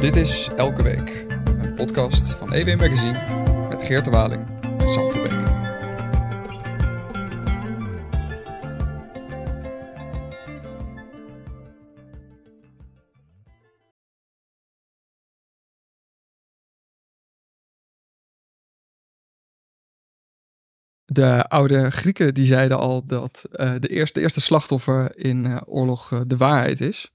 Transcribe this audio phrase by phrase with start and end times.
[0.00, 5.10] Dit is Elke Week, een podcast van EW Magazine met Geert de Waling en Sam
[5.10, 5.46] Verbeek.
[21.04, 26.10] De oude Grieken die zeiden al dat uh, de, eerste, eerste slachtoffer in uh, oorlog
[26.10, 27.12] uh, de waarheid is.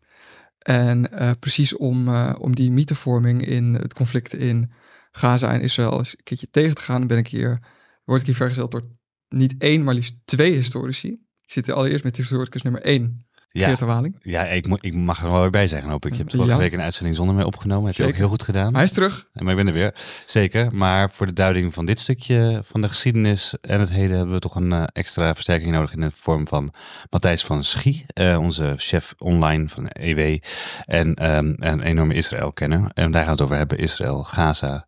[0.64, 1.10] En
[1.40, 4.72] precies om, om die mythevorming in het conflict in
[5.12, 7.60] Gaza en Israël een keertje tegen te gaan, ben ik hier,
[8.04, 8.84] word ik hier vergezeld door
[9.30, 11.08] niet één, maar liefst twee historici.
[11.42, 13.66] Ik zit allereerst met historicus nummer één, ja.
[13.68, 14.16] Geert de Waling.
[14.22, 16.12] Ja, ik, ik mag er wel weer bij zijn, hoop ik.
[16.12, 16.58] Je hebt vorige Ja.
[16.58, 17.88] week een uitzending zonder mij opgenomen.
[17.88, 18.74] Heb je ook heel goed gedaan.
[18.74, 19.28] Hij is terug.
[19.34, 19.94] Maar ik ben er weer,
[20.26, 20.76] zeker.
[20.76, 24.40] Maar voor de duiding van dit stukje van de geschiedenis en het heden hebben we
[24.42, 26.74] toch een eh, extra versterking nodig in de vorm van
[27.10, 30.38] Matthijs van Schie, eh, onze chef online van EW
[30.86, 32.90] en ehm, een enorme Israël-kenner.
[32.94, 34.88] En daar gaan we het over hebben, Israël, Gaza,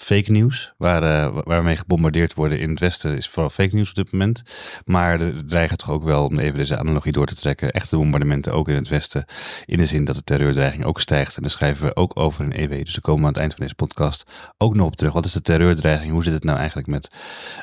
[0.00, 3.74] fake nieuws, waar, eh, waar we mee gebombardeerd worden in het Westen, is vooral fake
[3.74, 4.42] nieuws op dit moment.
[4.84, 8.52] Maar er dreigen toch ook wel, om even deze analogie door te trekken, echte bombardementen
[8.52, 9.24] ook in het Westen.
[9.64, 11.36] In de zin dat de terreurdreiging ook stijgt.
[11.36, 12.84] En daar schrijven we ook over in EW.
[12.84, 14.24] Dus daar komen we aan het eind van deze podcast
[14.58, 15.12] ook nog op terug.
[15.12, 16.12] Wat is de terreurdreiging?
[16.12, 17.10] Hoe zit het nou eigenlijk met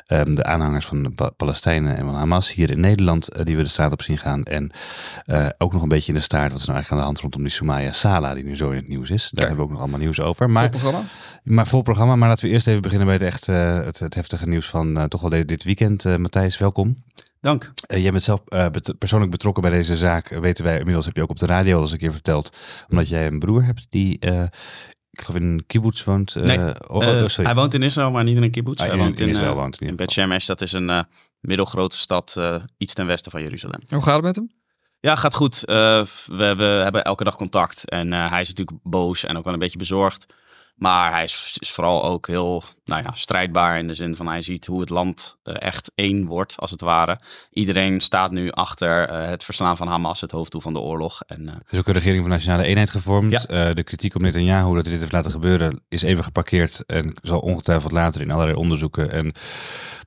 [0.06, 3.56] ehm, de aanhangers van de Pa- Palestijnen en van Hamas hier in Nederland, eh, die
[3.56, 4.42] we de straat op zien gaan?
[4.44, 4.70] En
[5.24, 7.20] eh, ook nog een beetje in de staart, wat is nou eigenlijk aan de hand
[7.20, 9.30] rondom die Soumaya Sala, die nu zo in het nieuws is.
[9.32, 10.50] Daar hebben we ook nog allemaal nieuws over.
[10.50, 11.04] Maar, Maar programma.
[11.44, 14.14] maar vol programma, maar laten we eerst even beginnen bij het, echt, eh, het, het
[14.14, 16.04] heftige nieuws van eh, toch wel de- dit weekend.
[16.04, 17.04] Eh, Matthijs, welkom.
[17.40, 17.72] Dank.
[17.86, 20.28] Eh, jij bent zelf eh, bet- persoonlijk betrokken bij deze zaak.
[20.28, 22.56] Weten wij inmiddels, heb je ook op de radio al eens een keer verteld.
[22.88, 24.42] Omdat jij een broer hebt die, eh,
[25.10, 26.34] ik geloof in een kibbutz woont.
[26.36, 27.44] eh, Nee, oh, oh, oh, sorry.
[27.44, 28.80] Hij woont in Israël, maar niet in een kibbutz.
[28.80, 30.46] Ah, hij in- woont in Israël eh, woont in in ieder Bet Shemesh.
[30.46, 31.00] Dat is een eh,
[31.40, 33.80] middelgrote stad eh, iets ten westen van Jeruzalem.
[33.88, 34.50] Hoe gaat het met hem?
[35.00, 35.64] Ja, gaat goed.
[35.64, 35.74] Eh,
[36.26, 37.88] we, we hebben elke dag contact.
[37.88, 40.26] En eh, hij is natuurlijk boos en ook wel een beetje bezorgd.
[40.76, 44.40] Maar hij is, is vooral ook heel nou ja, strijdbaar in de zin van hij
[44.42, 47.18] ziet hoe het land eh, echt één wordt, als het ware.
[47.50, 51.20] Iedereen staat nu achter eh, het verslaan van Hamas, het hoofddoel van de oorlog.
[51.26, 53.32] En eh, Er is ook een regering van Nationale Eenheid gevormd.
[53.32, 53.44] Ja.
[53.68, 56.82] Eh, de kritiek op Netanyahu dat hij dit heeft laten gebeuren is even geparkeerd.
[56.86, 59.32] En zal ongetwijfeld later in allerlei onderzoeken en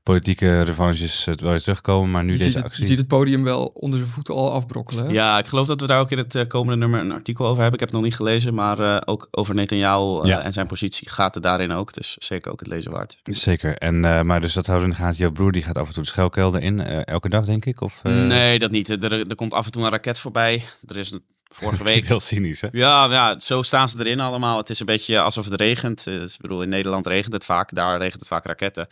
[0.03, 2.11] politieke revanches het wel eens terugkomen.
[2.11, 2.81] Maar nu Je deze ziet, het, actie.
[2.83, 5.05] je ziet het podium wel onder zijn voeten al afbrokkelen.
[5.05, 5.11] hè?
[5.11, 7.73] Ja, ik geloof dat we daar ook in het komende nummer een artikel over hebben.
[7.73, 10.41] Ik heb het nog niet gelezen, maar eh, ook over Netanyahu Ja.
[10.41, 11.93] en zijn positie gaat het daarin ook.
[11.93, 13.19] Dus zeker ook het lezen waard.
[13.23, 13.75] Zeker.
[13.77, 15.17] En, eh, maar dus dat houden in de gaten.
[15.17, 16.79] Jouw broer die gaat af en toe de schuilkelder in.
[16.79, 17.81] eh, elke dag denk ik?
[17.81, 18.89] Of, eh, nee, dat niet.
[18.89, 20.63] Er, er komt af en toe een raket voorbij.
[20.87, 22.05] Er is een- vorige week...
[22.05, 22.67] Heel cynisch hè?
[22.71, 24.57] Ja, ja, zo staan ze erin allemaal.
[24.57, 26.03] Het is een beetje alsof het regent.
[26.03, 27.73] Dus ik bedoel, in Nederland regent het vaak.
[27.75, 28.87] Daar regent het vaak raketten.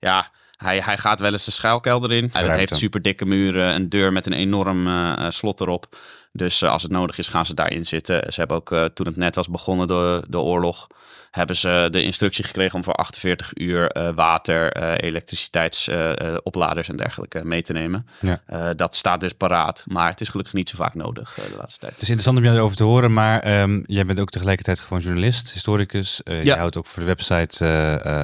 [0.00, 2.30] Ja, hij, hij gaat wel eens de schuilkelder in.
[2.32, 4.88] Hij heeft super dikke muren, een deur met een enorm
[5.30, 5.96] slot erop.
[6.36, 8.32] Dus eh, als het nodig is, gaan ze daarin zitten.
[8.32, 10.86] Ze hebben ook, eh, toen het net was begonnen, de, de oorlog,
[11.30, 17.62] hebben ze de instructie gekregen om voor 48 uur eh, water, elektriciteitsopladers en dergelijke mee
[17.62, 18.06] te nemen.
[18.20, 18.74] Ja.
[18.74, 19.84] Dat staat dus paraat.
[19.86, 21.92] Maar het is gelukkig niet zo vaak nodig de laatste tijd.
[21.92, 25.02] Het is interessant om jou erover te horen, maar ehm, jij bent ook tegelijkertijd gewoon
[25.02, 26.22] journalist, historicus.
[26.22, 26.56] Eh, Je Ja.
[26.56, 27.64] houdt ook voor de website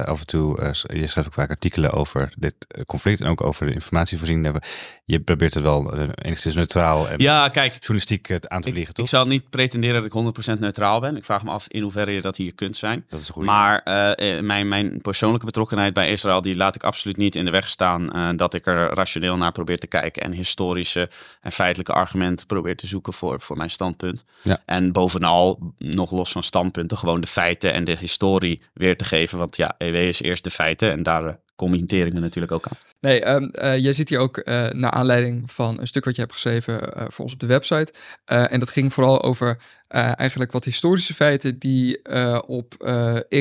[0.07, 2.55] af en toe, je schrijft ook vaak artikelen over dit
[2.85, 4.45] conflict en ook over de informatievoorziening.
[4.45, 4.63] hebben.
[5.05, 7.75] Je probeert het wel enigszins neutraal en Ja, kijk,
[8.07, 9.09] journalistiek eh, aan te Ik, vliegen, ik toch?
[9.09, 11.17] zal niet pretenderen dat ik 100% neutraal ben.
[11.17, 13.05] Ik vraag me af in hoeverre je dat hier kunt zijn.
[13.09, 13.31] Dat is.
[13.33, 17.45] Maar eh, eh, mijn, mijn persoonlijke betrokkenheid bij Israël, die laat ik absoluut niet in
[17.45, 18.35] de weg staan.
[18.37, 21.09] dat ik er rationeel naar probeer te kijken en historische
[21.41, 24.23] en feitelijke argumenten probeer te zoeken voor, voor mijn standpunt.
[24.41, 24.61] Ja.
[24.65, 29.37] En bovenal, nog los van standpunten, gewoon de feiten en de historie weer te geven.
[29.37, 32.77] Want ja, EW is eerst de feiten en daar commentering er natuurlijk ook aan.
[32.99, 36.21] Nee, ehm, eh, jij zit hier ook eh, naar aanleiding van een stuk wat je
[36.21, 37.93] hebt geschreven eh, voor ons op de website.
[38.25, 39.57] En dat ging vooral over
[39.87, 42.01] eigenlijk wat historische feiten die
[42.45, 42.73] op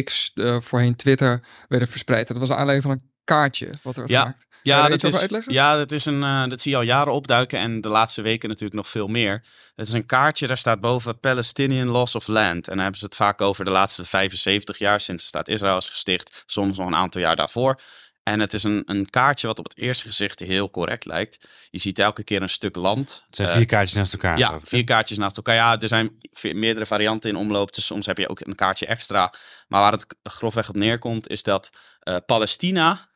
[0.04, 2.28] X, voorheen Twitter, werden verspreid.
[2.28, 4.47] Dat was aanleiding van een kaartje wat er Ja, gemaakt.
[4.62, 5.52] Ja, daar dat is, uitleggen?
[5.52, 8.76] ja, dat is een, dat zie je al jaren opduiken en de laatste weken natuurlijk
[8.76, 9.44] nog veel meer.
[9.75, 12.69] Het is een kaartje, daar staat boven Palestinian Loss of Land.
[12.69, 15.76] En dan hebben ze het vaak over de laatste 75 jaar sinds de staat Israël
[15.76, 17.81] is gesticht, soms nog een aantal jaar daarvoor.
[18.22, 21.49] En het is een, een kaartje wat op het eerste gezicht heel correct lijkt.
[21.70, 23.22] Je ziet elke keer een stuk land.
[23.26, 24.38] het zijn Eh, vier kaartjes naast elkaar.
[24.38, 25.55] ja, vier kaartjes naast elkaar.
[25.55, 27.75] Ja, er zijn meerdere varianten in omloop.
[27.75, 29.32] Dus soms heb je ook een kaartje extra.
[29.69, 31.70] Maar waar het grofweg op neerkomt, is dat
[32.00, 33.08] eh, Palestina.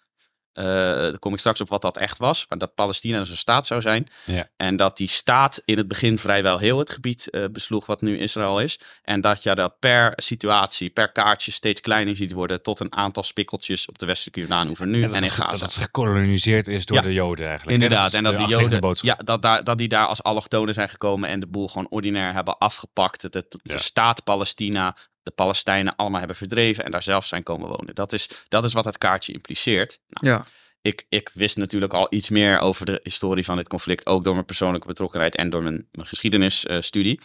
[0.55, 2.47] Eh daar kom ik straks op wat dat echt was.
[2.49, 4.07] Maar dat Palestina dus een staat zou zijn.
[4.25, 4.49] Ja.
[4.57, 8.19] En dat die staat in het begin vrijwel heel het gebied eh, besloeg wat nu
[8.19, 8.79] Israël is.
[9.03, 12.63] En dat je dat per situatie, per kaartje steeds kleiner ziet worden.
[12.63, 15.51] Tot een aantal spikkeltjes op de westelijke Jordaanoever nu En en, dat, in Gaza.
[15.51, 17.03] dat het gekoloniseerd is door Ja.
[17.03, 17.75] de Joden eigenlijk.
[17.83, 20.89] Inderdaad, is en dat die Joden, ja, dat, daar, dat die daar als allochtonen zijn
[20.89, 23.23] gekomen en de boel gewoon ordinair hebben afgepakt.
[23.23, 23.77] Het- de Ja.
[23.79, 27.95] staat Palestina de Palestijnen allemaal hebben verdreven en daar zelf zijn komen wonen.
[27.95, 29.99] Dat is, dat is wat het kaartje impliceert.
[30.09, 30.45] Nou, Ja,
[30.85, 34.33] ik, ik wist natuurlijk al iets meer over de historie van dit conflict, ook door
[34.33, 37.21] mijn persoonlijke betrokkenheid en door mijn, mijn geschiedenisstudie.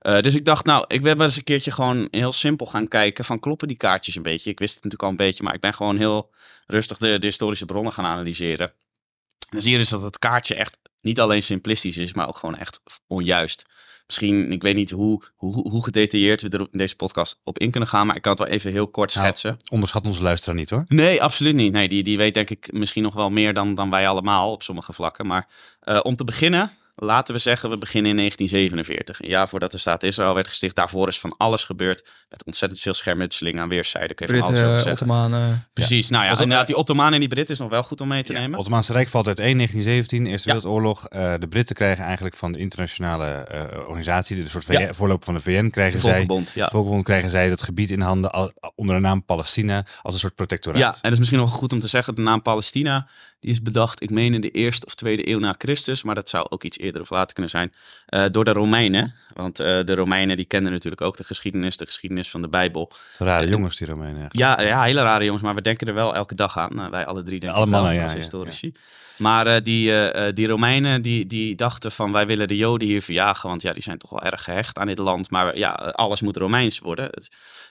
[0.00, 2.88] Eh, dus ik dacht, nou, ik ben wel eens een keertje gewoon heel simpel gaan
[2.88, 4.50] kijken van kloppen die kaartjes een beetje.
[4.50, 6.30] Ik wist het natuurlijk al een beetje, maar ik ben gewoon heel
[6.66, 8.66] rustig de, de historische bronnen gaan analyseren.
[8.68, 12.36] En dan zie je dus dat het kaartje echt niet alleen simplistisch is, maar ook
[12.36, 13.64] gewoon echt onjuist.
[14.10, 17.70] Misschien, ik weet niet hoe, hoe, hoe gedetailleerd we er in deze podcast op in
[17.70, 19.56] kunnen gaan, maar ik kan het wel even heel kort Nou, schetsen.
[19.70, 20.84] Onderschat onze luisteraar niet hoor.
[20.88, 21.72] Nee, absoluut niet.
[21.72, 24.62] Nee, die, die weet denk ik misschien nog wel meer dan, dan wij allemaal op
[24.62, 25.26] sommige vlakken.
[25.26, 25.48] Maar
[25.80, 26.70] eh, om te beginnen,
[27.02, 29.22] laten we zeggen, we beginnen in 1947.
[29.22, 30.74] Een jaar voordat de staat Israël werd gesticht.
[30.74, 32.08] Daarvoor is van alles gebeurd.
[32.28, 34.16] Met ontzettend veel schermutseling aan weerszijden.
[34.16, 34.92] Kun je van alles over Britten.
[34.92, 35.68] Ottomanen.
[35.72, 36.10] Precies.
[36.10, 38.32] Nou ja, inderdaad, die Ottomanen en die Britten is nog wel goed om mee te
[38.32, 38.50] nemen.
[38.50, 40.54] Het Ottomaanse Rijk valt uit 1, 1917, Eerste Ja.
[40.54, 41.06] Wereldoorlog.
[41.06, 44.94] Eh, de Britten krijgen eigenlijk van de internationale eh, organisatie, de soort VN, Ja.
[44.94, 46.52] voorloper van de VN, de krijgen zij, Volkenbond.
[46.54, 46.64] Ja.
[46.64, 50.20] de Volkenbond krijgen zij dat gebied in handen al- onder de naam Palestina als een
[50.20, 50.80] soort protectoraat.
[50.80, 53.08] Ja, en dat is misschien nog goed om te zeggen, de naam Palestina,
[53.40, 56.28] die is bedacht, ik meen in de eerste of tweede eeuw na Christus, maar dat
[56.28, 57.72] zou ook iets eerder of later kunnen zijn,
[58.10, 59.14] eh, door de Romeinen.
[59.34, 62.92] Want eh, de Romeinen die kenden natuurlijk ook de geschiedenis, de geschiedenis van de Bijbel.
[63.18, 64.28] Rare jongens die Romeinen.
[64.32, 66.80] Ja, ja, hele rare jongens, maar we denken er wel elke dag aan.
[66.80, 68.72] Eh, wij alle drie denken alle er wel mannen, ja, als ja, historici.
[69.16, 69.92] Maar eh, die,
[70.32, 73.82] die Romeinen die, die dachten van wij willen de Joden hier verjagen, want ja, die
[73.82, 75.30] zijn toch wel erg gehecht aan dit land.
[75.30, 77.10] Maar ja, alles moet Romeins worden.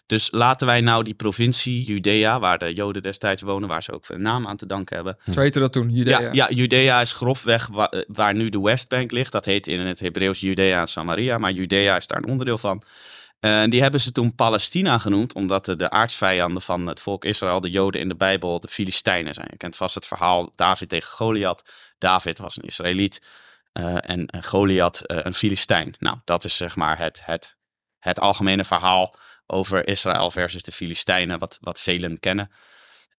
[0.05, 4.03] Dus laten wij nou die provincie Judea, waar de Joden destijds wonen, waar ze ook
[4.07, 5.17] een naam aan te danken hebben.
[5.31, 6.19] Zo heette dat toen, Judea.
[6.21, 9.31] Ja, ja, Judea is grofweg wa- waar nu de Westbank ligt.
[9.31, 12.83] Dat heet in het Hebreeuws Judea en Samaria, maar Judea is daar een onderdeel van.
[13.39, 17.25] Eh, En die hebben ze toen Palestina genoemd, omdat de, de aardsvijanden van het volk
[17.25, 19.47] Israël, de Joden in de Bijbel, de Filistijnen zijn.
[19.51, 21.63] Je kent vast het verhaal David tegen Goliath.
[21.97, 23.21] David was een Israëliet
[23.71, 25.95] eh, en, en Goliath eh, een Filistijn.
[25.99, 27.57] Nou, dat is zeg maar het, het,
[27.99, 29.15] het algemene verhaal
[29.47, 32.51] over Israël versus de Filistijnen, wat, wat velen kennen.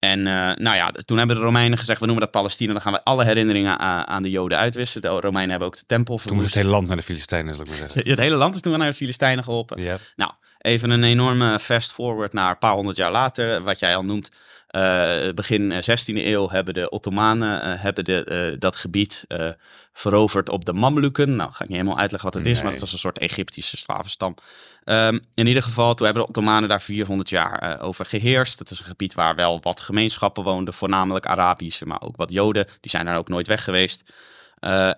[0.00, 2.92] En eh, nou ja, toen hebben de Romeinen gezegd, we noemen dat Palestina, dan gaan
[2.92, 5.00] we alle herinneringen aan, aan de Joden uitwissen.
[5.00, 6.54] De Romeinen hebben ook de tempel Toen moest het verwoest.
[6.54, 8.10] hele land naar de Filistijnen, zal ik maar zeggen.
[8.10, 9.82] Het hele land is toen naar de Filistijnen geholpen.
[10.16, 14.04] Nou, even een enorme fast forward naar een paar honderd jaar later, wat jij al
[14.04, 14.30] noemt.
[14.70, 19.48] Eh, begin eh, 16e eeuw hebben de Ottomanen eh, hebben de, eh, dat gebied eh,
[19.92, 21.36] veroverd op de Mamluken.
[21.36, 23.76] Nou, ga ik niet helemaal uitleggen wat het is, maar het was een soort Egyptische
[23.76, 24.34] slavenstam.
[24.84, 28.58] Ehm, in ieder geval, toen hebben de Ottomanen daar 400 jaar eh, over geheerst.
[28.58, 32.66] Het is een gebied waar wel wat gemeenschappen woonden, voornamelijk Arabische, maar ook wat Joden.
[32.80, 34.14] Die zijn daar ook nooit weg geweest.
[34.58, 34.90] Eh,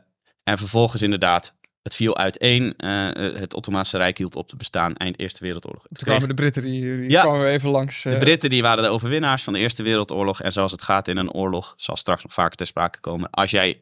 [0.45, 2.75] en vervolgens inderdaad, het viel uiteen.
[2.77, 5.83] Eh, eh, het Ottomaanse Rijk hield op te bestaan eind Eerste Wereldoorlog.
[5.89, 7.21] Het Toen kwamen de Britten, die, die Ja.
[7.23, 8.05] kwamen even langs.
[8.05, 10.41] eh, de Britten die waren de overwinnaars van de Eerste Wereldoorlog.
[10.43, 13.31] En zoals het gaat in een oorlog, zal straks nog vaker ter sprake komen.
[13.31, 13.81] Als jij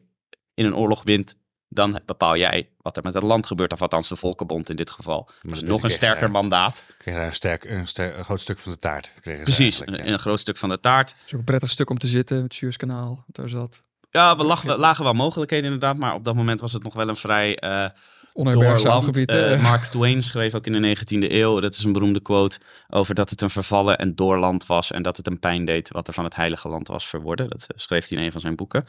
[0.53, 1.35] in een oorlog wint,
[1.73, 3.73] dan bepaal jij wat er met het land gebeurt.
[3.73, 5.29] Of althans de Volkenbond in dit geval.
[5.41, 6.83] Dus de nog een sterker mandaat.
[6.97, 9.13] Kregen daar een, sterk, een, ster- een groot stuk van de taart.
[9.21, 10.05] Kregen ze Precies, een, ja.
[10.05, 11.09] een groot stuk van de taart.
[11.09, 13.83] Het is ook een prettig stuk om te zitten, het Suezkanaal, daar zat.
[14.11, 15.97] Ja, we lagen, lagen wel mogelijkheden inderdaad.
[15.97, 17.85] Maar op dat moment was het nog wel een vrij eh
[18.33, 19.29] Onherbergzaam gebied.
[19.29, 19.61] Eh, eh.
[19.61, 22.59] Mark Twain schreef ook in de 19e eeuw, dat is een beroemde quote,
[22.89, 26.07] over dat het een vervallen en doorland was en dat het een pijn deed wat
[26.07, 27.49] er van het heilige land was verworden.
[27.49, 28.85] Dat schreef hij in een van zijn boeken.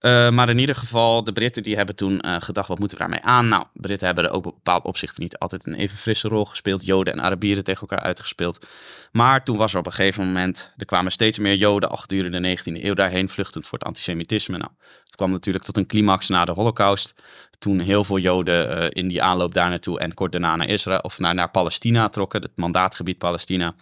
[0.00, 3.02] Eh, maar in ieder geval, de Britten die hebben toen eh, gedacht, wat moeten we
[3.02, 3.48] daarmee aan?
[3.48, 6.84] Nou, Britten hebben er ook op bepaald opzichten niet altijd een even frisse rol gespeeld.
[6.84, 8.66] Joden en Arabieren tegen elkaar uitgespeeld.
[9.12, 12.40] Maar toen was er op een gegeven moment, er kwamen steeds meer Joden al gedurende
[12.40, 14.58] de 19e eeuw daarheen, vluchtend voor het antisemitisme.
[14.58, 14.70] Nou,
[15.10, 17.22] het kwam natuurlijk tot een climax na de Holocaust.
[17.58, 21.00] Toen heel veel Joden eh, in die aanloop daar naartoe en kort daarna naar Israël
[21.00, 23.74] of naar, naar Palestina trokken, het mandaatgebied Palestina.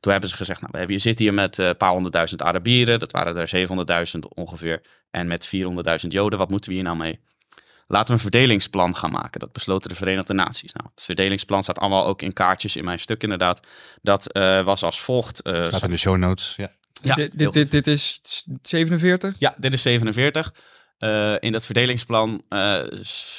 [0.00, 2.42] Toen hebben ze gezegd, nou, we hebben, je zit hier met eh, een paar honderdduizend
[2.42, 3.68] Arabieren, dat waren er
[4.14, 5.62] 700.000 ongeveer, en met 400.000
[6.08, 7.20] Joden, wat moeten we hier nou mee?
[7.88, 9.40] Laten we een verdelingsplan gaan maken.
[9.40, 10.72] Dat besloten de Verenigde Naties.
[10.72, 13.60] Nou, het verdelingsplan staat allemaal ook in kaartjes in mijn stuk inderdaad.
[14.02, 15.42] Dat eh, was als volgt.
[15.42, 16.54] eh, Staat in de show notes.
[16.56, 16.70] Ja.
[17.02, 18.20] ja, dit, dit, dit is
[18.62, 19.34] 47.
[19.38, 20.52] ja, dit is 47.
[20.98, 22.82] Eh, in dat verdelingsplan eh,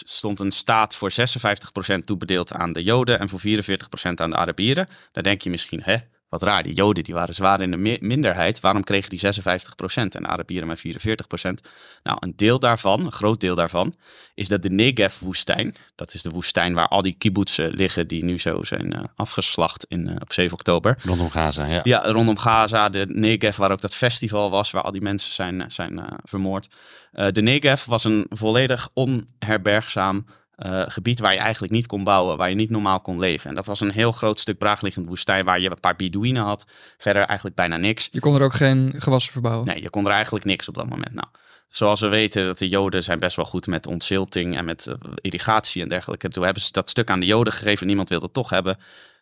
[0.03, 4.87] stond een staat voor 56% toebedeeld aan de Joden en voor 44% aan de Arabieren.
[5.11, 5.97] Dan denk je misschien, hè,
[6.29, 8.59] wat raar, die Joden die waren zwaar in de mi- minderheid.
[8.59, 11.61] Waarom kregen die 56% en Arabieren maar 44%?
[12.03, 13.93] Nou, een deel daarvan, een groot deel daarvan,
[14.35, 18.39] is dat de Negev-woestijn, dat is de woestijn waar al die kibbutzen liggen die nu
[18.39, 20.97] zo zijn eh, afgeslacht in, eh, op 7 oktober.
[21.03, 21.79] Rondom Gaza, ja.
[21.83, 25.63] Ja, rondom Gaza, de Negev, waar ook dat festival was, waar al die mensen zijn,
[25.71, 26.67] zijn eh, vermoord.
[27.11, 30.25] Eh, de Negev was een volledig onherbergzaam
[30.57, 33.49] eh, gebied waar je eigenlijk niet kon bouwen, waar je niet normaal kon leven.
[33.49, 36.65] En dat was een heel groot stuk braagliggend woestijn waar je een paar Bedouinen had.
[36.97, 38.07] Verder eigenlijk bijna niks.
[38.11, 39.65] Je kon er ook geen gewassen verbouwen.
[39.67, 41.13] Nee, je kon er eigenlijk niks op dat moment.
[41.13, 41.27] Nou,
[41.67, 44.93] zoals we weten, dat de Joden zijn best wel goed met ontzilting en met eh,
[45.21, 46.29] irrigatie en dergelijke.
[46.29, 48.77] Toen hebben ze dat stuk aan de Joden gegeven, niemand wilde het toch hebben.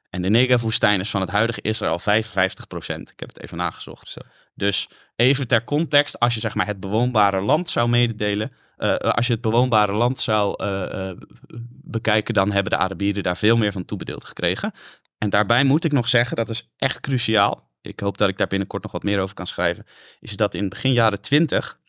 [0.09, 3.09] En de Negev-woestijn is van het huidige Israël 55 procent.
[3.09, 4.07] Ik heb het even nagezocht.
[4.07, 4.19] Zo.
[4.53, 9.27] Dus even ter context, als je zeg maar het bewoonbare land zou mededelen, eh, als
[9.27, 11.17] je het bewoonbare land zou eh, eh,
[11.83, 14.71] bekijken, dan hebben de Arabieren daar veel meer van toebedeeld gekregen.
[15.17, 17.71] En daarbij moet ik nog zeggen, dat is echt cruciaal.
[17.81, 19.85] Ik hoop dat ik daar binnenkort nog wat meer over kan schrijven.
[20.19, 21.79] Is dat in begin jaren 20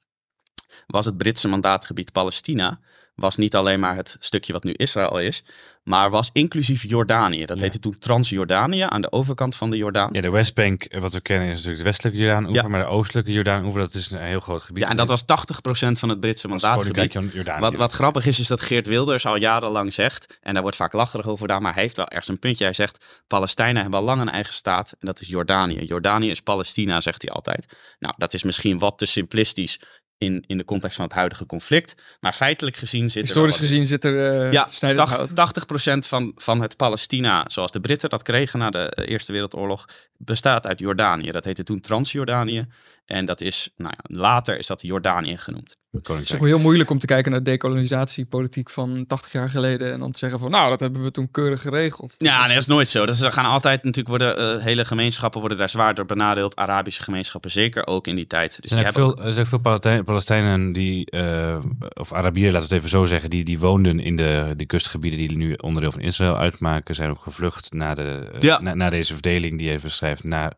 [0.87, 2.81] was het Britse mandaatgebied Palestina
[3.17, 5.43] was niet alleen maar het stukje wat nu Israël is,
[5.83, 7.45] maar was inclusief Jordanië.
[7.47, 7.63] Dat Ja.
[7.63, 10.09] heette toen Transjordanië aan de overkant van de Jordaan.
[10.13, 12.69] Ja, de Westbank, eh, wat we kennen, is natuurlijk de westelijke Jordaan-oever, Ja.
[12.69, 14.83] maar de oostelijke Jordaan-oever, dat is een heel groot gebied.
[14.83, 17.15] Ja, en dat was 80% van het Britse mandaatgebied.
[17.59, 20.93] Wat, wat grappig is, is dat Geert Wilders al jarenlang zegt, en daar wordt vaak
[20.93, 22.65] lacherig over gedaan, maar hij heeft wel ergens een puntje.
[22.65, 25.85] Hij zegt, Palestijnen hebben al lang een eigen staat, en dat is Jordanië.
[25.85, 27.67] Jordanië is Palestina, zegt hij altijd.
[27.99, 29.81] Nou, dat is misschien wat te simplistisch
[30.19, 33.87] in, in de context van het huidige conflict, maar feitelijk gezien zit Historisch er gezien
[33.87, 35.35] zit er uh, ja, snijdend hout.
[35.35, 39.33] 80, 80% van, van het Palestina, zoals de Britten dat kregen na de eh, Eerste
[39.33, 41.31] Wereldoorlog, bestaat uit Jordanië.
[41.31, 42.67] Dat heette toen Transjordanië.
[43.05, 45.77] En dat is, nou ja, later is dat Jordanië genoemd.
[46.03, 49.99] Het is ook heel moeilijk om te kijken naar decolonisatiepolitiek van 80 jaar geleden en
[50.01, 52.15] dan te zeggen van nou, dat hebben we toen keurig geregeld.
[52.19, 53.07] Ja, nee, dat is nooit zo.
[53.07, 56.57] Dat is, er gaan altijd natuurlijk worden, eh, hele gemeenschappen worden daar zwaar door benadeeld.
[56.57, 58.59] Arabische gemeenschappen zeker ook in die tijd.
[58.63, 61.59] Dus Er zijn, veel, er zijn veel Palestijn- Palestijnen die, eh,
[62.01, 65.19] of Arabieren, laten we het even zo zeggen, die, die woonden in de, de kustgebieden
[65.19, 68.61] die nu onderdeel van Israël uitmaken, zijn ook gevlucht naar, de, Ja.
[68.61, 70.53] na, naar deze verdeling die even schrijft naar,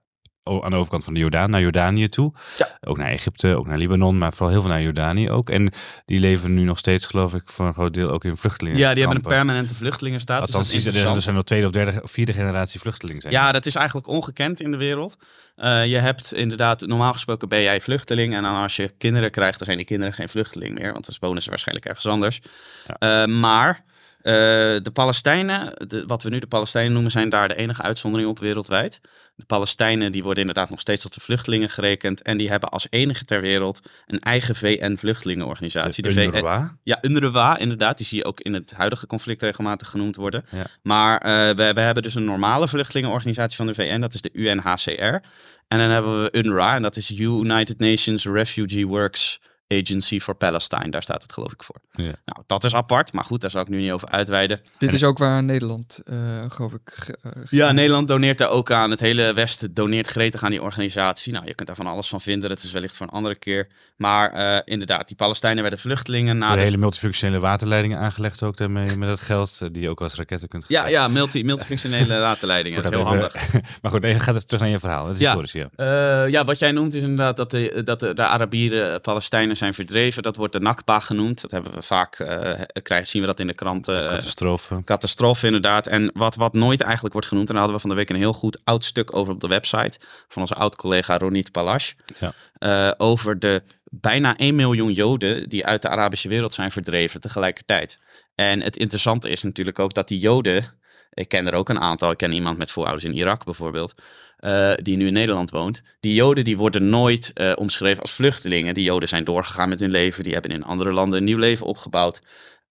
[0.49, 2.33] aan de overkant van de Jordaan, naar Jordanië toe.
[2.57, 2.79] Ja.
[2.81, 5.51] Ook naar Egypte, ook naar Libanon, maar vooral heel veel naar Jordanië ook.
[5.51, 5.73] En
[6.05, 8.79] die leven nu nog steeds, geloof ik, voor een groot deel ook in vluchtelingen.
[8.79, 10.47] ja, die hebben een permanente vluchtelingenstatus.
[10.47, 13.33] Althans, dat is er zijn wel tweede of derde of vierde generatie vluchtelingen zijn.
[13.33, 15.17] Ja, dat is eigenlijk ongekend in de wereld.
[15.57, 18.35] Eh, je hebt inderdaad, normaal gesproken ben jij vluchteling.
[18.35, 20.93] En dan als je kinderen krijgt, dan zijn die kinderen geen vluchteling meer.
[20.93, 22.41] Want dan wonen ze waarschijnlijk ergens anders.
[22.87, 23.23] Ja.
[23.23, 23.85] Eh, maar
[24.19, 24.35] eh,
[24.83, 28.39] de Palestijnen, de, wat we nu de Palestijnen noemen, zijn daar de enige uitzondering op
[28.39, 29.01] wereldwijd.
[29.39, 32.23] De Palestijnen die worden inderdaad nog steeds tot de vluchtelingen gerekend.
[32.23, 36.03] En die hebben als enige ter wereld een eigen VN-vluchtelingenorganisatie.
[36.03, 36.77] de VN UNRWA.
[36.83, 37.97] ja, UNRWA inderdaad.
[37.97, 40.45] Die zie je ook in het huidige conflict regelmatig genoemd worden.
[40.51, 40.67] Ja.
[40.83, 44.01] Maar eh, we, we hebben dus een normale vluchtelingenorganisatie van de VN.
[44.01, 45.27] Dat is de UNHCR.
[45.69, 46.75] En dan hebben we UNRWA.
[46.75, 50.89] En dat is United Nations Refugee Works Agency for Palestine.
[50.91, 51.77] Daar staat het geloof ik voor.
[51.93, 52.03] Ja.
[52.05, 53.13] Nou, dat is apart.
[53.13, 54.61] Maar goed, daar zal ik nu niet over uitweiden.
[54.79, 56.17] Dit is ook waar Nederland, eh,
[56.49, 57.17] geloof ik.
[57.23, 58.91] eh, Ja, Nederland doneert daar ook aan.
[58.91, 61.33] Het hele Westen doneert gretig aan die organisatie.
[61.33, 62.49] Nou, je kunt daar van alles van vinden.
[62.49, 63.69] Dat is wellicht voor een andere keer.
[63.97, 66.39] Maar eh, inderdaad, die Palestijnen werden vluchtelingen.
[66.39, 70.01] Na de de hele multifunctionele waterleidingen aangelegd ook daarmee met dat geld, die je ook
[70.01, 72.83] als raketten kunt ja, ja, multi, multifunctionele waterleidingen.
[72.83, 73.53] Dat is heel handig.
[73.83, 75.07] maar goed, even, gaat het terug naar je verhaal.
[75.07, 75.37] Het is Ja.
[75.37, 76.25] historisch, ja.
[76.25, 79.75] Eh, ja, wat jij noemt is inderdaad dat de, dat de, de Arabieren Palestijnen zijn
[79.75, 80.23] verdreven.
[80.23, 81.41] Dat wordt de Nakba genoemd.
[81.41, 84.07] Dat hebben we vaak, eh, krijgen, zien we dat in de kranten.
[84.07, 84.81] Catastrofe.
[84.85, 85.87] catastrofe inderdaad.
[85.87, 88.23] En wat, wat nooit eigenlijk wordt genoemd, en daar hadden we van de week een
[88.23, 89.99] heel goed oud stuk over op de website
[90.29, 91.93] van onze oud-collega Ronit Palash.
[92.19, 92.33] Ja.
[92.59, 97.99] Eh, over de bijna 1 miljoen Joden die uit de Arabische wereld zijn verdreven tegelijkertijd.
[98.35, 100.75] En het interessante is natuurlijk ook dat die Joden,
[101.13, 103.95] ik ken er ook een aantal, ik ken iemand met voorouders in Irak bijvoorbeeld,
[104.39, 105.83] eh, die nu in Nederland woont.
[106.01, 108.75] Die Joden die worden nooit eh, omschreven als vluchtelingen.
[108.75, 111.67] Die Joden zijn doorgegaan met hun leven, die hebben in andere landen een nieuw leven
[111.67, 112.23] opgebouwd.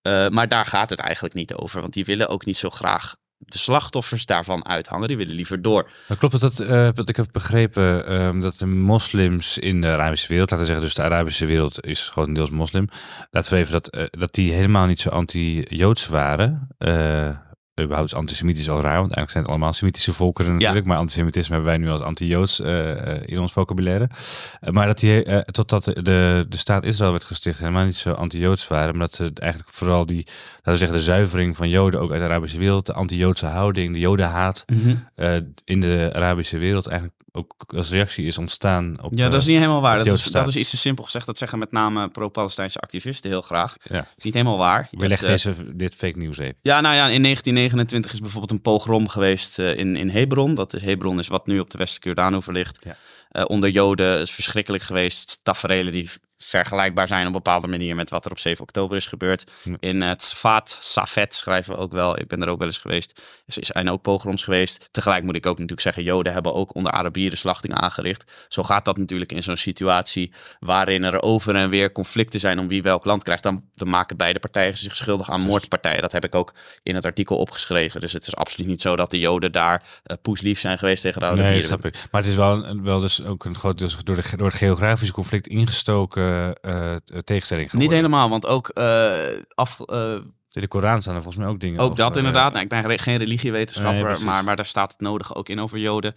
[0.02, 3.16] Eh, maar daar gaat het eigenlijk niet over, want die willen ook niet zo graag
[3.38, 5.08] de slachtoffers daarvan uithangen.
[5.08, 5.90] Die willen liever door.
[6.08, 6.58] Maar klopt dat,
[6.96, 10.86] wat ik heb begrepen, ehm, dat de moslims in de Arabische wereld, laten we zeggen,
[10.86, 12.90] dus de Arabische wereld is grotendeels moslim,
[13.32, 16.68] laten we even dat, dat die helemaal niet zo anti-Joods waren.
[17.82, 21.56] Überhaupt is antisemitisch al raar, want eigenlijk zijn het allemaal Semitische volkeren natuurlijk, maar antisemitisme
[21.56, 24.10] hebben wij nu als anti-Joods eh, eh, in ons vocabulaire.
[24.62, 28.12] Eh, maar dat die, eh, totdat de, de, staat Israël werd gesticht, helemaal niet zo
[28.12, 32.00] anti-Joods waren, maar dat ze eigenlijk vooral die, laten we zeggen, de zuivering van Joden
[32.00, 34.66] ook uit de Arabische wereld, de anti-Joodse houding, de Jodenhaat,
[35.16, 39.14] eh, in de Arabische wereld eigenlijk ook als reactie is ontstaan op...
[39.16, 39.98] Ja, dat is eh, niet helemaal waar.
[39.98, 41.26] Dat is, Joodse dat is iets te simpel gezegd.
[41.26, 43.76] Dat zeggen met name pro-Palestijnse activisten heel graag.
[43.84, 43.96] ja.
[43.96, 44.88] Dat is niet helemaal waar.
[44.92, 46.56] Je hebt, eh, deze, dit fake nieuws even.
[46.62, 50.56] Ja, nou ja, in 1929 is bijvoorbeeld een pogrom geweest eh, in, in Hebron.
[50.56, 52.80] Dat is, Hebron is wat nu op de westelijke Jordaanoever ligt.
[52.84, 52.96] Ja.
[53.44, 55.40] Onder Joden is verschrikkelijk geweest.
[55.44, 59.06] Taferelen die vergelijkbaar zijn op een bepaalde manier met wat er op 7 oktober is
[59.06, 59.52] gebeurd.
[59.80, 62.20] In het Tzfat, Safed schrijven we ook wel.
[62.20, 63.22] Ik ben er ook wel eens geweest.
[63.46, 64.90] Er zijn ook pogroms geweest.
[64.92, 68.32] Tegelijk moet ik ook natuurlijk zeggen, Joden hebben ook onder Arabieren slachtingen aangericht.
[68.48, 72.68] Zo gaat dat natuurlijk in zo'n situatie waarin er over en weer conflicten zijn om
[72.68, 73.44] wie welk land krijgt.
[73.44, 76.02] Dan, dan maken beide partijen zich schuldig aan moordpartijen.
[76.02, 76.54] Dat heb ik ook
[76.84, 78.02] in het artikel opgeschreven.
[78.02, 81.20] Dus het is absoluut niet zo dat de Joden daar eh, poeslief zijn geweest tegen
[81.22, 81.64] de Nee, Arabieren.
[81.64, 81.94] snap ik.
[82.12, 85.14] Maar het is wel, wel dus ook een groot dus door, de, door het geografische
[85.14, 86.27] conflict ingestoken
[86.62, 87.96] eh, tegenstelling Niet geworden.
[87.96, 89.12] helemaal, want ook eh,
[89.56, 90.14] af, eh,
[90.52, 92.52] In de Koran staan er volgens mij ook dingen Ook over, dat eh, inderdaad.
[92.52, 95.78] Nou, ik ben geen religiewetenschapper, Nee, maar, maar daar staat het nodige ook in over
[95.80, 96.14] Joden.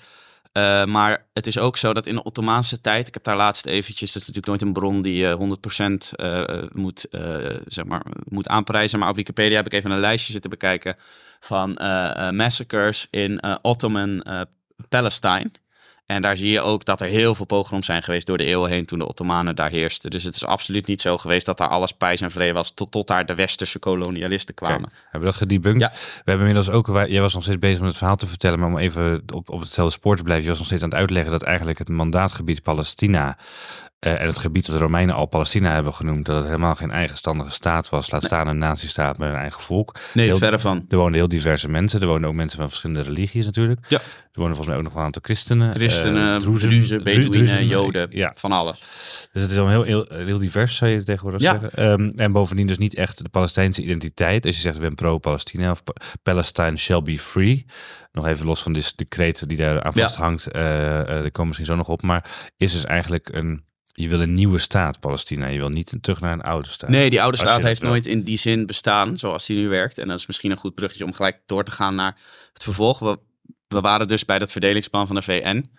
[0.52, 3.67] Eh, maar het is ook zo dat in de Ottomaanse tijd, ik heb daar laatst
[3.67, 7.37] eventjes, dat is natuurlijk nooit een bron die je 100% eh, eh, moet, eh,
[7.67, 10.97] zeg maar, moet aanprijzen, maar op Wikipedia heb ik even een lijstje zitten bekijken
[11.40, 14.40] van eh, eh, massacres in eh, Ottoman eh,
[14.88, 15.50] Palestine.
[16.11, 18.71] En daar zie je ook dat er heel veel pogroms zijn geweest door de eeuwen
[18.71, 20.11] heen toen de Ottomanen daar heersten.
[20.11, 22.90] Dus het is absoluut niet zo geweest dat daar alles pijs en vrede was tot,
[22.90, 24.81] tot daar de westerse kolonialisten kwamen.
[24.81, 25.83] Kijk, hebben we dat gedebunked?
[25.83, 25.90] Ja.
[25.90, 28.69] We hebben inmiddels ook, jij was nog steeds bezig met het verhaal te vertellen, maar
[28.69, 31.33] om even op, op hetzelfde spoor te blijven, je was nog steeds aan het uitleggen
[31.33, 33.37] dat eigenlijk het mandaatgebied Palestina
[34.00, 37.50] en het gebied dat de Romeinen al Palestina hebben genoemd, dat het helemaal geen eigenstandige
[37.50, 39.97] staat was, laat staan een nazistaat met een eigen volk.
[40.14, 40.85] Nee, Heel- verre van.
[40.88, 43.80] Er woonden heel diverse mensen, er woonden ook mensen van verschillende religies natuurlijk.
[43.88, 43.99] Ja.
[43.99, 45.73] Er woonden volgens mij ook nog wel een aantal christenen.
[45.73, 48.78] Christenen, eh, Druzen, Druzen, Dru- Beduïnen, Druzen, Joden, Ja, van alles.
[49.33, 51.50] dus het is al heel, heel, heel divers, zou je tegenwoordig Ja.
[51.61, 51.73] zeggen.
[51.73, 54.47] Ehm, en bovendien dus niet echt de Palestijnse identiteit.
[54.47, 57.66] Als je zegt, ik ben pro-Palestina of Pa- Palestine shall be free.
[58.12, 60.02] Nog even los van dit decreet die daar aan Ja.
[60.02, 60.47] vasthangt.
[60.50, 62.02] eh eh, daar komen we misschien zo nog op.
[62.02, 63.69] Maar is dus eigenlijk een...
[63.92, 65.47] Je wil een nieuwe staat, Palestina.
[65.47, 66.90] Je wil niet terug naar een oude staat.
[66.90, 69.99] Nee, die oude staat heeft nooit in die zin bestaan zoals die nu werkt.
[69.99, 72.18] En dat is misschien een goed bruggetje om gelijk door te gaan naar
[72.52, 72.99] het vervolg.
[72.99, 73.18] We,
[73.68, 75.70] we waren dus bij dat verdelingsplan van de VN.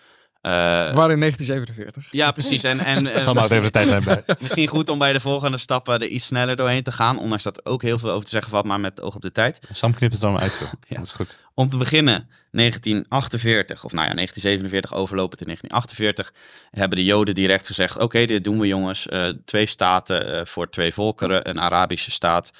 [0.42, 2.08] Eh, We waren in 1947.
[2.12, 2.64] ja, precies.
[2.64, 4.24] En, en eh, Sam houdt even de tijdlijn bij.
[4.40, 7.20] misschien goed om bij de volgende stappen er iets sneller doorheen te gaan.
[7.20, 9.32] Ondanks dat er ook heel veel over te zeggen valt, maar met oog op de
[9.32, 9.60] tijd.
[9.72, 10.72] Sam knipt het allemaal uit, joh.
[10.88, 10.96] Ja.
[10.96, 11.40] Dat is goed.
[11.54, 16.34] Om te beginnen, 1948, of nou ja, 1947 overlopend in 1948,
[16.72, 19.08] hebben de Joden direct gezegd: Oké, dit doen we jongens.
[19.08, 22.52] Eh, twee staten eh, voor twee volkeren: een Arabische staat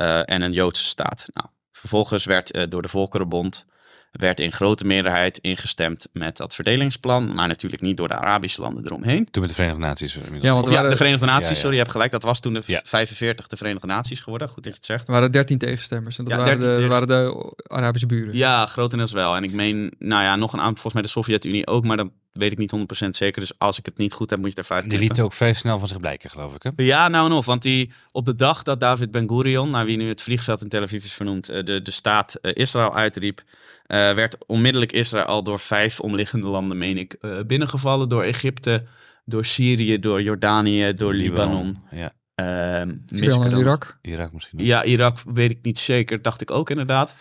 [0.00, 1.26] eh, en een Joodse staat.
[1.32, 3.66] Nou, vervolgens werd eh, door de Volkerenbond
[4.10, 8.84] werd in grote meerderheid ingestemd met dat verdelingsplan, maar natuurlijk niet door de Arabische landen
[8.86, 9.30] eromheen.
[9.30, 10.10] Toen met de Verenigde Naties.
[10.16, 10.44] eh, inmiddels.
[10.44, 11.58] Ja, want Of ja, de Verenigde Naties, Ja, ja.
[11.60, 12.10] sorry, je hebt gelijk.
[12.10, 12.80] Dat was toen de Ja.
[12.84, 14.48] 45 de Verenigde Naties geworden.
[14.48, 15.06] Goed dat je het zegt.
[15.06, 16.18] er waren 13 tegenstemmers.
[16.18, 18.36] En dat Ja, waren, 13 de, waren de Arabische buren.
[18.36, 19.36] Ja, grotendeels wel.
[19.36, 22.08] En ik meen, nou ja, nog een aantal, volgens mij de Sovjet-Unie ook, maar dat
[22.32, 22.72] weet ik niet
[23.04, 23.40] 100% zeker.
[23.40, 25.52] Dus als ik het niet goed heb, moet je het eruit Die lieten ook vrij
[25.54, 26.62] snel van zich blijken, geloof ik.
[26.62, 26.70] Hè?
[26.76, 27.46] Ja, nou en of.
[27.46, 30.82] Want die, op de dag dat David Ben-Gurion, naar wie nu het vliegveld in Tel
[30.82, 33.42] Aviv is vernoemd, eh, de, de staat eh, Israël uitriep,
[33.86, 38.08] eh, werd onmiddellijk Israël door vijf omliggende landen, meen ik, eh, binnengevallen.
[38.08, 38.84] Door Egypte,
[39.24, 41.78] door Syrië, door Jordanië, door Libanon.
[41.90, 43.98] Ja, Ehm, er en dan- Irak.
[44.02, 44.60] Irak misschien.
[44.60, 44.66] ook.
[44.66, 46.22] Ja, Irak weet ik niet zeker.
[46.22, 47.14] Dacht ik ook inderdaad.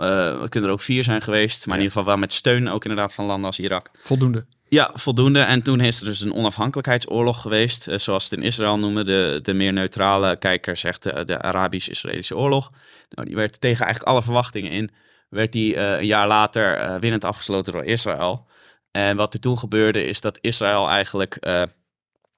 [0.00, 1.66] Eh, er kunnen er ook vier zijn geweest.
[1.66, 3.90] Maar in ieder geval wel met steun ook inderdaad van landen als Irak.
[4.02, 4.44] Voldoende.
[4.68, 5.40] Ja, voldoende.
[5.40, 7.88] En toen is er dus een onafhankelijkheidsoorlog geweest.
[7.88, 9.06] eh, zoals het in Israël noemen.
[9.06, 12.70] De, de meer neutrale kijker zegt de, de Arabisch-Israëlische oorlog.
[13.10, 14.90] Nou, die werd tegen eigenlijk alle verwachtingen in.
[15.28, 18.46] Werd die eh, een jaar later eh, winnend afgesloten door Israël.
[18.90, 21.62] En wat er toen gebeurde is dat Israël eigenlijk eh,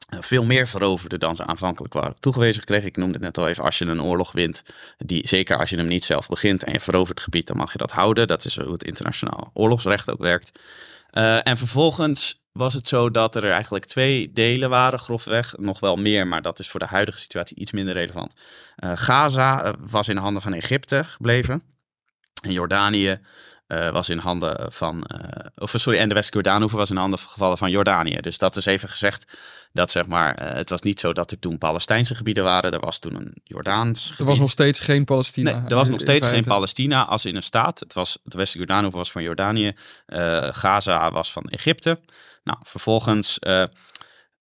[0.09, 2.87] veel meer veroverde dan ze aanvankelijk waren toegewezen gekregen.
[2.87, 4.63] Ik noemde het net al even, als je een oorlog wint,
[4.99, 7.73] die, zeker als je hem niet zelf begint en je verovert het gebied, dan mag
[7.73, 8.29] je dat houden.
[8.29, 10.59] Dat is hoe het internationaal oorlogsrecht ook werkt.
[11.13, 15.55] Eh, en vervolgens was het zo dat er eigenlijk twee delen waren, grofweg.
[15.57, 18.35] Nog wel meer, maar dat is voor de huidige situatie iets minder relevant.
[18.77, 21.63] Eh, Gaza eh, was in handen van Egypte gebleven.
[22.43, 23.21] En Jordanië
[23.93, 25.07] was in handen van,
[25.55, 28.21] of sorry, en de West-Jordaanhoever was in handen gevallen van Jordanië.
[28.21, 29.39] Dus dat is even gezegd
[29.73, 32.73] dat zeg maar, eh, het was niet zo dat er toen Palestijnse gebieden waren.
[32.73, 34.19] Er was toen een Jordaans gebied.
[34.19, 35.53] Er was nog steeds geen Palestina.
[35.61, 36.43] Nee, er was nog steeds geen.
[36.43, 37.81] Palestina als in een staat.
[37.81, 39.73] Het was, de West-Jordaanhoever was van Jordanië.
[40.07, 42.01] eh, Gaza was van Egypte.
[42.45, 43.39] Nou, vervolgens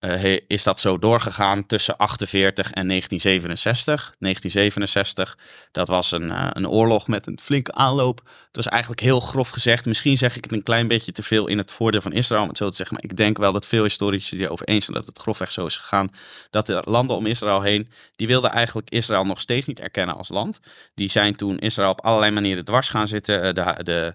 [0.02, 4.14] eh, is dat zo doorgegaan tussen 48 en 1967.
[4.18, 5.38] 1967,
[5.72, 8.18] dat was een, eh, een oorlog met een flinke aanloop.
[8.46, 9.86] Het was eigenlijk heel grof gezegd.
[9.86, 12.56] Misschien zeg ik het een klein beetje te veel in het voordeel van Israël, het
[12.56, 12.96] zo te zeggen.
[12.96, 15.76] Maar ik denk wel dat veel historici erover eens zijn dat het grofweg zo is
[15.76, 16.10] gegaan.
[16.50, 20.28] Dat de landen om Israël heen, die wilden eigenlijk Israël nog steeds niet erkennen als
[20.28, 20.60] land.
[20.94, 23.42] Die zijn toen Israël op allerlei manieren dwars gaan zitten.
[23.42, 24.14] Eh, De, de,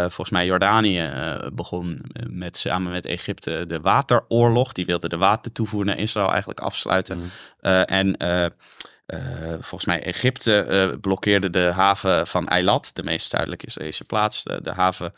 [0.00, 1.10] volgens mij Jordanië
[1.52, 4.72] begon met, samen met Egypte de wateroorlog.
[4.72, 7.18] Die wilde de watertoevoer naar Israël eigenlijk afsluiten.
[7.18, 7.26] Mhm.
[7.60, 13.66] Eh, en eh, eh, volgens mij Egypte blokkeerde de haven van Eilat, de meest zuidelijke
[13.66, 15.14] Israëlische plaats, de, de haven.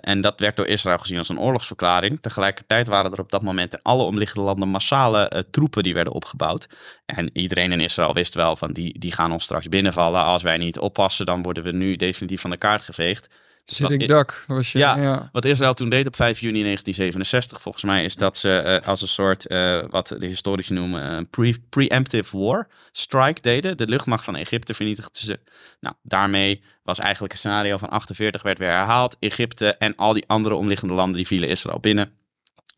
[0.00, 2.18] En dat werd door Israël gezien als een oorlogsverklaring.
[2.20, 6.68] Tegelijkertijd waren er op dat moment in alle omliggende landen massale troepen die werden opgebouwd.
[7.06, 10.24] En iedereen in Israël wist wel van die, die gaan ons straks binnenvallen.
[10.24, 13.28] Als wij niet oppassen, dan worden we nu definitief van de kaart geveegd.
[13.64, 14.78] Sitting Wat- Duck was je.
[14.78, 14.96] Ja.
[14.96, 15.28] Ja.
[15.32, 19.02] Wat Israël toen deed op 5 juni 1967, volgens mij, is dat ze eh, als
[19.02, 23.76] een soort, eh, wat de historici noemen, een pre preemptive war strike deden.
[23.76, 25.40] De luchtmacht van Egypte vernietigden ze.
[25.80, 29.16] Nou, daarmee was eigenlijk het scenario van 48 werd weer herhaald.
[29.20, 32.12] Egypte en al die andere omliggende landen die vielen Israël binnen.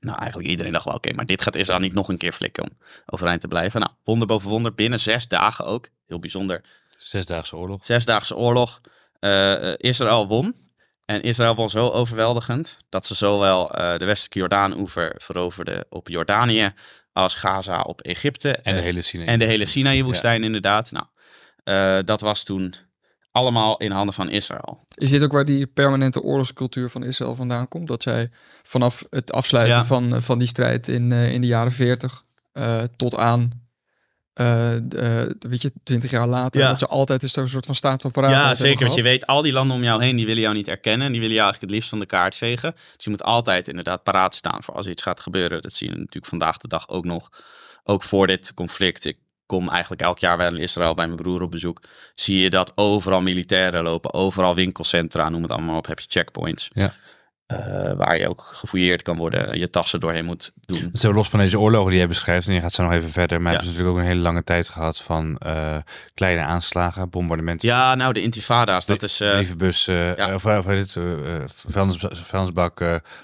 [0.00, 2.62] Nou, eigenlijk iedereen dacht wel, oké, maar dit gaat Israël niet nog een keer flikken
[2.62, 2.70] om
[3.06, 3.80] overeind te blijven.
[3.80, 6.60] Nou, wonder boven wonder, binnen zes dagen ook, heel bijzonder,
[6.96, 7.84] Zesdaagse oorlog.
[7.84, 8.80] Zesdaagse oorlog.
[9.20, 10.54] Eh, eh, Israël won.
[11.06, 16.72] En Israël won zo overweldigend dat ze zowel eh, de westelijke Jordaan-oever veroverden op Jordanië
[17.12, 18.50] als Gaza op Egypte.
[18.56, 19.26] En de Eh, hele Sinaï.
[19.26, 20.90] en de hele Sinaï-woestijn inderdaad.
[20.90, 21.06] Nou,
[21.64, 22.74] eh, dat was toen
[23.30, 24.84] allemaal in handen van Israël.
[24.94, 27.88] Is dit ook waar die permanente oorlogscultuur van Israël vandaan komt?
[27.88, 28.30] Dat zij
[28.62, 29.84] vanaf het afsluiten Ja.
[29.84, 33.65] van, van die strijd in, eh, in de jaren 40 eh, tot aan,
[34.36, 36.68] eh, de, eh, weet je, 20 jaar later, Ja.
[36.68, 38.84] dat ze altijd is een soort van staat van paraatheid Ja, zeker.
[38.84, 41.12] Want je weet, al die landen om jou heen, die willen jou niet erkennen.
[41.12, 42.72] Die willen jou eigenlijk het liefst van de kaart vegen.
[42.96, 45.62] Dus je moet altijd inderdaad paraat staan voor als iets gaat gebeuren.
[45.62, 47.30] Dat zie je natuurlijk vandaag de dag ook nog.
[47.84, 49.04] Ook voor dit conflict.
[49.04, 51.80] Ik kom eigenlijk elk jaar wel in Israël bij mijn broer op bezoek.
[52.14, 54.14] Zie je dat overal militairen lopen.
[54.14, 55.86] Overal winkelcentra, noem het allemaal op.
[55.86, 56.70] Heb je checkpoints.
[56.72, 56.94] Ja.
[57.46, 59.58] Eh, waar je ook gefouilleerd kan worden.
[59.58, 60.88] Je tassen doorheen moet doen.
[60.92, 63.40] Zijn los van deze oorlogen die jij beschrijft, en je gaat zo nog even verder,
[63.40, 63.56] maar Ja.
[63.58, 65.76] hebben ze natuurlijk ook een hele lange tijd gehad van eh,
[66.14, 68.86] kleine aanslagen, bombardementen, Ja, nou de intifada's.
[68.86, 69.20] Dat is...
[69.20, 70.34] eh, brievenbussen, ja.
[70.34, 70.96] of, of het,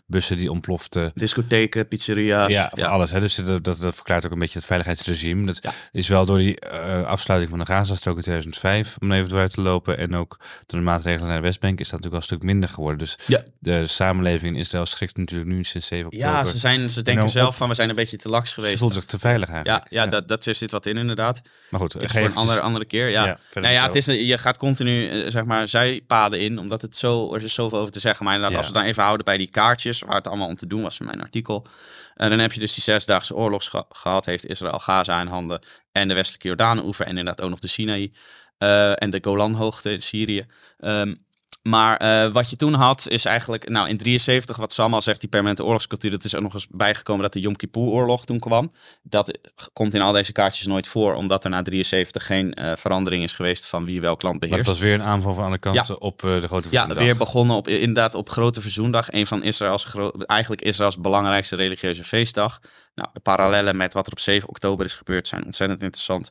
[0.06, 1.10] bussen die ontploften.
[1.14, 2.52] discotheken, pizzeria's.
[2.52, 3.10] Ja, alles.
[3.10, 3.20] Hè?
[3.20, 5.46] Dus dat, dat, dat verklaart ook een beetje het veiligheidsregime.
[5.46, 5.60] Dat
[5.92, 6.66] is wel door die
[7.06, 10.84] afsluiting van de Gazastrook in 2005, om even eruit te lopen, en ook door de
[10.86, 12.98] maatregelen naar de Westbank, is dat natuurlijk wel een stuk minder geworden.
[12.98, 13.42] Dus Ja.
[13.58, 16.26] de samenleving in Israël schrikt natuurlijk nu sinds 7 oktober.
[16.28, 18.78] Ja, ze, zijn, ze denken zelf van we zijn een beetje te laks Ze geweest.
[18.78, 21.42] voelt zich te veilig ja, ja, Dat, dat zit wat in inderdaad.
[21.70, 23.08] Maar goed, geef voor een andere, andere keer.
[23.08, 23.38] Ja.
[23.54, 27.34] Nou ja, het is, je gaat continu eh, zeg maar zijpaden in, omdat het zo,
[27.34, 28.24] er is zoveel over te zeggen.
[28.24, 30.66] Maar inderdaad, als we dan even houden bij die kaartjes, waar het allemaal om te
[30.66, 31.66] doen was in mijn artikel.
[32.14, 35.66] En dan heb je dus die zesdaagse oorlog geha- gehad, heeft Israël Gaza in handen
[35.92, 38.12] en de westelijke Jordaanoever en inderdaad ook nog de Sinaï
[38.58, 40.46] eh, en de Golanhoogte in Syrië.
[40.78, 41.14] Ehm,
[41.62, 45.20] maar eh, wat je toen had, is eigenlijk, nou in 73, wat Sam al zegt,
[45.20, 48.72] die permanente oorlogscultuur, dat is ook nog eens bijgekomen dat de Yom Kippur-oorlog toen kwam.
[49.02, 49.38] Dat
[49.72, 53.32] komt in al deze kaartjes nooit voor, omdat er na 73 geen eh, verandering is
[53.32, 54.68] geweest van wie welk land Maar beheerst.
[54.68, 57.04] het was weer een aanval van alle kanten op eh, de grote Ja, Verzoendag.
[57.04, 59.12] weer begonnen op, inderdaad op Grote Verzoendag.
[59.12, 59.86] Een van Israëls,
[60.26, 62.60] eigenlijk Israëls belangrijkste religieuze feestdag.
[62.94, 66.30] Nou, de parallellen met wat er op 7 oktober is gebeurd zijn ontzettend interessant.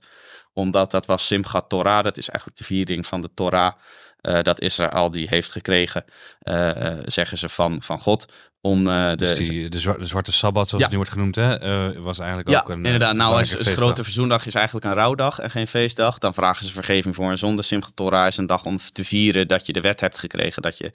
[0.54, 2.04] Omdat dat was Simchat Torah.
[2.04, 3.74] Dat is eigenlijk de viering van de Torah.
[4.22, 6.06] Eh, dat Israël die heeft gekregen,
[6.40, 8.26] eh, eh, zeggen ze, van, van God.
[8.64, 10.90] Om de, Dus die, de, zwa- de Zwarte Sabbat, zoals Ja.
[10.90, 12.86] het nu wordt genoemd, hè, was eigenlijk ja, ook een...
[12.86, 13.16] inderdaad.
[13.16, 13.54] Nou, is.
[13.54, 16.18] Grote Verzoendag is eigenlijk een rouwdag en geen feestdag.
[16.18, 17.62] Dan vragen ze vergeving voor een zonde.
[17.62, 20.62] Simchat Torah is een dag om te vieren dat je de wet hebt gekregen.
[20.62, 20.92] Dat je,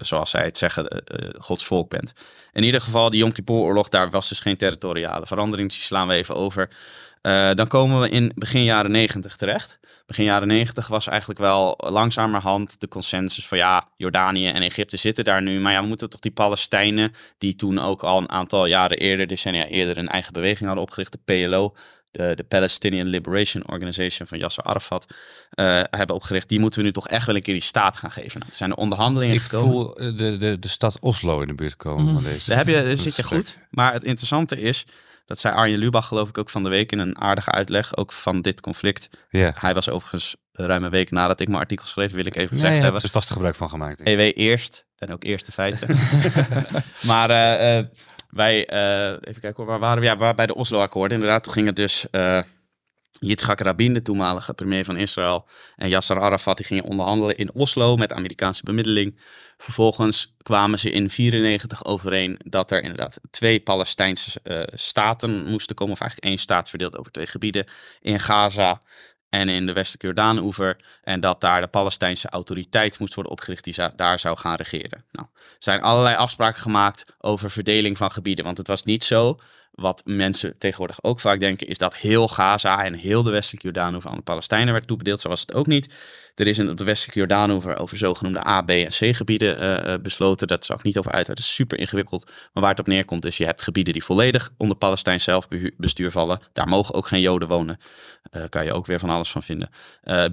[0.00, 1.02] zoals zij het zeggen,
[1.38, 2.12] Gods volk bent.
[2.52, 5.68] In ieder geval, die Yom Kippur-oorlog, daar was dus geen territoriale verandering.
[5.68, 6.68] Dus die slaan we even over.
[7.28, 9.78] Eh, dan komen we in begin jaren negentig terecht.
[10.06, 15.24] Begin jaren negentig was eigenlijk wel langzamerhand de consensus van ja, Jordanië en Egypte zitten
[15.24, 15.60] daar nu.
[15.60, 19.26] Maar ja, we moeten toch die Palestijnen, die toen ook al een aantal jaren eerder,
[19.26, 21.74] decennia eerder, een eigen beweging hadden opgericht, de PLO,
[22.10, 25.06] de, de Palestinian Liberation Organization van Yasser Arafat,
[25.50, 26.48] eh, hebben opgericht.
[26.48, 28.38] Die moeten we nu toch echt wel een keer die staat gaan geven.
[28.38, 29.72] Nou, er zijn de onderhandelingen Ik gekomen.
[29.72, 32.48] voel eh, de, de, de stad Oslo in de buurt komen van deze.
[32.48, 33.58] Daar, heb je, zit je goed.
[33.70, 34.86] Maar het interessante is,
[35.28, 38.12] dat zei Arjen Lubach geloof ik ook van de week in een aardige uitleg, ook
[38.12, 39.08] van dit conflict.
[39.30, 42.48] Hij was overigens ruim een week nadat ik mijn artikel schreef, wil ik even Nee,
[42.48, 43.02] gezegd hebt hebben.
[43.02, 44.00] er vast gebruik van gemaakt.
[44.00, 45.88] EW eerst en ook eerste feiten.
[47.10, 47.86] maar eh, eh,
[48.30, 50.06] wij, eh, even kijken hoor, waar waren we?
[50.06, 51.16] Ja, waren bij de Oslo-akkoorden.
[51.16, 52.06] Inderdaad, toen ging het dus...
[53.20, 57.96] Yitzhak Rabin, de toenmalige premier van Israël, en Yasser Arafat, die gingen onderhandelen in Oslo
[57.96, 59.18] met Amerikaanse bemiddeling.
[59.56, 65.94] Vervolgens kwamen ze in 94 overeen dat er inderdaad twee Palestijnse eh, staten moesten komen,
[65.94, 67.66] of eigenlijk één staat verdeeld over twee gebieden,
[68.00, 68.82] in Gaza
[69.28, 70.76] en in de westelijke Jordaanoever.
[71.02, 75.04] En dat daar de Palestijnse autoriteit moest worden opgericht die daar zou gaan regeren.
[75.12, 78.44] Nou, er zijn allerlei afspraken gemaakt over verdeling van gebieden.
[78.44, 79.38] Want het was niet zo,
[79.78, 84.10] wat mensen tegenwoordig ook vaak denken, is dat heel Gaza en heel de westelijke Jordaanoever
[84.10, 85.20] aan de Palestijnen werd toebedeeld.
[85.20, 85.94] Zo was het ook niet.
[86.38, 89.92] Er is in, op de westelijke Jordaanoever over zogenoemde A, B en C gebieden eh,
[89.94, 90.46] eh, besloten.
[90.46, 91.26] Dat zou ik niet over uit.
[91.26, 92.26] Dat is super ingewikkeld.
[92.52, 96.40] Maar waar het op neerkomt is, je hebt gebieden die volledig onder Palestijns zelfbestuur vallen.
[96.52, 97.78] Daar mogen ook geen Joden wonen.
[98.30, 99.70] Eh kan je ook weer van alles van vinden.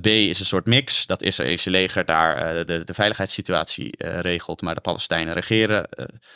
[0.02, 1.06] B is een soort mix.
[1.06, 4.62] Dat Israëlische leger daar de, de veiligheidssituatie regelt.
[4.62, 5.88] Maar de Palestijnen regeren.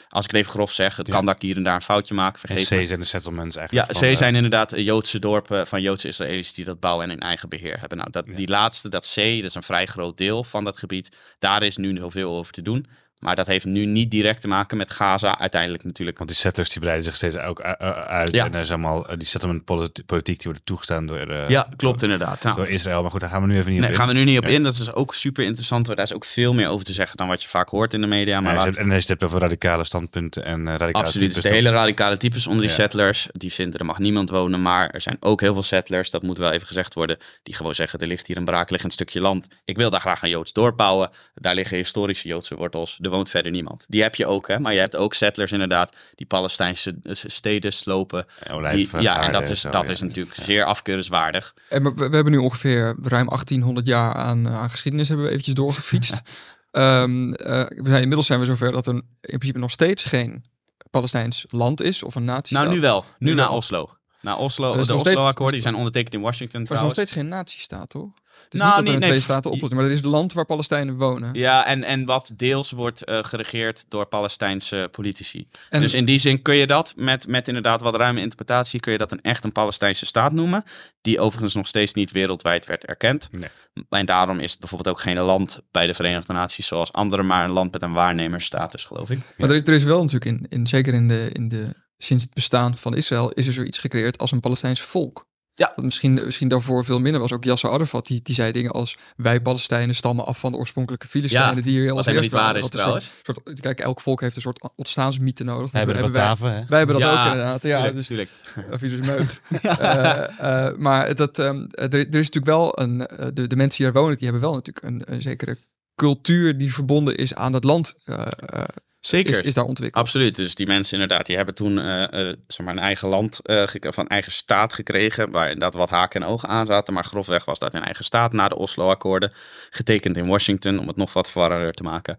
[0.10, 1.14] Als ik het even grof zeg, het Ja.
[1.14, 2.34] kan dat ik hier en daar een foutje maak.
[2.34, 2.86] En Vergeet C me.
[2.88, 3.90] zijn de settlements Ja, eigenlijk.
[3.92, 7.20] C van, eh, zijn inderdaad Joodse dorpen van Joodse Israëli's die dat bouwen en in
[7.20, 7.98] eigen beheer hebben.
[7.98, 8.36] Nou, dat, Ja.
[8.36, 11.18] die laatste, dat C, dat is een vrij groot deel van dat gebied.
[11.40, 12.86] Daar is nu heel veel over te doen.
[13.20, 15.40] Maar dat heeft nu niet direct te maken met Gaza.
[15.40, 16.18] Uiteindelijk natuurlijk.
[16.18, 18.32] Want die settlers die breiden zich steeds ook u- u- uit.
[18.36, 18.46] Ja.
[18.46, 21.68] En er is allemaal eh, die settlement politi- politiek die wordt toegestaan door, eh, Ja,
[21.76, 22.44] klopt inderdaad.
[22.44, 23.02] Nou, door Israël.
[23.02, 24.14] Maar goed, daar gaan we nu even niet Nee, op gaan in.
[24.14, 24.52] we nu niet op Ja.
[24.52, 24.64] in.
[24.64, 25.86] Dat is ook super interessant.
[25.88, 28.08] Daar is ook veel meer over te zeggen dan wat je vaak hoort in de
[28.08, 28.42] media.
[28.42, 31.14] Maar laat- en hij zit over radicale standpunten en eh radicale Absoluut.
[31.14, 31.52] Dus types, de toch?
[31.58, 34.62] hele radicale types onder die settlers, die vinden er mag niemand wonen.
[34.62, 37.76] Maar er zijn ook heel veel settlers, dat moet wel even gezegd worden, die gewoon
[37.76, 39.48] zeggen er ligt hier een braakliggend stukje land.
[39.66, 41.10] Ik wil daar graag een Joods dorp bouwen.
[41.36, 42.98] Daar liggen historische Joodse wortels.
[43.10, 43.86] Er woont verder niemand.
[43.88, 44.60] Die heb je ook, hè.
[44.60, 48.26] Maar je hebt ook settlers inderdaad, die Palestijnse eh, steden slopen.
[48.40, 49.94] En olijf, Die, ja, en dat is, zo, dat ja.
[49.94, 51.54] is natuurlijk zeer afkeurenswaardig.
[51.70, 55.32] En we, we hebben nu ongeveer ruim 1800 jaar aan, eh, aan geschiedenis hebben we
[55.32, 56.22] eventjes doorgefietst.
[56.72, 60.46] Ehm, eh, we zijn, inmiddels zijn we zover dat er in principe nog steeds geen
[60.90, 62.58] Palestijns land is of een natie.
[62.58, 63.06] Nou, nu wel.
[63.18, 63.58] Nu, Nu naar wel.
[63.58, 63.99] Oslo.
[64.22, 67.28] Naar Oslo, de Oslo-akkoorden, die zijn ondertekend in Washington Maar er is nog steeds geen
[67.28, 68.10] natiestaat, toch?
[68.44, 70.12] Het is Nou, niet dat er een nee, twee staten oplossing, maar er is het
[70.12, 71.34] land waar Palestijnen wonen.
[71.34, 75.48] Ja, en, en wat deels wordt eh, geregeerd door Palestijnse politici.
[75.70, 78.92] En- dus in die zin kun je dat, met, met inderdaad wat ruime interpretatie, kun
[78.92, 80.64] je dat een echt een Palestijnse staat noemen.
[81.02, 83.28] Die overigens nog steeds niet wereldwijd werd erkend.
[83.32, 83.50] Nee.
[83.90, 87.44] En daarom is het bijvoorbeeld ook geen land bij de Verenigde Naties zoals andere, maar
[87.44, 89.20] een land met een waarnemersstatus, geloof ik.
[89.38, 91.74] Maar er is, er is wel natuurlijk in, in zeker in de, in de,
[92.04, 95.28] sinds het bestaan van Israël, is er zoiets gecreëerd als een Palestijns volk.
[95.54, 95.72] Ja.
[95.76, 97.34] Dat misschien, misschien daarvoor veel minder was.
[97.34, 101.08] Ook Yasser Arafat, die, die zei dingen als wij Palestijnen stammen af van de oorspronkelijke
[101.08, 102.96] Filistijnen Ja, die hier als wat helemaal eerst niet waar waren.
[102.96, 105.72] is een soort, soort, kijk, elk volk heeft een soort ontstaansmythe nodig.
[105.72, 106.64] Wij hebben Bataven, hè?
[106.68, 107.64] wij hebben dat Ja, ook inderdaad.
[107.64, 108.30] Ja, Tuurlijk, dus tuurlijk.
[108.74, 109.42] of je dus meug.
[109.62, 113.84] Eh, eh, maar dat, ehm, er, er is natuurlijk wel een, eh, de, de mensen
[113.84, 115.58] die daar wonen, die hebben wel natuurlijk een, een zekere
[115.96, 117.96] cultuur die verbonden is aan dat land.
[118.06, 118.64] eh, eh,
[119.00, 119.32] Zeker.
[119.32, 120.04] Is, is daar ontwikkeld.
[120.04, 120.36] Absoluut.
[120.36, 122.04] Dus die mensen inderdaad, die hebben toen eh,
[122.48, 126.28] zeg maar een eigen land, gek- van eigen staat gekregen, waar inderdaad wat haken en
[126.28, 126.94] ogen aan zaten.
[126.94, 129.34] Maar grofweg was dat een eigen staat na de Oslo-akkoorden,
[129.70, 132.18] getekend in Washington, om het nog wat verwarrender te maken.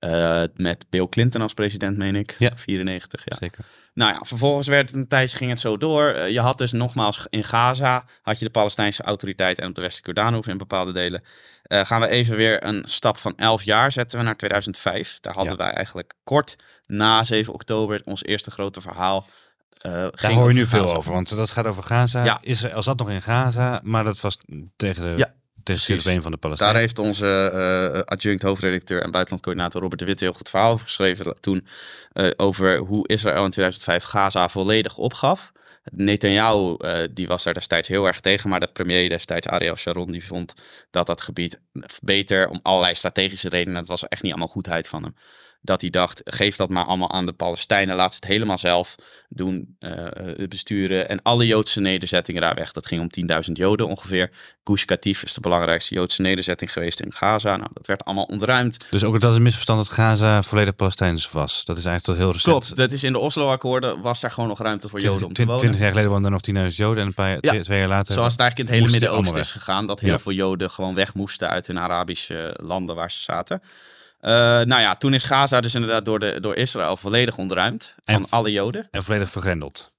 [0.00, 2.36] Eh, met Bill Clinton als president, meen ik.
[2.38, 2.50] Ja.
[2.54, 3.36] 94, ja.
[3.40, 3.64] Zeker.
[3.94, 6.08] Nou ja, vervolgens werd het een tijdje, ging het zo door.
[6.08, 9.80] Eh, je had dus nogmaals in Gaza, had je de Palestijnse autoriteit en op de
[9.80, 11.22] Westelijke Jordaanhoeven in bepaalde delen.
[11.62, 15.18] Eh, gaan we even weer een stap van 11 jaar zetten we naar 2005.
[15.20, 15.58] Daar hadden Ja.
[15.58, 19.26] wij eigenlijk kort na 7 oktober ons eerste grote verhaal.
[19.78, 22.24] Daar hoor je nu veel over, want dat gaat over Gaza.
[22.24, 22.38] Ja.
[22.40, 24.38] Israël zat nog in Gaza, maar dat was
[24.76, 26.80] tegen de, Ja, tegen van de Daar Palestijnen.
[26.80, 27.50] heeft onze
[27.94, 31.66] eh, adjunct hoofdredacteur en buitenlandcoördinator Robert de Witte heel goed verhaal over geschreven toen
[32.12, 35.52] eh, over hoe Israël in 2005 Gaza volledig opgaf.
[35.84, 40.10] Netanyahu eh, die was daar destijds heel erg tegen, maar de premier destijds Ariel Sharon
[40.10, 40.54] die vond
[40.90, 41.60] dat dat gebied
[42.02, 45.14] beter om allerlei strategische redenen, het was echt niet allemaal goedheid van hem,
[45.62, 48.94] dat hij dacht geef dat maar allemaal aan de Palestijnen, laat ze het helemaal zelf
[49.28, 50.06] doen, eh,
[50.48, 52.72] besturen en alle Joodse nederzettingen daar weg.
[52.72, 54.30] Dat ging om 10.000 Joden ongeveer.
[54.64, 57.56] Gush Katif is de belangrijkste Joodse nederzetting geweest in Gaza.
[57.56, 58.86] Nou, dat werd allemaal ontruimd.
[58.90, 61.64] Dus ook dat is een misverstand dat Gaza volledig Palestijns was.
[61.64, 62.64] Dat is eigenlijk tot heel recent.
[62.64, 65.42] Klopt, dat is in de Oslo-akkoorden was daar gewoon nog ruimte voor Joden om te
[65.44, 65.58] wonen.
[65.58, 67.60] Twintig jaar geleden woonden er nog 10.000 Joden en een paar Ja.
[67.62, 68.14] twee, jaar later.
[68.14, 69.86] Zoals het eigenlijk in het hele Midden-Oosten is gegaan.
[69.86, 70.18] Dat heel Ja.
[70.18, 73.62] veel Joden gewoon weg moesten uit hun Arabische landen waar ze zaten.
[74.20, 74.30] Eh,
[74.60, 77.94] nou ja, toen is Gaza dus inderdaad door, de, door Israël volledig ontruimd.
[78.04, 78.88] Van En- alle Joden.
[78.90, 79.92] En volledig vergrendeld.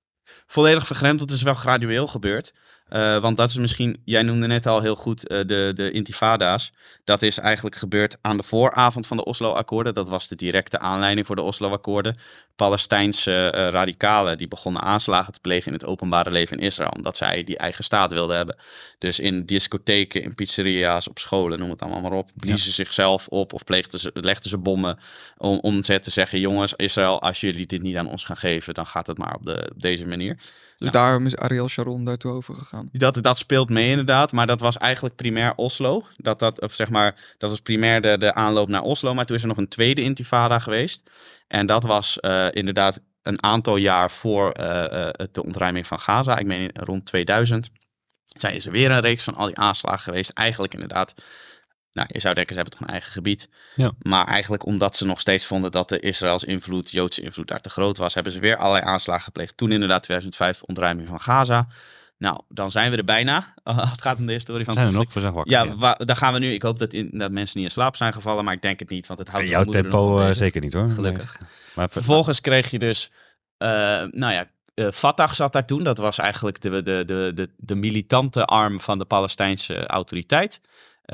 [0.47, 1.31] volledig vergrendeld.
[1.31, 2.53] Is wel gradueel gebeurd.
[2.91, 6.71] Eh, want dat is misschien, jij noemde net al heel goed eh, de, de intifada's.
[7.03, 9.93] Dat is eigenlijk gebeurd aan de vooravond van de Oslo-akkoorden.
[9.93, 12.17] Dat was de directe aanleiding voor de Oslo-akkoorden.
[12.55, 16.91] Palestijnse eh, radicalen die begonnen aanslagen te plegen in het openbare leven in Israël.
[16.95, 18.57] Omdat zij die eigen staat wilden hebben.
[18.97, 22.29] Dus in discotheken, in pizzeria's, op scholen, noem het allemaal maar op.
[22.35, 24.99] Bliezen ze zichzelf op of pleegden ze, legden ze bommen
[25.37, 26.39] om, om te zeggen...
[26.39, 28.73] jongens, Israël, als jullie dit niet aan ons gaan geven...
[28.73, 30.37] dan gaat het maar op, de, op deze manier.
[30.81, 30.99] Dus Ja.
[30.99, 32.89] daarom is Ariel Sharon daartoe overgegaan.
[32.91, 36.03] Dat, dat speelt mee inderdaad, maar dat was eigenlijk primair Oslo.
[36.15, 39.35] Dat, dat, of zeg maar, dat was primair de, de aanloop naar Oslo, maar toen
[39.35, 41.09] is er nog een tweede intifada geweest.
[41.47, 46.37] En dat was eh, inderdaad een aantal jaar voor eh, eh, de ontruiming van Gaza.
[46.37, 47.69] Ik meen rond 2000
[48.25, 50.29] zijn is er weer een reeks van al die aanslagen geweest.
[50.29, 51.13] Eigenlijk inderdaad,
[51.93, 53.49] nou je zou denken ze hebben toch een eigen gebied.
[53.73, 53.91] Ja.
[54.01, 57.69] Maar eigenlijk omdat ze nog steeds vonden dat de Israëls invloed, Joodse invloed daar te
[57.69, 59.57] groot was, hebben ze weer allerlei aanslagen gepleegd.
[59.57, 61.67] Toen inderdaad 2005 de ontruiming van Gaza.
[62.21, 63.53] Nou, dan zijn we er bijna.
[63.63, 65.13] Als het gaat om de historie van Zijn er het nog?
[65.13, 65.51] We zijn wakker.
[65.51, 65.93] Ja, ja.
[66.05, 66.53] daar gaan we nu.
[66.53, 68.89] Ik hoop dat, in, dat mensen niet in slaap zijn gevallen, maar ik denk het
[68.89, 70.89] niet, want het houdt jouw tempo eh, zeker niet hoor.
[70.89, 71.39] Gelukkig.
[71.39, 71.49] Nee.
[71.75, 73.11] Maar Vervolgens kreeg je dus,
[73.57, 73.67] eh,
[74.11, 75.83] nou ja, eh, Fatah zat daar toen.
[75.83, 80.61] Dat was eigenlijk de, de, de, de, de militante arm van de Palestijnse autoriteit.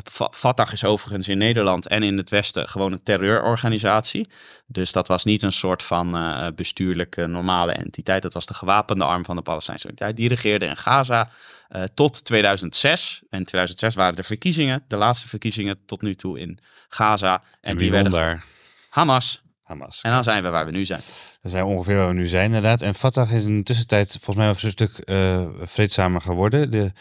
[0.04, 4.30] Fa- Fatah is overigens in Nederland en in het Westen gewoon een terreurorganisatie.
[4.66, 8.22] Dus dat was niet een soort van eh, bestuurlijke normale entiteit.
[8.22, 10.18] Dat was de gewapende arm van de Palestijnse autoriteit.
[10.18, 11.30] Die regeerde in Gaza
[11.68, 13.22] eh, tot 2006.
[13.30, 17.34] En 2006 waren de verkiezingen, de laatste verkiezingen tot nu toe in Gaza.
[17.62, 18.44] En, en die werden?
[18.90, 19.42] Hamas.
[19.68, 20.02] Hamas.
[20.02, 21.00] En dan zijn we waar we nu zijn.
[21.42, 22.82] Dan zijn we ongeveer waar we nu zijn, inderdaad.
[22.82, 26.72] En Fatah is in de tussentijd volgens mij wel een stuk eh, vreedzamer geworden.
[26.72, 26.92] De,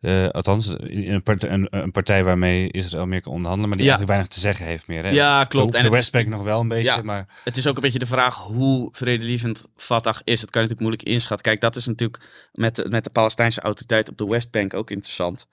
[0.00, 3.96] eh, althans, een, part- een, een partij waarmee Israël meer kan onderhandelen, maar die Ja.
[3.96, 5.02] eigenlijk weinig te zeggen heeft meer.
[5.04, 5.10] Hè?
[5.10, 5.72] Ja, klopt.
[5.72, 7.02] De, En de Westbank nog wel een beetje, Ja.
[7.02, 10.40] maar Het is ook een beetje de vraag hoe vredelievend Fatah is.
[10.40, 11.46] Dat kan je natuurlijk moeilijk inschatten.
[11.46, 15.46] Kijk, dat is natuurlijk met de, met de Palestijnse autoriteit op de Westbank ook interessant.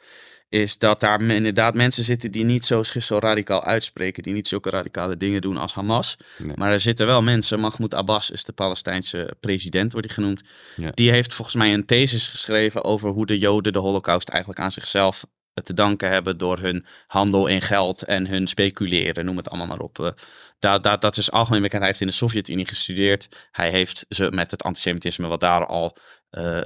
[0.54, 4.24] Is dat daar inderdaad mensen zitten die niet zo, zo radicaal uitspreken.
[4.24, 6.18] Die niet zulke radicale dingen doen als Hamas.
[6.38, 6.56] Nee.
[6.56, 7.60] Maar er zitten wel mensen.
[7.60, 10.42] Mahmoud Abbas is de Palestijnse president, wordt hij genoemd.
[10.76, 10.92] Ja.
[10.94, 14.72] Die heeft volgens mij een thesis geschreven over hoe de Joden de Holocaust eigenlijk aan
[14.72, 15.26] zichzelf
[15.64, 19.80] te danken hebben door hun handel in geld en hun speculeren, noem het allemaal maar
[19.80, 20.00] op.
[20.00, 20.12] Eh,
[20.60, 21.80] dat, dat, dat is algemeen bekend.
[21.80, 23.48] Hij heeft in de Sovjet-Unie gestudeerd.
[23.52, 25.98] Hij heeft ze met het antisemitisme wat daar al...
[26.30, 26.62] eh,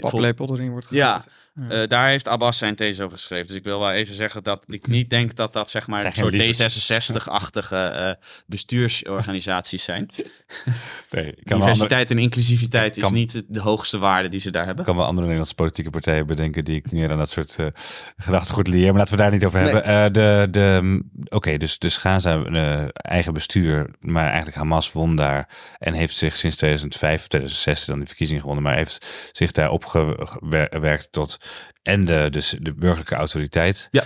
[0.00, 1.04] Paplepel erin wordt gegooid.
[1.04, 1.22] Ja.
[1.56, 3.46] Eh, daar heeft Abbas zijn these over geschreven.
[3.46, 6.14] Dus ik wil wel even zeggen dat ik niet denk dat dat zeg maar een
[6.14, 6.72] soort geen lieverd.
[6.72, 8.12] D66-achtige eh,
[8.46, 10.10] bestuursorganisaties zijn.
[11.10, 14.80] nee, Diversiteit en inclusiviteit is niet de hoogste waarde die ze daar hebben.
[14.80, 17.66] ik kan wel andere Nederlandse politieke partijen bedenken die ik meer aan dat soort eh
[18.16, 18.86] gedachtegoed leer.
[18.86, 20.12] Maar laten we daar niet over hebben.
[20.12, 22.44] De, de, Oké, dus, dus Gaza
[22.94, 28.06] eigen bestuur, maar eigenlijk Hamas won daar en heeft zich sinds 2005, 2006 dan de
[28.06, 31.38] verkiezingen gewonnen, maar heeft zich daar opgewerkt tot
[31.82, 33.88] en de, dus de burgerlijke autoriteit.
[33.90, 34.02] Ja.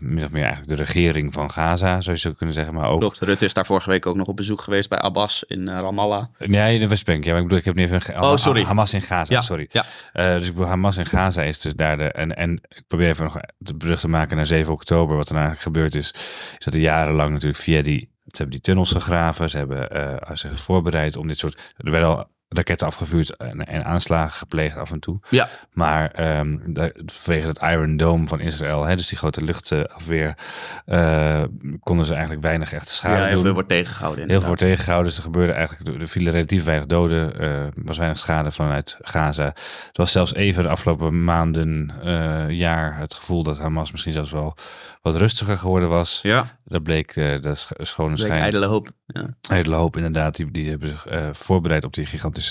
[0.00, 2.74] Min of meer eigenlijk de regering van Gaza, zou je zo kunnen zeggen.
[2.74, 5.44] Maar ook Klopt, Rutte is daar vorige week ook nog op bezoek geweest bij Abbas
[5.46, 6.24] in eh, Ramallah.
[6.38, 7.24] Nee, de Westbank.
[7.24, 8.22] Ja, maar ik bedoel, ik heb niet even...
[8.22, 8.62] Oh, sorry.
[8.64, 9.68] Hamas in Gaza, Ja, sorry.
[9.70, 9.84] ja.
[10.12, 12.04] Eh, dus ik bedoel, Hamas in Gaza is dus daar de...
[12.04, 15.16] En, en ik probeer even nog de brug te maken naar 7 oktober.
[15.16, 16.10] Wat er nou eigenlijk gebeurd is,
[16.58, 18.10] is dat er jarenlang natuurlijk via die...
[18.22, 19.50] Ze hebben die tunnels gegraven.
[19.50, 21.72] Ze hebben eh, zich voorbereid om dit soort...
[21.76, 25.20] Er werden al raketten afgevuurd en, en aanslagen gepleegd af en toe.
[25.28, 25.48] Ja.
[25.72, 30.36] Maar ehm, de- vanwege het Iron Dome van Israël, hè, dus die grote luchtafweer,
[30.84, 31.42] eh,
[31.80, 33.42] konden ze eigenlijk weinig echte schade Ja, heel doen.
[33.42, 34.28] veel wordt tegengehouden.
[34.28, 35.08] Heel veel wordt tegengehouden.
[35.08, 37.40] Dus er gebeurde eigenlijk, er vielen relatief weinig doden.
[37.40, 39.44] eh was weinig schade vanuit Gaza.
[39.46, 39.54] Er
[39.92, 44.56] was zelfs even de afgelopen maanden, eh, jaar, het gevoel dat Hamas misschien zelfs wel
[45.02, 46.18] wat rustiger geworden was.
[46.22, 48.40] Ja, Dat bleek, eh dat bleek schijn.
[48.40, 48.90] ijdele hoop.
[49.06, 49.26] Ja.
[49.48, 50.36] Hele hoop inderdaad.
[50.36, 52.41] Die, die hebben zich voorbereid op die gigantische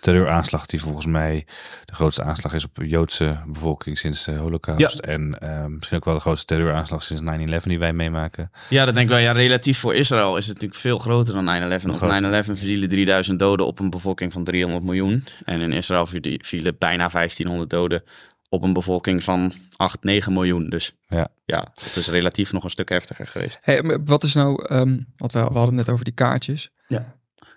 [0.00, 0.66] terreuraanslag.
[0.66, 1.46] Die volgens mij
[1.84, 4.98] de grootste aanslag is op de Joodse bevolking sinds de Holocaust.
[4.98, 7.22] En eh, misschien ook wel de grootste terreuraanslag sinds
[7.60, 8.50] 9-11 die wij meemaken.
[8.68, 9.22] ja, dat denk ik wel.
[9.22, 11.84] Ja, relatief voor Israël is het natuurlijk veel groter dan 9-11.
[11.86, 12.44] Op Groter.
[12.44, 15.24] 9-11 vielen 3000 doden op een bevolking van 300 miljoen.
[15.44, 18.02] En in Israël vielen- bijna 1500 doden
[18.50, 20.68] op een bevolking van 8, 9 miljoen.
[20.68, 21.28] Dus Ja.
[21.44, 23.58] ja, het is relatief nog een stuk heftiger geweest.
[23.60, 26.70] Hey, wat is nou, ehm want we, we hadden net over die kaartjes.
[26.88, 27.14] Ja.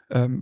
[0.08, 0.38] Ehm,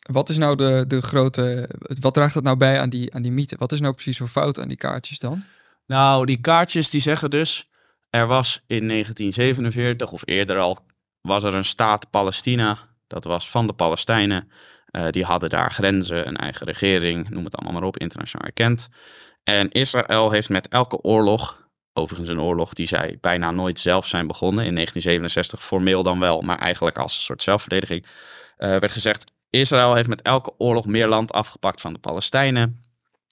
[0.00, 1.68] wat is nou de, de grote,
[2.00, 3.56] wat draagt dat nou bij aan die, aan die mythe?
[3.58, 5.44] Wat is nou precies zo fout aan die kaartjes dan?
[5.86, 7.68] Nou, die kaartjes die zeggen dus,
[8.10, 10.78] er was in 1947 of eerder al,
[11.20, 12.78] was er een staat Palestina.
[13.06, 14.50] Dat was van de Palestijnen.
[14.86, 18.88] Eh, die hadden daar grenzen, een eigen regering, noem het allemaal maar op, internationaal erkend.
[19.44, 24.26] En Israël heeft met elke oorlog, overigens een oorlog die zij bijna nooit zelf zijn
[24.26, 28.06] begonnen, in 1967 formeel dan wel, maar eigenlijk als een soort zelfverdediging,
[28.56, 32.82] eh, werd gezegd, Israël heeft met elke oorlog meer land afgepakt van de Palestijnen.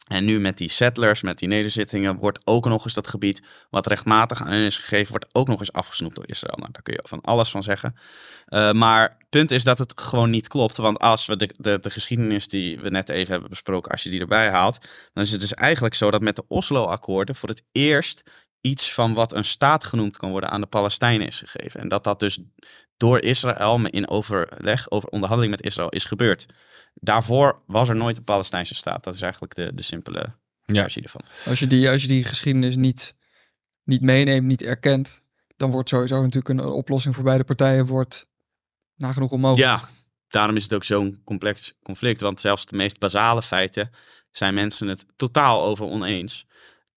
[0.08, 3.86] En nu met die settlers, met die nederzittingen, wordt ook nog eens dat gebied wat
[3.86, 6.56] rechtmatig aan hen is gegeven, wordt ook nog eens afgesnoept door Israël.
[6.56, 7.96] Nou, daar kun je van alles van zeggen.
[8.46, 10.76] Eh, maar het punt is dat het gewoon niet klopt.
[10.76, 14.10] Want als we de, de, de geschiedenis die we net even hebben besproken, als je
[14.10, 17.62] die erbij haalt, dan is het dus eigenlijk zo dat met de Oslo-akkoorden voor het
[17.72, 21.80] eerst iets van wat een staat genoemd kan worden aan de Palestijnen is gegeven.
[21.80, 22.38] En dat dat dus
[22.96, 26.46] door Israël in overleg, over onderhandeling met Israël is gebeurd.
[26.94, 29.04] Daarvoor was er nooit een Palestijnse staat.
[29.04, 30.82] Dat is eigenlijk de, de simpele Ja.
[30.82, 31.20] versie ervan.
[31.46, 33.16] Als je die, als je die geschiedenis niet,
[33.84, 38.26] niet meeneemt, niet erkent, dan wordt sowieso natuurlijk een oplossing voor beide partijen wordt
[38.94, 39.80] nagenoeg onmogelijk.
[39.80, 39.88] Ja,
[40.28, 42.20] daarom is het ook zo'n complex conflict.
[42.20, 43.90] Want zelfs de meest basale feiten
[44.30, 46.46] zijn mensen het totaal over oneens.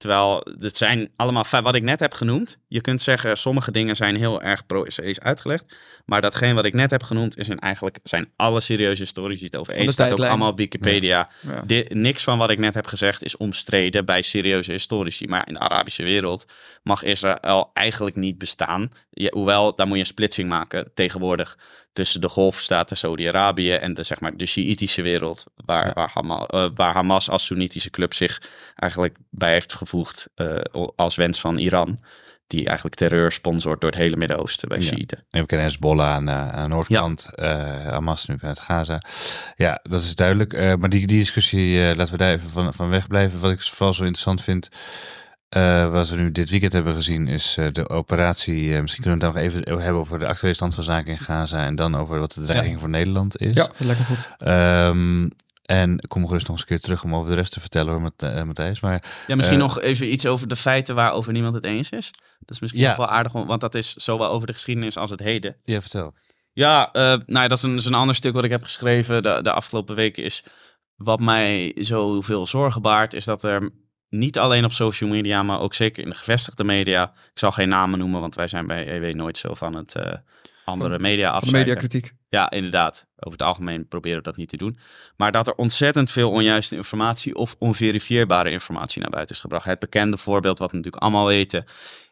[0.02, 2.58] Terwijl het zijn allemaal, wat ik net heb genoemd.
[2.68, 5.76] Je kunt zeggen, sommige dingen zijn heel erg pro-Israëlisch uitgelegd.
[6.06, 9.58] Maar datgene wat ik net heb genoemd, is in eigenlijk, zijn alle serieuze historici het
[9.58, 9.94] over eens.
[9.94, 11.30] staat ook allemaal op Wikipedia.
[11.48, 11.62] Ja.
[11.66, 15.28] Dit- niks van wat ik net heb gezegd is omstreden bij serieuze historici.
[15.28, 16.46] Maar in de Arabische wereld
[16.84, 18.92] mag Israël eigenlijk niet bestaan.
[19.30, 21.58] Hoewel, daar moet je een splitsing maken tegenwoordig
[21.94, 25.44] tussen de golfstaten Saudi-Arabië en de, zeg maar, de Sjiïtische wereld.
[25.56, 25.94] Waar, Ja.
[25.94, 28.42] waar, Hamas, eh, waar Hamas als Soenitische club zich
[28.76, 30.58] eigenlijk bij heeft gevoegd eh,
[30.96, 31.98] als wens van Iran.
[32.48, 34.84] Die eigenlijk terreur sponsort door het hele Midden-Oosten bij Ja.
[34.84, 35.26] Sjiïten.
[35.30, 39.02] En we kennen Hezbollah aan, de noordkant, eh Hamas nu vanuit Gaza.
[39.56, 40.54] Ja, dat is duidelijk.
[40.54, 43.40] Eh, maar die, die discussie, eh, laten we daar even van, van wegblijven.
[43.40, 44.70] Wat ik vooral zo interessant vind,
[45.58, 48.64] Uh, wat we nu dit weekend hebben gezien is uh, de operatie.
[48.64, 51.20] Uh, misschien kunnen we het nog even hebben over de actuele stand van zaken in
[51.20, 51.66] Gaza.
[51.66, 52.80] En dan over wat de dreiging ja.
[52.80, 53.54] voor Nederland is.
[53.54, 54.48] Ja, lekker goed.
[54.48, 55.30] Um,
[55.62, 57.92] en ik kom gerust nog eens een keer terug om over de rest te vertellen
[57.92, 58.80] hoor, met, Matthijs.
[58.80, 62.12] Maar, ja, misschien nog even iets over de feiten waarover niemand het eens is.
[62.40, 62.88] Dat is misschien ja.
[62.88, 65.56] nog wel aardig, want dat is zowel over de geschiedenis als het heden.
[65.64, 66.14] Ja, vertel.
[66.54, 69.40] Ja, nou ja, dat is een, is een ander stuk wat ik heb geschreven de,
[69.42, 70.24] de afgelopen weken.
[70.24, 70.44] Is
[70.96, 73.70] wat mij zoveel zorgen baart, is dat er
[74.12, 77.04] niet alleen op social media, maar ook zeker in de gevestigde media.
[77.04, 80.04] Ik zal geen namen noemen, want wij zijn bij EW nooit zo van het uh,
[80.66, 81.52] andere van, media af.
[81.52, 82.14] mediakritiek.
[82.30, 83.08] Ja, inderdaad.
[83.16, 84.78] Over het algemeen proberen we dat niet te doen.
[85.18, 89.66] Maar dat er ontzettend veel onjuiste informatie of onverifieerbare informatie naar buiten is gebracht.
[89.66, 91.66] Het bekende voorbeeld, wat we natuurlijk allemaal weten,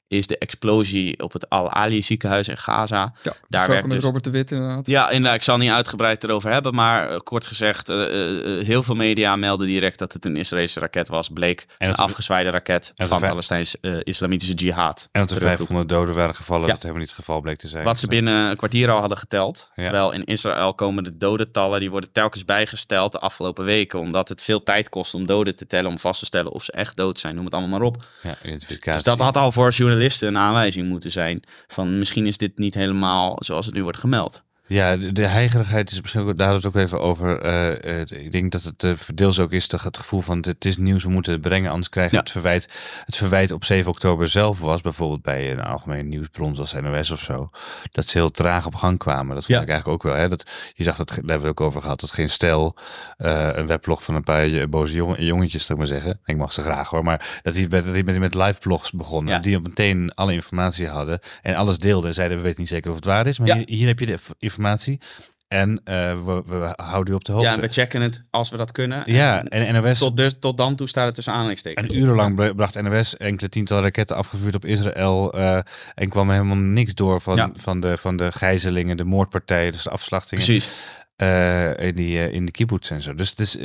[0.10, 3.14] is de explosie op het Al-Ali ziekenhuis in Gaza.
[3.22, 4.88] Ja, daar werd met dus, Robert de Wit inderdaad.
[4.88, 5.36] Ja, inderdaad.
[5.36, 9.36] Ik zal niet uitgebreid erover hebben, maar uh, kort gezegd, uh, uh, heel veel media
[9.36, 11.30] melden direct dat het een Israëlische raket was.
[11.30, 15.10] Bleek en een afgezwaaide raket van Palestijns islamitische jihad.
[15.12, 16.74] En dat er 500 doden waren gevallen, ja.
[16.74, 17.84] dat helemaal niet het geval bleek te zijn.
[17.84, 19.70] Wat ze binnen een kwartier al hadden geteld.
[19.76, 19.84] Ja.
[19.84, 24.42] Terwijl in Israël komen de dodentallen, die worden telkens bijgesteld de afgelopen weken, omdat het
[24.42, 27.20] veel tijd kost om doden te tellen, om vast te stellen of ze echt dood
[27.20, 27.36] zijn.
[27.36, 28.04] Noem het allemaal maar op.
[28.24, 28.94] Ja, identificatie.
[28.94, 32.74] Dus dat had al voor journalisten een aanwijzing moeten zijn van misschien is dit niet
[32.74, 34.42] helemaal zoals het nu wordt gemeld.
[34.70, 37.46] Ja, de, de heigerigheid is misschien ook, daar hadden we het ook even over.
[37.46, 40.66] Uh, uh, ik denk dat het uh, verdeels ook is toch het gevoel van het
[40.66, 42.20] is nieuws, we moeten het brengen, anders krijgen ja.
[42.20, 42.70] het verwijt.
[43.06, 47.20] Het verwijt op 7 oktober zelf was, bijvoorbeeld bij een algemene nieuwsbron zoals NOS of
[47.20, 47.50] zo,
[47.92, 49.36] dat ze heel traag op gang kwamen.
[49.36, 49.64] Dat vond ja.
[49.64, 50.22] ik eigenlijk ook wel.
[50.22, 50.30] Hè?
[50.30, 52.76] Dat, je zag dat, daar hebben we ook over gehad, dat geen stel,
[53.18, 56.20] een weblog van een paar boze jong, jongetjes, zou ik maar zeggen.
[56.26, 59.34] Ik mag ze graag hoor, maar dat die, dat die met, met live blogs begonnen,
[59.34, 59.40] ja.
[59.40, 62.90] die op meteen alle informatie hadden en alles deelden en zeiden we weten niet zeker
[62.90, 65.00] of het waar is, maar hier, hier heb je de informatie informatie.
[65.48, 67.50] En uh, we, we, houden u op de hoogte.
[67.50, 69.04] Ja, we checken het als we dat kunnen.
[69.06, 70.00] Ja, en, en NOS...
[70.00, 71.94] Tot, dus, tot dan toe staat het tussen aanhalingstekens.
[71.94, 75.38] En urenlang bracht NOS enkele tientallen raketten afgevuurd op Israël.
[75.38, 75.60] Uh,
[75.96, 77.52] en kwam er helemaal niks door van, ja.
[77.54, 80.46] van, de, van de gijzelingen, de moordpartijen, dus de afslachtingen.
[80.46, 80.88] Precies.
[81.22, 83.16] Uh, in, die, in de kibbutz en zo.
[83.16, 83.58] Dus het is,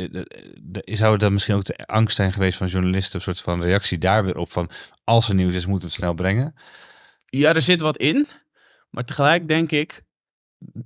[0.99, 4.25] zou dan misschien ook de angst zijn geweest van journalisten, een soort van reactie daar
[4.25, 4.71] weer op van
[5.05, 6.55] als er nieuws is, moeten we het snel brengen?
[7.25, 8.27] Ja, er zit wat in.
[8.91, 10.03] Maar tegelijk denk ik,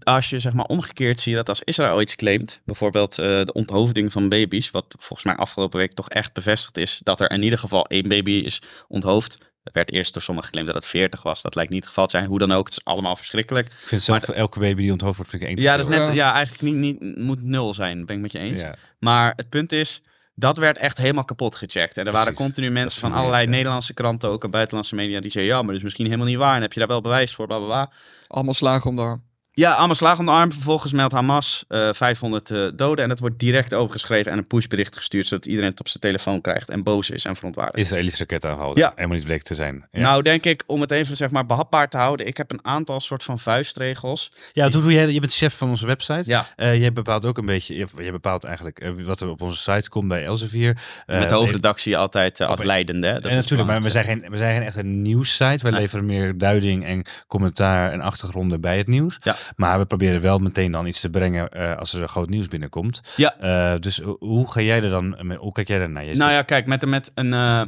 [0.03, 3.53] als je zeg maar omgekeerd zie je dat als Israël iets claimt, bijvoorbeeld uh, de
[3.53, 7.43] onthoofding van baby's, wat volgens mij afgelopen week toch echt bevestigd is, dat er in
[7.43, 9.47] ieder geval één baby is onthoofd.
[9.63, 11.43] Er werd eerst door sommigen geclaimd dat het 40 was.
[11.43, 12.29] Dat lijkt niet het geval te zijn.
[12.29, 13.67] Hoe dan ook, het is allemaal verschrikkelijk.
[13.67, 15.97] Ik vind zelf maar, elke baby die onthoofd wordt, vind ik één Ja, dat is
[15.97, 18.61] net, ja, eigenlijk niet, niet, moet nul zijn, ben ik met je eens.
[18.61, 18.75] Ja.
[18.99, 20.03] Maar het punt is,
[20.35, 21.97] dat werd echt helemaal kapot gecheckt.
[21.97, 25.55] En er waren continu mensen van allerlei Nederlandse kranten, ook en buitenlandse media, die zeiden,
[25.55, 26.57] ja, maar dat is misschien helemaal niet waar.
[26.57, 27.93] En heb je daar wel bewijs voor, bla bla bla.
[28.27, 29.28] Allemaal slagen om de arm.
[29.59, 30.53] Ja, allemaal slag om de arm.
[30.53, 33.03] Vervolgens meldt Hamas uh, 500 uh, doden.
[33.03, 35.27] En dat wordt direct overgeschreven en een pushbericht gestuurd.
[35.27, 37.79] Zodat iedereen het op zijn telefoon krijgt en boos is en verontwaardigd.
[37.79, 38.83] Israëlische raketten aanhouden.
[38.83, 38.93] Ja.
[38.95, 39.87] Helemaal niet bleek te zijn.
[39.91, 40.01] Ja.
[40.01, 42.27] Nou, denk ik, om het even zeg maar behapbaar te houden.
[42.27, 44.33] Ik heb een aantal soort van vuistregels.
[44.53, 44.81] Ja, die...
[44.81, 46.31] doe jij, je bent chef van onze website.
[46.31, 46.47] Ja.
[46.57, 49.89] Uh, jij bepaalt ook een beetje, je bepaalt eigenlijk uh, wat er op onze site
[49.89, 50.79] komt bij Elsevier.
[51.07, 53.13] Met de hoofdredactie altijd als leidende.
[53.13, 55.71] Dat en natuurlijk, maar we zijn, geen, we zijn geen echt een nieuwssite.
[55.71, 59.17] Wij leveren meer duiding en commentaar en achtergronden bij het nieuws.
[59.21, 59.37] Ja.
[59.57, 63.01] Maar we proberen wel meteen dan iets te brengen uh, als er groot nieuws binnenkomt.
[63.17, 63.35] Ja.
[63.43, 66.17] Uh, dus hoe ga jij er dan, hoe kijk jij er naar?
[66.17, 67.63] Nou ja, kijk, met, met een, uh,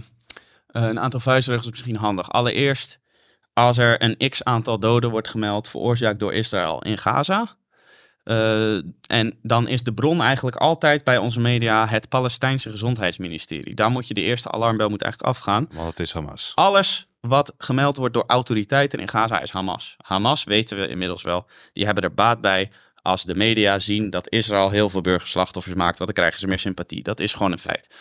[0.67, 2.31] een aantal vuistregels is misschien handig.
[2.31, 2.99] Allereerst,
[3.53, 7.57] als er een x aantal doden wordt gemeld veroorzaakt door Israël in Gaza.
[9.07, 13.75] en dan is de bron eigenlijk altijd bij onze media het Palestijnse gezondheidsministerie.
[13.75, 15.69] Daar moet je de eerste alarmbel moet eigenlijk afgaan.
[15.73, 16.53] Want het is Hamas.
[16.55, 19.97] Alles wat gemeld wordt door autoriteiten in Gaza is Hamas.
[20.03, 21.47] Hamas weten we inmiddels wel.
[21.73, 22.71] Die hebben er baat bij
[23.03, 26.59] als de media zien dat Israël heel veel burgerslachtoffers maakt, want dan krijgen ze meer
[26.59, 27.03] sympathie.
[27.03, 27.95] Dat is gewoon een feit.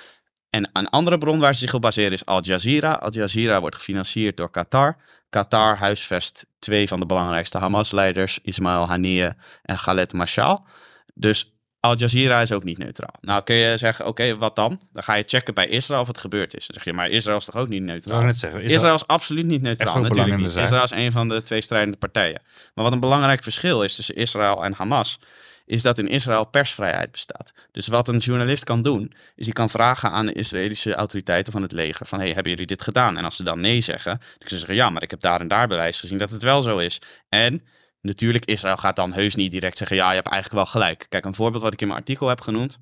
[0.49, 2.91] En een andere bron waar ze zich op baseren is Al Jazeera.
[2.91, 4.97] Al Jazeera wordt gefinancierd door Qatar.
[5.29, 10.65] Qatar huisvest twee van de belangrijkste Hamas-leiders, Ismail Haniyeh en Khaled Mashal.
[11.13, 13.13] Dus al Jazeera is ook niet neutraal.
[13.21, 14.79] Nou kun je zeggen, oké, wat dan?
[14.93, 16.67] Dan ga je checken bij Israël of het gebeurd is.
[16.67, 18.21] Dan zeg je, maar Israël is toch ook niet neutraal?
[18.21, 18.75] Net zeggen, Israël...
[18.75, 18.95] Israël...
[18.95, 20.55] is absoluut niet neutraal, natuurlijk niet.
[20.55, 22.41] Israël is een van de twee strijdende partijen.
[22.73, 25.19] Maar wat een belangrijk verschil is tussen Israël en Hamas,
[25.65, 27.51] is dat in Israël persvrijheid bestaat.
[27.71, 31.61] Dus wat een journalist kan doen, is hij kan vragen aan de Israëlische autoriteiten van
[31.61, 33.17] het leger van, hey, hebben jullie dit gedaan?
[33.17, 35.41] En als ze dan nee zeggen, dan kunnen ze zeggen, ja, maar ik heb daar
[35.41, 37.01] en daar bewijs gezien dat het wel zo is.
[37.29, 37.61] En
[38.01, 41.05] Natuurlijk, Israël gaat dan heus niet direct zeggen, ja, je hebt eigenlijk wel gelijk.
[41.09, 42.77] Kijk, een voorbeeld wat ik in mijn artikel heb genoemd,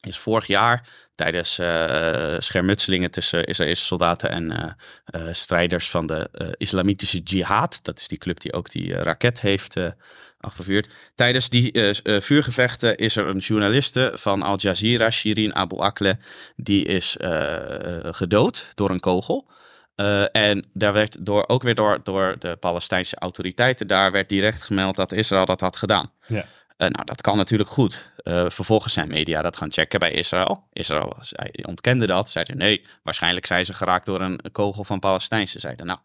[0.00, 6.54] is vorig jaar tijdens uh, schermutselingen tussen Israëlische soldaten en uh, uh, strijders van de
[6.56, 7.78] islamitische jihad.
[7.82, 9.76] Dat is die club die ook die raket heeft
[10.38, 10.92] afgevuurd.
[11.14, 11.70] Tijdens die
[12.02, 16.14] vuurgevechten is er een journaliste van Al Jazeera, Shirin Abu Akleh,
[16.56, 17.16] die is
[18.00, 19.50] gedood door een kogel.
[19.96, 24.62] Uh, en daar werd door, ook weer door, door de Palestijnse autoriteiten daar werd direct
[24.62, 26.10] gemeld dat Israël dat had gedaan.
[26.26, 26.44] Ja.
[26.78, 28.12] Uh, nou, dat kan natuurlijk goed.
[28.22, 30.64] Uh, vervolgens zijn media dat gaan checken bij Israël.
[30.72, 32.30] Israël zei, ontkende dat.
[32.30, 35.60] Zeiden nee, waarschijnlijk zijn ze geraakt door een kogel van Palestijnse.
[35.60, 35.98] Zeiden nou,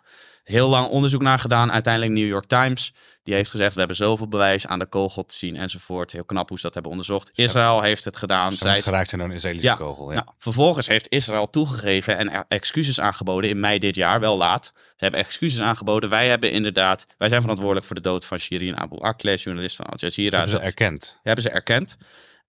[0.50, 1.72] heel lang onderzoek naar gedaan.
[1.72, 2.94] Uiteindelijk New York Times.
[3.24, 6.12] Die heeft gezegd, we hebben zoveel bewijs aan de kogel te zien enzovoort.
[6.12, 7.30] Heel knap hoe ze dat hebben onderzocht.
[7.34, 8.54] Israël heeft het gedaan.
[8.54, 10.12] Geraakt zijn door een Israëlische ja, kogel.
[10.12, 10.16] Ja.
[10.16, 14.72] Nou, vervolgens heeft Israël toegegeven en excuses aangeboden in mei dit jaar, wel laat.
[14.76, 16.10] Ze hebben excuses aangeboden.
[16.10, 19.86] Wij hebben inderdaad, wij zijn verantwoordelijk voor de dood van Shirin Abu Akleh, journalist van
[19.86, 20.38] Al Jazeera.
[20.38, 21.20] Hebben ze dat erkend?
[21.24, 21.98] Hebben ze erkend.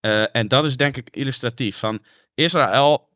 [0.00, 2.02] Uh, en dat is denk ik illustratief van
[2.34, 3.08] Israël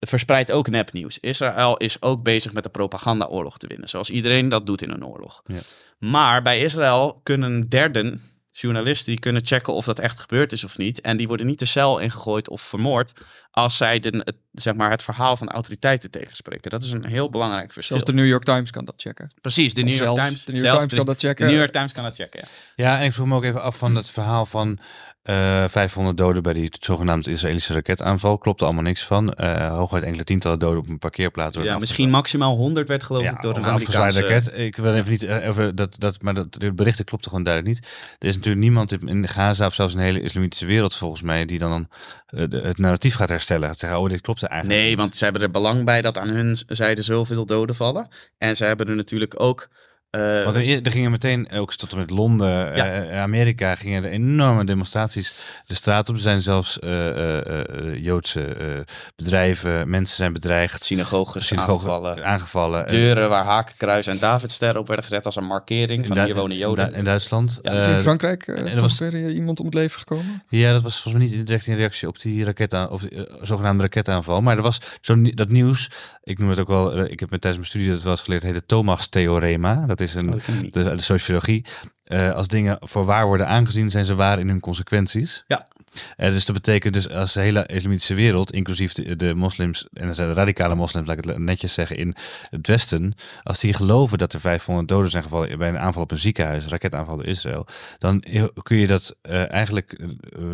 [0.00, 1.18] verspreidt ook nepnieuws.
[1.20, 5.06] Israël is ook bezig met de propagandaoorlog te winnen, zoals iedereen dat doet in een
[5.06, 5.42] oorlog.
[5.46, 5.58] Ja.
[5.98, 8.22] Maar bij Israël kunnen derden,
[8.52, 11.00] journalisten, die kunnen checken of dat echt gebeurd is of niet.
[11.00, 13.12] En die worden niet de cel ingegooid of vermoord
[13.50, 16.70] als zij de, het, zeg maar, het verhaal van de autoriteiten tegenspreken.
[16.70, 17.96] Dat is een heel belangrijk verschil.
[17.96, 19.30] Zelfs de New York Times kan dat checken.
[19.40, 20.44] Precies, de New York Times.
[20.44, 21.44] De New York Times kan dat checken.
[21.44, 22.40] De New York Times kan dat checken,
[22.76, 22.84] ja.
[22.84, 24.78] Ja, en ik vroeg me ook even af van het verhaal van
[25.24, 28.38] uh, 500 doden bij die zogenaamde Israëlische raketaanval.
[28.38, 29.34] Klopt er allemaal niks van.
[29.40, 31.56] Uh, hooguit enkele tientallen doden op een parkeerplaats.
[31.56, 34.20] Ja, misschien maximaal 100 werd geloof ja, ik door een Amerikaanse...
[34.20, 34.58] raket.
[34.58, 37.74] Ik wil even niet uh, over dat, dat, maar dat, de berichten klopten gewoon duidelijk
[37.74, 37.90] niet.
[38.18, 41.44] Er is natuurlijk niemand in Gaza of zelfs in de hele islamitische wereld volgens mij
[41.44, 41.88] die dan
[42.26, 43.74] de, het narratief gaat herstellen.
[43.74, 44.98] Zeggen, oh, dit klopt eigenlijk Nee, niet.
[44.98, 48.08] want ze hebben er belang bij dat aan hun zijde zoveel doden vallen.
[48.38, 49.68] En ze hebben er natuurlijk ook...
[50.16, 53.04] Uh, Want er, er, gingen meteen, ook tot en met Londen, ja.
[53.04, 55.34] uh, Amerika, gingen er enorme demonstraties
[55.66, 56.14] de straat op.
[56.14, 58.84] Er zijn zelfs uh, Joodse
[59.16, 60.84] bedrijven, mensen zijn bedreigd.
[60.84, 62.24] Synagoges, synagogen aangevallen.
[62.24, 62.86] aangevallen.
[62.86, 66.88] Deuren waar hakenkruis en Davidsterren op werden gezet als een markering van hier wonen Joden.
[66.88, 67.58] In, in Duitsland.
[67.62, 70.42] Ja, in Frankrijk er was er iemand om het leven gekomen?
[70.48, 73.82] Ja, dat was volgens mij niet direct in reactie op die raketa, op die, zogenaamde
[73.82, 74.40] raketaanval.
[74.40, 75.90] Maar er was zo dat nieuws,
[76.22, 78.42] ik noem het ook wel, ik heb met tijdens mijn studie dat wel eens geleerd,
[78.42, 79.86] heet het Thomas-theorema.
[79.86, 80.40] Dat is een, Oh,
[80.70, 81.64] de, de, sociologie.
[82.06, 85.44] Uh, als dingen voor waar worden aangezien, zijn ze waar in hun consequenties.
[85.46, 85.68] Ja.
[86.16, 90.12] Uh, dus dat betekent dus als de hele islamitische wereld, inclusief de, de moslims en
[90.12, 92.14] de radicale moslims, laat ik het netjes zeggen, in
[92.50, 96.10] het Westen, als die geloven dat er 500 doden zijn gevallen bij een aanval op
[96.10, 97.66] een ziekenhuis, een raketaanval door Israël,
[97.98, 98.24] dan
[98.62, 100.00] kun je dat uh, eigenlijk,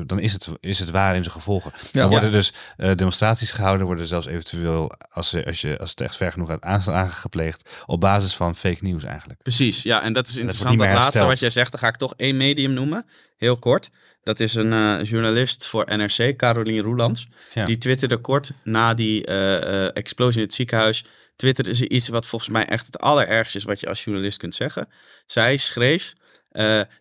[0.06, 1.72] dan is het, is het waar in zijn gevolgen.
[1.92, 2.00] Ja.
[2.00, 6.16] Dan worden dus demonstraties gehouden, worden zelfs eventueel, als, je, als, je, als het echt
[6.16, 9.42] ver genoeg gaat, aanslagen gepleegd, op basis van fake nieuws eigenlijk.
[9.42, 10.78] Precies, ja, en dat is interessant.
[10.78, 13.06] Dat, dat laatste wat jij zegt, dan ga ik toch één medium noemen,
[13.36, 13.90] heel kort.
[14.26, 17.28] Dat is een uh, journalist voor NRC, Carolien Roelands.
[17.54, 17.64] Ja.
[17.66, 21.04] Die twitterde kort na die uh, uh, explosie in het ziekenhuis.
[21.36, 24.54] Twitterde ze iets wat volgens mij echt het allerergste is wat je als journalist kunt
[24.54, 24.88] zeggen.
[25.26, 26.12] Zij schreef: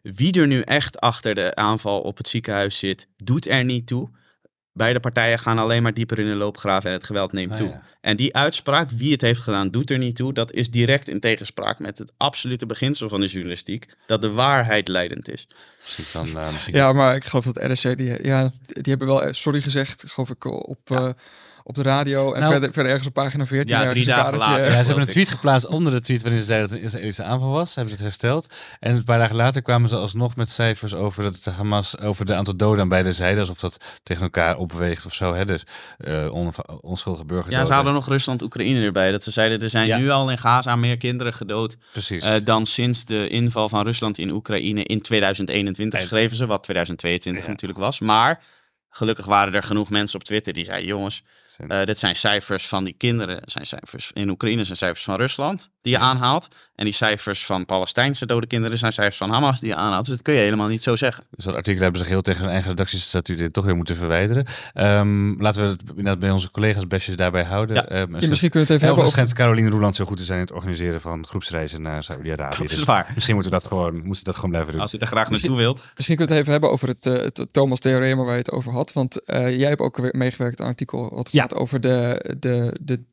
[0.01, 4.09] Wie er nu echt achter de aanval op het ziekenhuis zit, doet er niet toe.
[4.73, 7.67] Beide partijen gaan alleen maar dieper in de loopgraven en het geweld neemt Ah, toe.
[7.67, 7.83] ja.
[8.05, 10.33] En die uitspraak, wie het heeft gedaan, doet er niet toe.
[10.33, 13.85] Dat is direct in tegenspraak met het absolute beginsel van de journalistiek.
[14.07, 15.47] Dat de waarheid leidend is.
[15.81, 19.33] Misschien kan, uh, misschien Ja, maar ik geloof dat RSC, die, ja, die hebben wel
[19.33, 21.07] sorry gezegd, geloof ik, op, Ja.
[21.07, 21.13] uh,
[21.67, 22.33] op de radio.
[22.33, 23.77] En Nou- verder, verder ergens op pagina 14.
[23.77, 24.63] Ja, drie dagen later.
[24.71, 26.91] Ja, ze hebben een tweet geplaatst onder de tweet waarin ze zeiden dat het een
[26.93, 27.75] Israëlische aanval was.
[27.75, 28.53] Hebben ze het hersteld.
[28.79, 32.25] En een paar dagen later kwamen ze alsnog met cijfers over dat de Hamas over
[32.25, 35.33] de aantal doden aan beide zijden, alsof dat tegen elkaar opweegt of zo.
[35.33, 35.45] Hè?
[35.45, 35.63] Dus
[35.97, 37.55] eh, on- onschuldige burgers.
[37.55, 39.11] Ja, ze hadden nog Rusland-Oekraïne erbij.
[39.11, 39.97] Dat ze zeiden, er zijn Ja.
[39.97, 42.23] nu al in Gaza meer kinderen gedood Precies.
[42.23, 46.63] eh, dan sinds de inval van Rusland in Oekraïne in 2021 En- schreven ze, wat
[46.63, 47.49] 2022 Ja.
[47.49, 47.99] natuurlijk was.
[47.99, 48.41] Maar
[48.95, 51.23] gelukkig waren er genoeg mensen op Twitter die zeiden, jongens,
[51.67, 55.69] eh, dit zijn cijfers van die kinderen, zijn cijfers in Oekraïne zijn cijfers van Rusland
[55.85, 56.47] die je aanhaalt.
[56.75, 60.05] En die cijfers van Palestijnse dode kinderen zijn cijfers van Hamas die je aanhaalt.
[60.05, 61.23] Dus dat kun je helemaal niet zo zeggen.
[61.29, 64.45] Dus dat artikel hebben ze heel tegen hun eigen redactiestatuut dit toch weer moeten verwijderen.
[64.73, 67.75] Ehm, laten we het inderdaad bij onze collega's bestjes daarbij houden.
[67.75, 67.85] Ja.
[67.87, 70.23] Ehm, Ja, misschien kunnen we het even en hebben schijnt Caroline Roeland zo goed te
[70.23, 72.57] zijn in het organiseren van groepsreizen naar Saudi-Arabië.
[72.57, 73.11] Dat is Dus waar.
[73.13, 74.81] Misschien moeten we dat gewoon, moesten we dat gewoon blijven doen.
[74.81, 75.83] Als je er graag Misschien- naartoe wilt.
[75.95, 78.71] Misschien kunnen we het even hebben over het, eh, het Thomas-theorema waar je het over
[78.71, 78.93] had.
[78.93, 81.41] Want eh, jij hebt ook weer meegewerkt aan een artikel wat Ja.
[81.41, 83.03] gaat over de, de, de,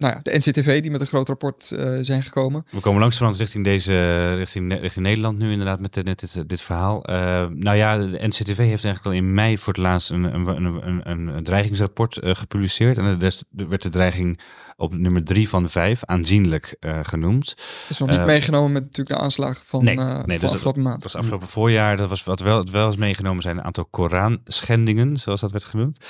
[0.00, 2.64] nou ja, de NCTV die met een groot rapport eh, zijn gekomen.
[2.70, 6.60] We komen langzamerhand richting deze, richting, richting Nederland nu inderdaad met, dit- met dit, dit
[6.60, 7.04] verhaal.
[7.04, 10.86] Eh, nou ja, de NCTV heeft eigenlijk al in mei voor het laatst een, een,
[10.86, 12.98] een, een, dreigingsrapport eh, gepubliceerd.
[12.98, 14.40] En des, werd de dreiging
[14.80, 17.54] op nummer drie van de vijf aanzienlijk eh, genoemd.
[17.88, 20.40] Is nog niet Eh, meegenomen met natuurlijk de aanslagen van, Nee, eh, nee, van dus
[20.40, 20.94] dat- afgelopen maand.
[20.94, 23.84] Het was afgelopen voorjaar, dat was wat wel, het wel is meegenomen zijn een aantal
[23.90, 26.04] Koranschendingen, zoals dat werd genoemd,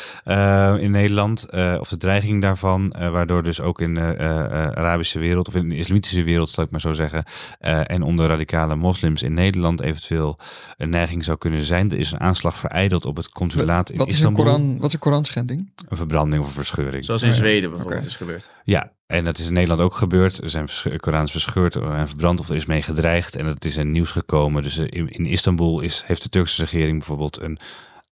[0.82, 1.44] in Nederland.
[1.50, 5.48] eh, of de dreiging daarvan, eh, waardoor dus ook in de eh, eh, Arabische wereld,
[5.48, 7.24] of in de islamitische wereld, zal ik maar zo zeggen,
[7.58, 10.38] eh, en onder radicale moslims in Nederland eventueel
[10.76, 11.90] een neiging zou kunnen zijn.
[11.90, 14.32] Er is een aanslag vereideld op het consulaat in Wat is, een.
[14.32, 15.70] Koran, wat is een Koranschending?
[15.88, 17.04] Een verbranding of een verscheuring.
[17.04, 17.34] Zoals in ja.
[17.34, 18.50] Zweden bijvoorbeeld is gebeurd.
[18.64, 20.42] Ja, en dat is in Nederland ook gebeurd.
[20.42, 23.36] Er zijn Korans verscheurd en verbrand of er is mee gedreigd.
[23.36, 24.62] En dat is in nieuws gekomen.
[24.62, 27.58] Dus eh, in, in Istanbul is, heeft de Turkse regering bijvoorbeeld een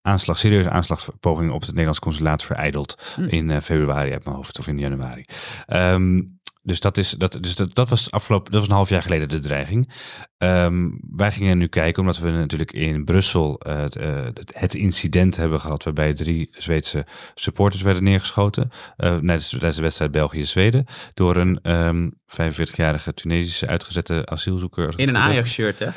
[0.02, 3.12] aanslag, serieuze aanslagpoging op het Nederlands consulaat vereideld.
[3.14, 3.24] Hm.
[3.28, 5.24] In eh, februari uit mijn hoofd of in januari.
[5.66, 6.20] Ehm,
[6.68, 9.28] dus dat, is, dat, dus dat, dat was afgelopen, dat was een half jaar geleden
[9.28, 9.90] de dreiging.
[10.38, 14.74] Ehm, wij gingen nu kijken, omdat we natuurlijk in Brussel eh, het, eh, het- het
[14.74, 18.70] incident hebben gehad waarbij drie Zweedse supporters werden neergeschoten.
[18.96, 20.84] tijdens tijdens de wedstrijd België-Zweden.
[21.14, 24.92] Door een ehm 45-jarige Tunesische uitgezette asielzoeker.
[24.96, 25.16] In een.
[25.16, 25.90] Ajax-shirt, hè?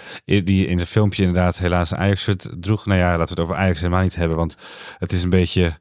[0.44, 2.86] Die in het filmpje inderdaad helaas een Ajax-shirt droeg.
[2.86, 4.38] Nou ja, laten we het over Ajax helemaal niet hebben.
[4.38, 4.58] Want
[4.98, 5.78] het is een beetje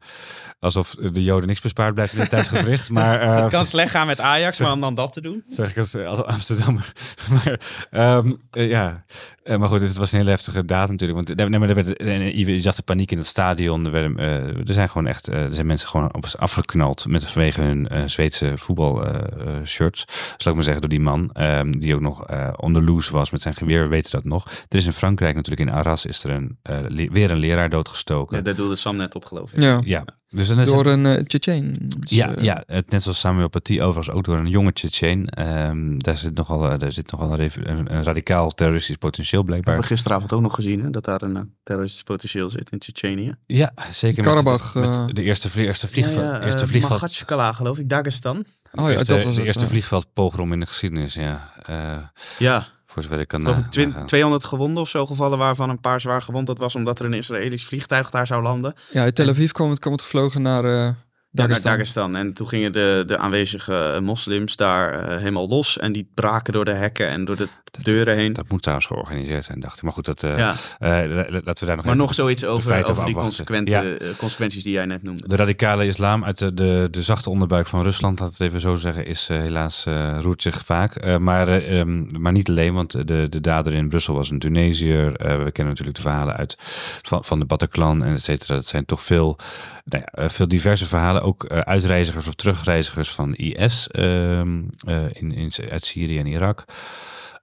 [0.59, 2.91] alsof de Joden niks bespaard blijft in het thuisgewricht.
[3.01, 5.45] Maar eh, Het kan slecht gaan met Ajax, maar om dan dat te doen.
[5.49, 6.93] zeg ik als, als Amsterdammer.
[7.33, 9.05] maar ehm, eh, ja,
[9.51, 11.27] Eh, maar goed, het was een hele heftige daad natuurlijk.
[11.27, 13.85] Want nee, maar er werd, en je zag de paniek in het stadion.
[13.85, 17.25] Er, werden, eh, er zijn gewoon echt, eh, er zijn mensen gewoon op, afgeknald met
[17.25, 20.05] vanwege hun eh, Zweedse voetbalshirts.
[20.37, 21.31] zal ik maar zeggen, door die man.
[21.33, 23.83] ehm, die ook nog eh on the loose was met zijn geweer.
[23.83, 24.51] We weten dat nog.
[24.69, 28.37] Er is in Frankrijk natuurlijk, in Arras, is er een, eh, weer een leraar doodgestoken.
[28.37, 29.61] Ja, daar doelde Sam net op, geloof ik.
[29.61, 30.05] Ja, Ja,
[30.37, 31.77] dus dan is door een uh, Tsjetsjen.
[31.99, 35.27] Dus, ja, eh, ja, het, net zoals Samuel Paty overigens ook door een jonge Tsjetsjen.
[35.27, 39.61] Ehm daar zit nogal, eh, daar zit nogal een, een, een radicaal terroristisch potentieel Hebben
[39.63, 39.87] blijkbaar.
[39.89, 40.91] we gisteravond ook nog gezien, hè?
[40.91, 43.35] Dat daar een eh, terroristisch potentieel zit in Tsjetsjenië.
[43.47, 44.23] Ja, zeker.
[44.23, 47.01] Karabach, Met, eh, met de eerste, vlie- eerste, vliegveld, Ja, ja, eerste eh, vliegveld.
[47.01, 48.37] Magatskala, geloof ik, Dagestan.
[48.73, 49.47] Oh ja, eerste, dat was de het.
[49.47, 49.69] eerste ja.
[49.69, 51.53] vliegveldpogrom in de geschiedenis, ja.
[51.67, 51.97] Eh,
[52.39, 54.07] Ja, voor zover ik kan geloof eh, ik.
[54.07, 56.47] 200 gewonden of zo gevallen, waarvan een paar zwaar gewond.
[56.47, 58.75] Dat was omdat er een Israëlisch vliegtuig daar zou landen.
[58.91, 60.95] Ja, uit Tel Aviv kwam het, kwam het gevlogen naar eh naar
[61.33, 61.73] Dagestan.
[61.73, 62.17] Dagestan.
[62.17, 65.79] En toen gingen de, de aanwezige moslims daar eh, helemaal los.
[65.79, 67.49] En die braken door de hekken en door de
[67.83, 68.33] deuren heen.
[68.33, 69.83] Dat moet trouwens georganiseerd zijn, dacht ik.
[69.83, 72.15] Maar goed, dat, eh, ja, eh, la- la- laten we daar nog maar even nog
[72.15, 74.15] zoiets over, over die consequente, Ja.
[74.17, 75.29] consequenties die jij net noemde.
[75.29, 78.71] De radicale islam uit de, de, de zachte onderbuik van Rusland, laten we het even
[78.71, 79.85] zo zeggen, is helaas
[80.21, 81.19] roert zich vaak.
[81.19, 85.13] Maar, eh, ehm, maar niet alleen, want de, de dader in Brussel was een Tunesiër.
[85.13, 86.57] We kennen natuurlijk de verhalen uit
[87.03, 88.55] van, van de Bataclan en et cetera.
[88.55, 89.39] Dat zijn toch veel,
[89.85, 91.20] nou ja, veel diverse verhalen.
[91.21, 96.67] Ook eh, uitreizigers of terugreizigers van IS ehm, eh, in, in, uit Syrië en Irak.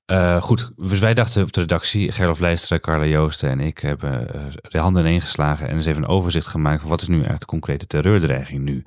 [0.08, 4.34] Eh, goed, dus wij dachten op de redactie, Gerlof Leijstra, Carla Joosten en ik hebben
[4.34, 7.14] eh, de handen ineen geslagen en eens even een overzicht gemaakt van wat is nu
[7.14, 8.84] eigenlijk de concrete terreurdreiging nu.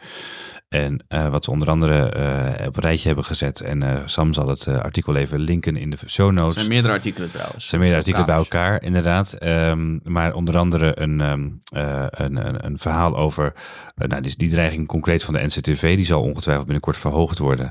[0.71, 3.61] En eh, wat we onder andere eh, op een rijtje hebben gezet.
[3.61, 6.55] En eh, Sam zal het artikel even linken in de show Er notes.
[6.55, 7.63] zijn meerdere artikelen trouwens.
[7.63, 9.33] Er zijn meerdere artikelen bij elkaar, inderdaad.
[9.33, 13.53] Ehm, maar onder andere een, ehm, eh, een, een, een verhaal over
[13.95, 15.97] nou, die, die dreiging concreet van de NCTV.
[15.97, 17.71] Die zal ongetwijfeld binnenkort verhoogd worden.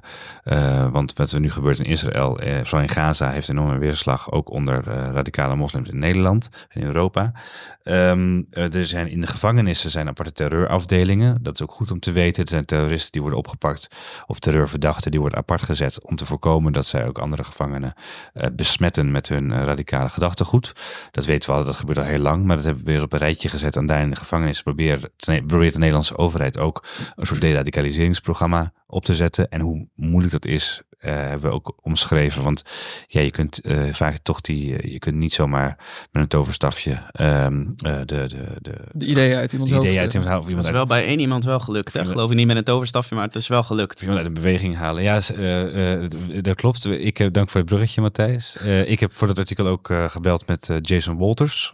[0.91, 4.32] Want wat er nu gebeurt in Israël, vooral in Gaza, heeft enorme weerslag.
[4.32, 4.84] Ook onder
[5.14, 7.34] radicale moslims in Nederland en in Europa.
[7.89, 11.38] Ehm, eh, er zijn in de gevangenissen zijn aparte terreurafdelingen.
[11.41, 12.43] Dat is ook goed om te weten.
[12.43, 13.88] Er zijn die worden opgepakt
[14.28, 17.94] of terreurverdachten die worden apart gezet om te voorkomen dat zij ook andere gevangenen
[18.34, 20.74] eh, besmetten met hun eh, radicale gedachtegoed.
[21.12, 23.14] Dat weten we al, dat gebeurt al heel lang, maar dat hebben we weer op
[23.14, 23.76] een rijtje gezet.
[23.76, 25.10] En daar in de gevangenis probeert,
[25.48, 26.86] probeert de Nederlandse overheid ook
[27.16, 29.50] een soort deradicaliseringsprogramma op te zetten.
[29.50, 32.43] En hoe moeilijk dat is, eh, hebben we ook omschreven.
[32.43, 32.64] Want
[33.08, 35.78] ja, je kunt eh, vaak toch die, eh, je kunt niet zomaar
[36.12, 38.28] met een toverstafje ehm, eh, de, de,
[38.62, 39.88] de, De ideeën uit iemands de hoofd.
[39.88, 41.93] ideeën uit iemand halen of Dat is uit wel bij één iemand wel gelukt.
[41.93, 42.06] Hè?
[42.06, 44.02] Geloof ik niet met een toverstafje, maar het is wel gelukt.
[44.02, 45.04] iemand uit een beweging halen.
[45.04, 46.10] Ja, eh, eh,
[46.41, 46.86] dat klopt.
[46.86, 48.58] Ik heb dank voor het bruggetje, Matthijs.
[48.58, 51.74] Eh, ik heb voor dat artikel ook eh, gebeld met Jason Walters.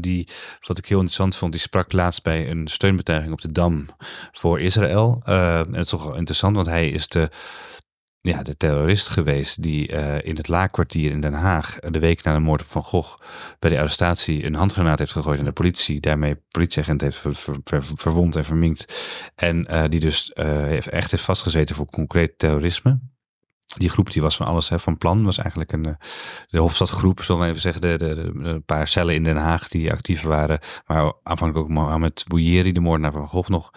[0.00, 0.28] die,
[0.66, 3.86] wat ik heel interessant vond, die sprak laatst bij een steunbetuiging op de Dam
[4.32, 5.20] voor Israël.
[5.24, 7.30] Eh, en het is toch wel interessant, want hij is de,
[8.30, 12.22] ja, de terrorist geweest die eh, in het laakkwartier in Den Haag eh, de week
[12.22, 13.18] na de moord op Van Gogh
[13.58, 16.00] bij de arrestatie een handgranaat heeft gegooid aan de politie.
[16.00, 18.94] Daarmee politieagent heeft ver- ver- ver- verwond en verminkt.
[19.34, 22.98] En eh, die dus heeft, echt heeft vastgezeten voor concreet terrorisme.
[23.66, 25.24] Die groep die was van alles hè, van plan.
[25.24, 25.94] Was eigenlijk een, eh,
[26.48, 27.80] de Hofstadgroep, zullen we even zeggen.
[27.80, 30.58] De, de, de, de paar cellen in Den Haag die actief waren.
[30.86, 33.70] Maar aanvankelijk ook Mohamed Bouyeri, de moordenaar van Gogh, nog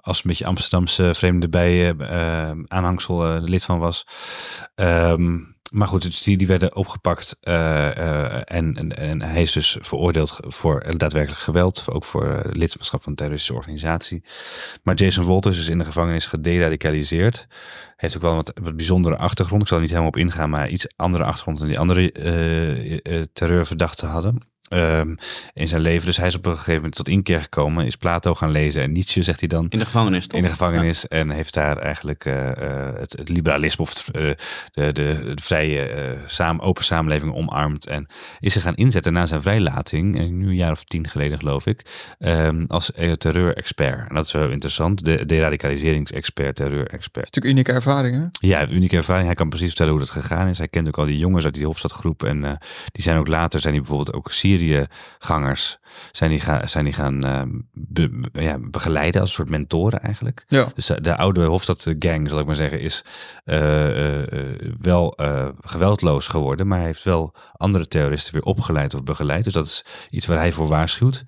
[0.00, 4.06] als een beetje Amsterdamse vreemde bij eh, eh, aanhangsel lid van was.
[4.74, 5.38] Ehm,
[5.72, 10.38] maar goed, dus die, werden opgepakt eh, eh, en, en, en hij is dus veroordeeld
[10.40, 11.84] voor daadwerkelijk geweld.
[11.88, 14.22] Ook voor eh, lidmaatschap van een terroristische organisatie.
[14.82, 17.46] Maar Jason Wolters is in de gevangenis gederadicaliseerd.
[17.96, 19.62] Heeft ook wel wat, wat bijzondere achtergrond.
[19.62, 22.12] Ik zal er niet helemaal op ingaan, maar iets andere achtergrond dan die andere
[23.32, 24.42] terreurverdachten hadden.
[24.68, 25.14] Ehm,
[25.54, 26.06] in zijn leven.
[26.06, 28.92] Dus hij is op een gegeven moment tot inkeer gekomen, is Plato gaan lezen en
[28.92, 29.66] Nietzsche, zegt hij dan.
[29.68, 30.38] In de gevangenis toch?
[30.38, 32.50] In de gevangenis en heeft daar eigenlijk uh,
[32.98, 34.22] het, het, liberalisme of het, uh,
[34.72, 37.86] de, de, de, vrije uh, open samenleving omarmd.
[37.86, 38.06] En
[38.40, 42.14] is zich gaan inzetten na zijn vrijlating, nu een jaar of tien geleden geloof ik,
[42.18, 44.08] um, als terreur-expert.
[44.08, 47.24] En dat is wel interessant, de deradicaliseringsexpert, terreur-expert.
[47.24, 48.48] Natuurlijk unieke ervaring hè?
[48.48, 49.26] Ja, unieke ervaring.
[49.26, 50.58] Hij kan precies vertellen hoe dat gegaan is.
[50.58, 52.58] Hij kent ook al die jongens uit die Hofstadgroep en
[52.92, 55.78] die zijn ook later, zijn die bijvoorbeeld ook Syrië-gangers,
[56.12, 57.20] zijn die, ga, zijn die gaan
[57.72, 60.44] be, ja, begeleiden als een soort mentoren eigenlijk.
[60.48, 60.68] Ja.
[60.74, 63.04] Dus de, de oude Hofstad-gang, zal ik maar zeggen, is
[63.44, 64.24] uh, uh,
[64.80, 65.18] wel
[65.60, 66.66] geweldloos geworden.
[66.66, 69.44] Maar hij heeft wel andere terroristen weer opgeleid of begeleid.
[69.44, 71.24] Dus dat is iets waar hij voor waarschuwt.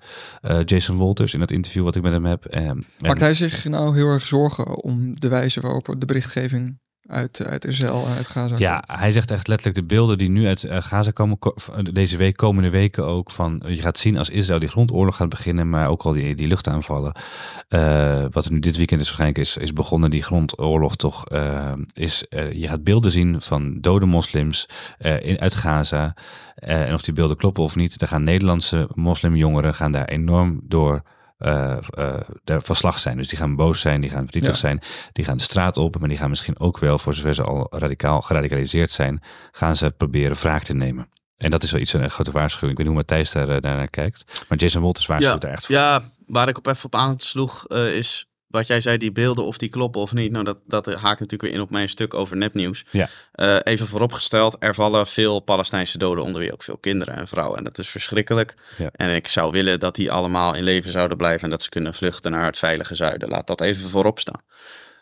[0.65, 2.55] Jason Walters in dat interview wat ik met hem heb.
[2.99, 7.65] Maakt hij zich nou heel erg zorgen om de wijze waarop de berichtgeving uit, uit
[7.65, 8.57] Israël en uit Gaza.
[8.57, 11.37] Ja, hij zegt echt letterlijk de beelden die nu uit uh, Gaza komen,
[11.91, 15.69] deze week, komende weken ook, van je gaat zien als Israël die grondoorlog gaat beginnen,
[15.69, 17.13] maar ook al die, die luchtaanvallen.
[18.31, 21.23] Wat er nu dit weekend is waarschijnlijk is, is begonnen, die grondoorlog toch,
[21.93, 24.69] is, je gaat beelden zien van dode moslims
[25.21, 26.15] in, uit Gaza.
[26.55, 31.03] en of die beelden kloppen of niet, dan gaan Nederlandse moslimjongeren gaan daar enorm door
[31.39, 32.13] uh, uh,
[32.59, 33.17] verslag zijn.
[33.17, 34.81] Dus die gaan boos zijn, die gaan verdrietig zijn,
[35.11, 37.67] die gaan de straat op, maar die gaan misschien ook wel, voor zover ze al
[37.69, 39.21] radicaal geradicaliseerd zijn,
[39.51, 41.09] gaan ze proberen wraak te nemen.
[41.37, 42.71] En dat is wel iets een grote waarschuwing.
[42.71, 44.45] Ik weet niet hoe Matthijs daar, uh, naar kijkt.
[44.47, 45.75] Maar Jason Walters waarschuwt ja, er echt voor.
[45.75, 49.69] Ja, waar ik op even op aansloeg is wat jij zei, die beelden of die
[49.69, 50.31] kloppen of niet.
[50.31, 52.85] Nou, dat, dat haakt natuurlijk weer in op mijn stuk over nepnieuws.
[52.91, 53.09] Ja.
[53.35, 57.57] Uh, even vooropgesteld, er vallen veel Palestijnse doden, onder wie ook veel kinderen en vrouwen.
[57.57, 58.55] En dat is verschrikkelijk.
[58.77, 58.89] Ja.
[58.91, 61.93] En ik zou willen dat die allemaal in leven zouden blijven en dat ze kunnen
[61.93, 63.29] vluchten naar het veilige zuiden.
[63.29, 64.41] Laat dat even voorop staan.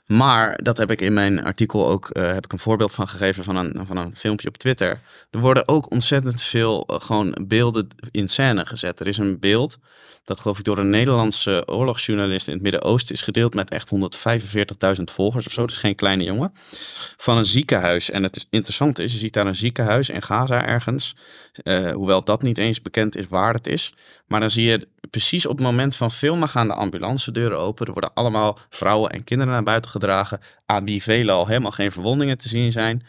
[0.07, 3.43] Maar dat heb ik in mijn artikel ook uh, heb ik een voorbeeld van gegeven
[3.43, 5.01] van een, van een filmpje op Twitter.
[5.29, 8.99] Er worden ook ontzettend veel uh, gewoon beelden in scène gezet.
[8.99, 9.77] Er is een beeld
[10.27, 13.89] dat geloof ik door een Nederlandse oorlogsjournalist in het Midden-Oosten is gedeeld met echt
[14.97, 15.65] 145.000 volgers of zo.
[15.65, 16.51] Dus geen kleine jongen.
[17.17, 18.09] Van een ziekenhuis.
[18.09, 21.15] En het is interessant is, je ziet daar een ziekenhuis in Gaza ergens.
[21.63, 23.93] Uh, hoewel dat niet eens bekend is waar het is.
[24.25, 27.85] Maar dan zie je precies op het moment van filmen gaan de ambulance deuren open.
[27.85, 30.39] Er worden allemaal vrouwen en kinderen naar buiten gedragen.
[30.65, 33.03] Aan wie veelal helemaal geen verwondingen te zien zijn.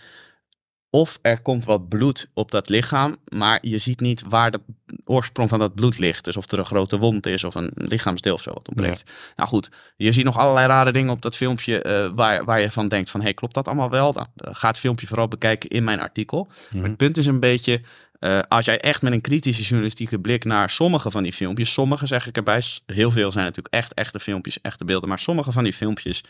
[0.91, 4.61] Of er komt wat bloed op dat lichaam, maar je ziet niet waar de
[5.05, 6.25] oorsprong van dat bloed ligt.
[6.25, 9.03] Dus of er een grote wond is of een lichaamsdeel of zo wat ontbreekt.
[9.07, 9.13] Ja.
[9.37, 12.71] Nou goed, je ziet nog allerlei rare dingen op dat filmpje uh, waar, waar je
[12.71, 13.21] van denkt van...
[13.21, 14.13] hé, hey, klopt dat allemaal wel?
[14.13, 16.45] Nou, ga het filmpje vooral bekijken in mijn artikel.
[16.45, 16.81] Mm -hmm.
[16.81, 17.81] Maar het punt is een beetje,
[18.21, 21.73] uh, als jij echt met een kritische journalistieke blik naar sommige van die filmpjes...
[21.73, 25.09] sommige zeg ik erbij, heel veel zijn natuurlijk echt echte filmpjes, echte beelden...
[25.09, 26.25] maar sommige van die filmpjes,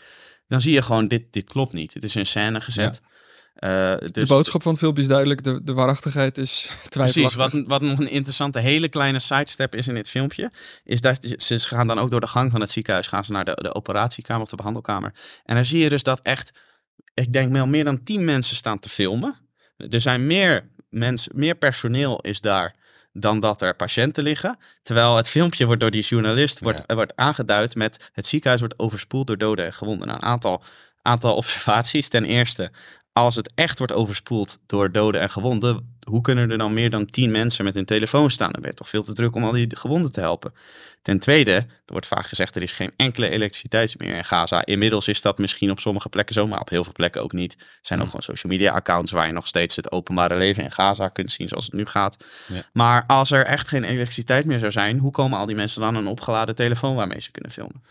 [0.47, 1.93] dan zie je gewoon, dit, dit klopt niet.
[1.93, 2.99] Het is in scène gezet.
[3.03, 3.07] Ja.
[3.93, 7.37] Uh, dus de boodschap van het filmpje is duidelijk, de, de waarachtigheid is twijfelachtig.
[7.49, 10.51] Precies, wat, wat nog een interessante, hele kleine sidestep is in dit filmpje,
[10.83, 13.45] is dat ze gaan dan ook door de gang van het ziekenhuis, gaan ze naar
[13.45, 15.13] de, de operatiekamer of de behandelkamer.
[15.45, 16.51] En dan zie je dus dat echt,
[17.13, 19.37] ik denk wel meer dan tien mensen staan te filmen.
[19.77, 22.75] Er zijn meer mensen, meer personeel is daar
[23.13, 24.57] dan dat er patiënten liggen.
[24.81, 26.95] Terwijl het filmpje wordt door die journalist wordt, ja.
[26.95, 30.07] wordt aangeduid met het ziekenhuis wordt overspoeld door doden en gewonden.
[30.07, 30.63] Nou, een aantal,
[31.01, 32.09] aantal observaties.
[32.09, 32.71] Ten eerste,
[33.23, 37.05] als het echt wordt overspoeld door doden en gewonden, hoe kunnen er dan meer dan
[37.05, 38.51] tien mensen met hun telefoon staan?
[38.51, 40.53] Dan ben je toch veel te druk om al die gewonden te helpen.
[41.01, 44.65] Ten tweede, er wordt vaak gezegd er is geen enkele elektriciteit meer in Gaza.
[44.65, 47.53] Inmiddels is dat misschien op sommige plekken zo, maar op heel veel plekken ook niet.
[47.53, 50.71] Er zijn ook gewoon social media accounts waar je nog steeds het openbare leven in
[50.71, 52.17] Gaza kunt zien zoals het nu gaat.
[52.47, 52.61] Ja.
[52.73, 55.95] Maar als er echt geen elektriciteit meer zou zijn, hoe komen al die mensen dan
[55.95, 57.83] een opgeladen telefoon waarmee ze kunnen filmen?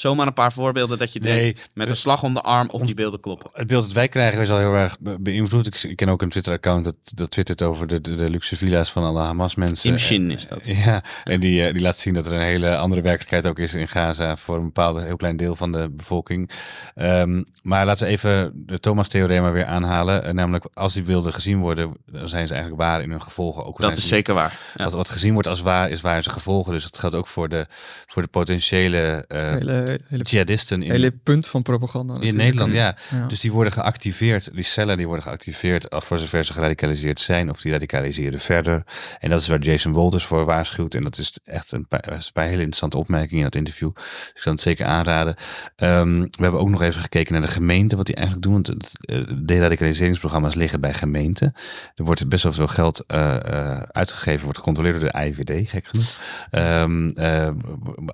[0.00, 2.82] Zomaar een paar voorbeelden dat je Nee, denkt, met een slag om de arm of
[2.82, 3.50] die beelden kloppen.
[3.52, 5.66] Het beeld dat wij krijgen is al heel erg be- beïnvloed.
[5.66, 8.90] Ik, ik ken ook een Twitter-account dat, dat twittert over de, de, de luxe villa's
[8.92, 9.90] van alle Hamas-mensen.
[9.92, 10.66] In Shin En, is dat.
[10.84, 13.74] Ja, en die, eh, die laat zien dat er een hele andere werkelijkheid ook is
[13.74, 16.50] in Gaza voor een bepaald heel klein deel van de bevolking.
[16.94, 20.24] Ehm, maar laten we even de Thomas-theorema weer aanhalen.
[20.24, 23.64] Eh, namelijk, als die beelden gezien worden, dan zijn ze eigenlijk waar in hun gevolgen.
[23.66, 24.58] Ook Dat is niet- zeker waar.
[24.76, 24.84] Ja.
[24.84, 26.72] Wat, wat gezien wordt als waar, is waar in zijn gevolgen.
[26.72, 27.66] Dus dat geldt ook voor de,
[28.06, 32.14] voor de potentiële eh hele, hele, jihadisten in, hele punt van propaganda.
[32.14, 32.44] in natuurlijk.
[32.44, 32.72] Nederland.
[32.72, 32.96] Ja.
[33.10, 33.26] Ja.
[33.26, 37.50] Dus die worden geactiveerd, die cellen die worden geactiveerd af voor zover ze geradicaliseerd zijn
[37.50, 38.84] of die radicaliseren verder.
[39.18, 40.94] En dat is waar Jason Walters voor waarschuwt.
[40.94, 43.90] En dat is echt een paar, een paar hele interessante opmerkingen in dat interview.
[43.94, 45.34] Dus ik kan het zeker aanraden.
[45.76, 48.52] Ehm, we hebben ook nog even gekeken naar de gemeente, wat die eigenlijk doen.
[48.52, 51.54] Want eh, deradicaliseringsprogramma's liggen bij gemeenten.
[51.94, 55.86] Er wordt best wel veel geld eh, eh, uitgegeven, wordt gecontroleerd door de IVD, gek
[55.86, 56.20] genoeg.
[56.50, 57.50] Ehm, eh,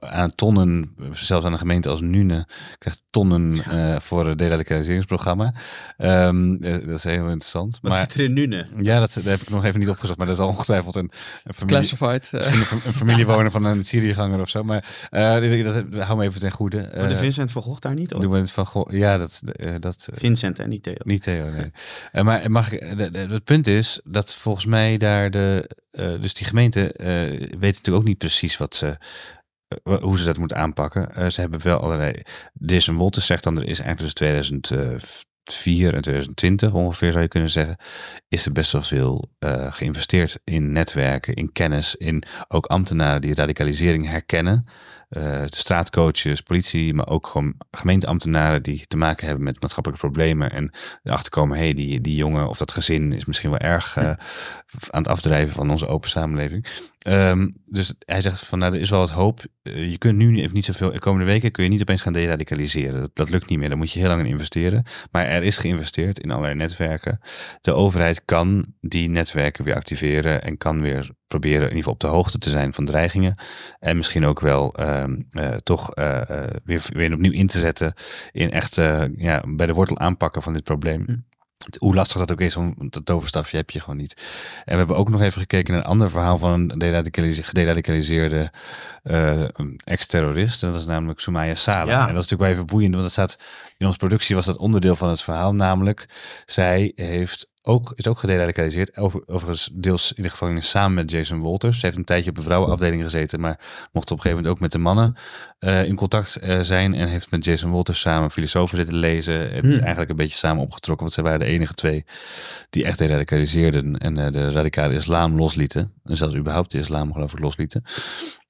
[0.01, 2.47] aan tonnen, zelfs aan een gemeente als Nune
[2.79, 5.55] krijgt tonnen eh, voor het deradicaliseringsprogramma.
[5.97, 6.31] Eh,
[6.61, 7.79] dat is heel interessant.
[7.83, 8.67] Wat maar zit er in Nune?
[8.81, 11.11] ja, dat, dat heb ik nog even niet opgezocht, maar dat is al ongetwijfeld een,
[11.45, 11.79] een familie.
[11.79, 12.33] Classified.
[12.33, 14.63] eh, Misschien een, een familiewoner van een Syriëganger of zo.
[14.65, 16.91] Maar dat, hou me even ten goede.
[16.95, 18.21] Maar Oh, de Vincent van Gogh daar niet op?
[18.21, 19.41] doen we het van, goh, ja, dat,
[19.81, 20.95] dat Vincent en niet Theo.
[20.99, 22.25] niet Theo, nee.
[22.25, 25.71] Maar mag ik, de- de- het punt is dat volgens mij daar de,
[26.21, 26.95] dus die gemeente
[27.59, 28.99] weet natuurlijk ook niet precies wat ze,
[29.83, 31.15] hoe ze dat moeten aanpakken.
[31.15, 36.01] Eh, ze hebben wel allerlei, Jason Wolters zegt dan er is eigenlijk tussen 2004 en
[36.01, 37.77] 2020 ongeveer zou je kunnen zeggen,
[38.29, 43.35] is er best wel veel eh, geïnvesteerd in netwerken, in kennis, in ook ambtenaren die
[43.35, 44.67] radicalisering herkennen.
[45.17, 50.51] De straatcoaches, politie, maar ook gewoon gemeenteambtenaren die te maken hebben met maatschappelijke problemen.
[50.51, 50.71] En
[51.03, 54.05] erachter komen, hé, hey, die, die jongen of dat gezin is misschien wel erg eh,
[54.91, 56.67] aan het afdrijven van onze open samenleving.
[56.99, 59.45] Ehm, dus hij zegt van, nou, er is wel wat hoop.
[59.63, 62.13] Eh, je kunt nu even niet zoveel, de komende weken kun je niet opeens gaan
[62.13, 63.01] deradicaliseren.
[63.01, 64.85] Dat, dat lukt niet meer, daar moet je heel lang in investeren.
[65.11, 67.21] Maar er is geïnvesteerd in allerlei netwerken.
[67.61, 72.01] De overheid kan die netwerken weer activeren en kan weer proberen in ieder geval op
[72.01, 73.35] de hoogte te zijn van dreigingen.
[73.79, 77.95] En misschien ook wel ehm, eh, toch eh, eh, weer, weer opnieuw in te zetten
[78.33, 78.75] in echt
[79.17, 81.03] ja, bij de wortel aanpakken van dit probleem.
[81.07, 81.17] Hm.
[81.79, 84.15] Hoe lastig dat ook is, om dat toverstafje heb je gewoon niet.
[84.65, 86.79] En we hebben ook nog even gekeken naar een ander verhaal van een
[89.03, 89.45] eh,
[89.85, 90.63] ex-terrorist.
[90.63, 91.91] En dat is namelijk Sumaya Sala.
[91.91, 92.09] Ja.
[92.09, 93.39] En dat is natuurlijk wel even boeiend, want dat staat
[93.77, 95.55] in onze productie was dat onderdeel van het verhaal.
[95.55, 96.09] Namelijk,
[96.47, 98.97] zij heeft ook, is ook gederadicaliseerd.
[98.97, 101.79] Over, overigens deels in de gevangenis samen met Jason Walters.
[101.79, 103.61] Ze heeft een tijdje op een vrouwenafdeling gezeten, maar
[103.93, 105.17] mocht op een gegeven moment ook met de mannen
[105.59, 106.95] eh, in contact eh, zijn.
[106.95, 109.51] En heeft met Jason Walters samen filosofen zitten lezen.
[109.51, 109.85] En is Hmm.
[109.85, 112.05] eigenlijk een beetje samen opgetrokken, want zij waren de enige twee
[112.71, 115.93] die echt deradicaliseerden en eh, de radicale islam loslieten.
[116.05, 117.85] En zelfs überhaupt de islam geloof ik loslieten.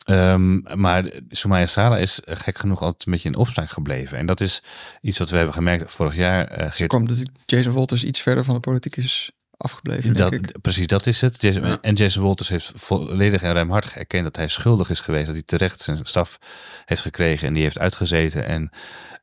[0.07, 4.19] Ehm, maar Sumaya Sala is eh, gek genoeg altijd een beetje in opspraak gebleven.
[4.19, 4.63] En dat is
[5.01, 6.71] iets wat we hebben gemerkt vorig jaar.
[6.73, 10.61] Geert, kwam dat Jason Walters iets verder van de politiek is afgebleven, denk ik.
[10.61, 11.43] precies, dat is het.
[11.43, 11.79] Jason, Ja.
[11.81, 15.27] En Jason Walters heeft volledig en ruimhartig erkend dat hij schuldig is geweest.
[15.27, 16.39] Dat hij terecht zijn straf
[16.85, 18.47] heeft gekregen en die heeft uitgezeten.
[18.47, 18.71] En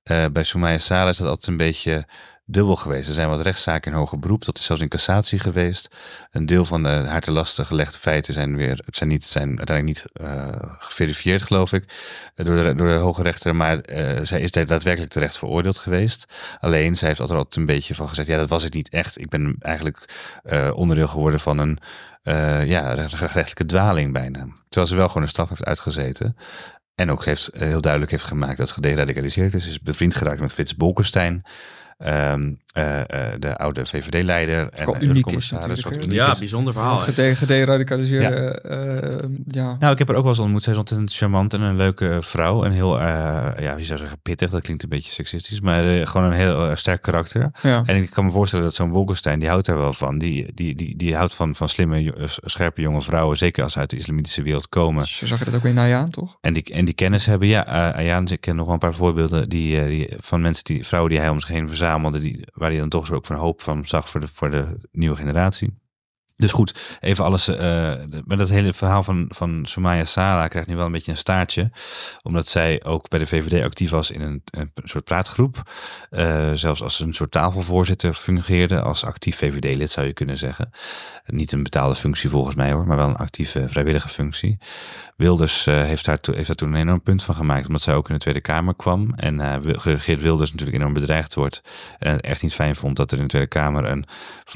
[0.03, 2.05] eh, bij Sumaya Sala is dat altijd een beetje
[2.53, 3.07] dubbel geweest.
[3.07, 4.45] Er zijn wat rechtszaken in hoger beroep.
[4.45, 5.95] Dat is zelfs in cassatie geweest.
[6.31, 9.57] Een deel van de haar te lasten gelegde feiten zijn weer, het zijn, niet, zijn
[9.57, 11.83] uiteindelijk niet eh, geverifieerd, geloof ik,
[12.35, 13.55] eh, door de, door de hoge rechter.
[13.55, 16.25] Maar eh, zij is daadwerkelijk terecht veroordeeld geweest.
[16.59, 19.19] Alleen, zij heeft altijd, altijd een beetje van gezegd, ja, dat was het niet echt.
[19.19, 20.05] Ik ben eigenlijk
[20.75, 21.77] onderdeel geworden van een
[22.65, 24.47] ja, rechtelijke dwaling bijna.
[24.69, 26.35] Terwijl ze wel gewoon een straf heeft uitgezeten.
[26.95, 29.67] En ook heeft, heel duidelijk heeft gemaakt dat ze gederadicaliseerd is.
[29.67, 31.43] Is bevriend geraakt met Frits Bolkestein.
[32.03, 34.69] Ehm, eh, eh, de oude VVD-leider.
[34.69, 36.39] En eh, uniek is uniek Ja, is.
[36.39, 36.97] bijzonder verhaal.
[36.97, 39.75] Gede gederadicaliseerde, eh, ja.
[39.79, 40.63] Nou, ik heb haar ook wel eens ontmoet.
[40.63, 42.63] Zij is ontzettend charmant en een leuke vrouw.
[42.63, 43.05] En heel, eh,
[43.59, 44.49] ja, wie zou zeggen, pittig.
[44.49, 45.61] Dat klinkt een beetje seksistisch.
[45.61, 47.51] Maar eh, gewoon een heel sterk karakter.
[47.61, 47.83] ja.
[47.85, 50.17] En ik kan me voorstellen dat zo'n Bolkestein, die houdt daar wel van.
[50.17, 52.13] Die, die, die, die houdt van, van slimme,
[52.45, 53.37] scherpe jonge vrouwen.
[53.37, 55.07] Zeker als ze uit de islamitische wereld komen.
[55.07, 56.37] Zo zag je dat ook weer Nayaan, toch?
[56.41, 58.93] En die, en die kennis hebben, ja, uh, Ayaan, ik ken nog wel een paar
[58.93, 62.47] voorbeelden die, eh, die, van mensen, die, vrouwen die hij om zich heen verzamelde, die,
[62.53, 65.81] waar hij dan toch ook van hoop van zag voor de, voor de nieuwe generatie.
[66.35, 67.47] Dus goed, even alles.
[67.47, 67.93] eh
[68.25, 71.71] maar dat hele verhaal van, van Sumaya Sala krijgt nu wel een beetje een staartje.
[72.21, 75.71] Omdat zij ook bij de VVD actief was in een, een soort praatgroep.
[76.09, 78.81] Eh, zelfs als een soort tafelvoorzitter fungeerde.
[78.81, 80.69] Als actief VVD-lid zou je kunnen zeggen.
[81.25, 84.57] Niet een betaalde functie volgens mij hoor, maar wel een actieve vrijwillige functie.
[85.15, 88.07] Wilders uh, heeft, daar heeft daar toen een enorm punt van gemaakt, omdat zij ook
[88.07, 89.13] in de Tweede Kamer kwam.
[89.13, 89.55] En uh,
[89.99, 91.61] Geert Wilders natuurlijk enorm bedreigd wordt.
[91.99, 94.05] En echt niet fijn vond dat er in de Tweede Kamer een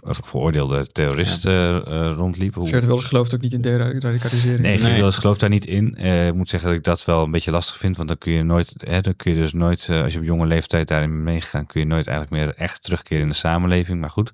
[0.03, 1.66] veroordeelde terrorist ja.
[1.75, 2.55] Uh, rondliep.
[2.57, 4.59] Geert Wilders gelooft ook niet in deradicalisering.
[4.59, 5.95] Nee, Geert Wilders gelooft daar niet in.
[6.27, 8.43] ik moet zeggen dat ik dat wel een beetje lastig vind, want dan kun je
[8.43, 11.79] nooit, hè, dan kun je dus nooit, als je op jonge leeftijd daarin meegegaan, kun
[11.79, 13.99] je nooit eigenlijk meer echt terugkeren in de samenleving.
[13.99, 14.33] Maar goed,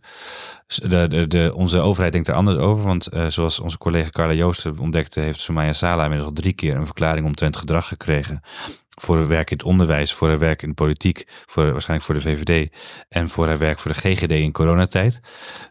[0.67, 4.79] de, de, de, onze overheid denkt er anders over, want zoals onze collega Carla Joosten
[4.79, 8.41] ontdekte, heeft Sumaya Sala inmiddels al drie keer een verklaring omtrent gedrag gekregen.
[9.01, 12.15] Voor haar werk in het onderwijs, voor haar werk in de politiek, voor, waarschijnlijk voor
[12.15, 12.69] de VVD
[13.09, 15.19] en voor haar werk voor de GGD in coronatijd.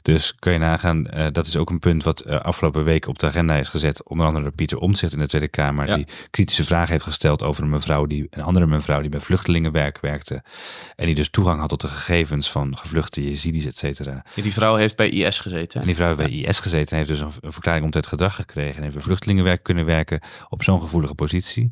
[0.03, 3.18] Dus kun je nagaan, uh, dat is ook een punt wat uh, afgelopen week op
[3.18, 4.05] de agenda is gezet.
[4.05, 5.97] Onder andere door Pieter Omtzigt in de Tweede Kamer, ja.
[5.97, 10.01] die kritische vragen heeft gesteld over een mevrouw die, een andere mevrouw die bij vluchtelingenwerk
[10.01, 10.43] werkte.
[10.97, 14.25] En die dus toegang had tot de gegevens van gevluchte Jezidis, et cetera.
[14.35, 15.81] Ja, die vrouw heeft bij IS gezeten.
[15.81, 18.35] En die vrouw heeft bij IS gezeten en heeft dus een, een verklaring omtrent gedrag
[18.35, 18.77] gekregen.
[18.77, 21.70] En heeft bij vluchtelingenwerk kunnen werken op zo'n gevoelige positie.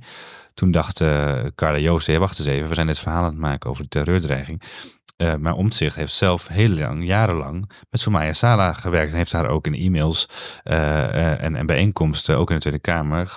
[0.54, 3.38] Toen dacht uh, Carla Joost, ja, wacht eens even, we zijn dit verhaal aan het
[3.38, 4.62] maken over de terreurdreiging.
[5.20, 9.10] Uh, maar Omtzigt heeft zelf heel lang, jarenlang met Soumaya Sala gewerkt.
[9.10, 10.28] En heeft haar ook in e-mails
[10.64, 13.34] uh, en, en, bijeenkomsten, ook in de Tweede Kamer,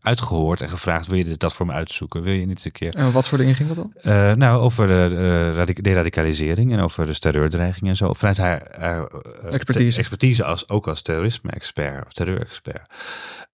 [0.00, 2.22] uitgehoord en gevraagd: wil je dit, dat voor me uitzoeken?
[2.22, 2.94] Wil je niet eens een keer.
[2.94, 4.38] En wat voor dingen ging dat dan?
[4.38, 8.12] nou, over de deradicalisering en over de terreurdreiging en zo.
[8.12, 9.06] Vanuit haar, haar
[9.50, 9.98] expertise.
[9.98, 12.90] expertise als, ook als terrorisme-expert of terreur-expert.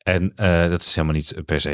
[0.03, 0.32] En
[0.70, 1.70] dat is helemaal niet per se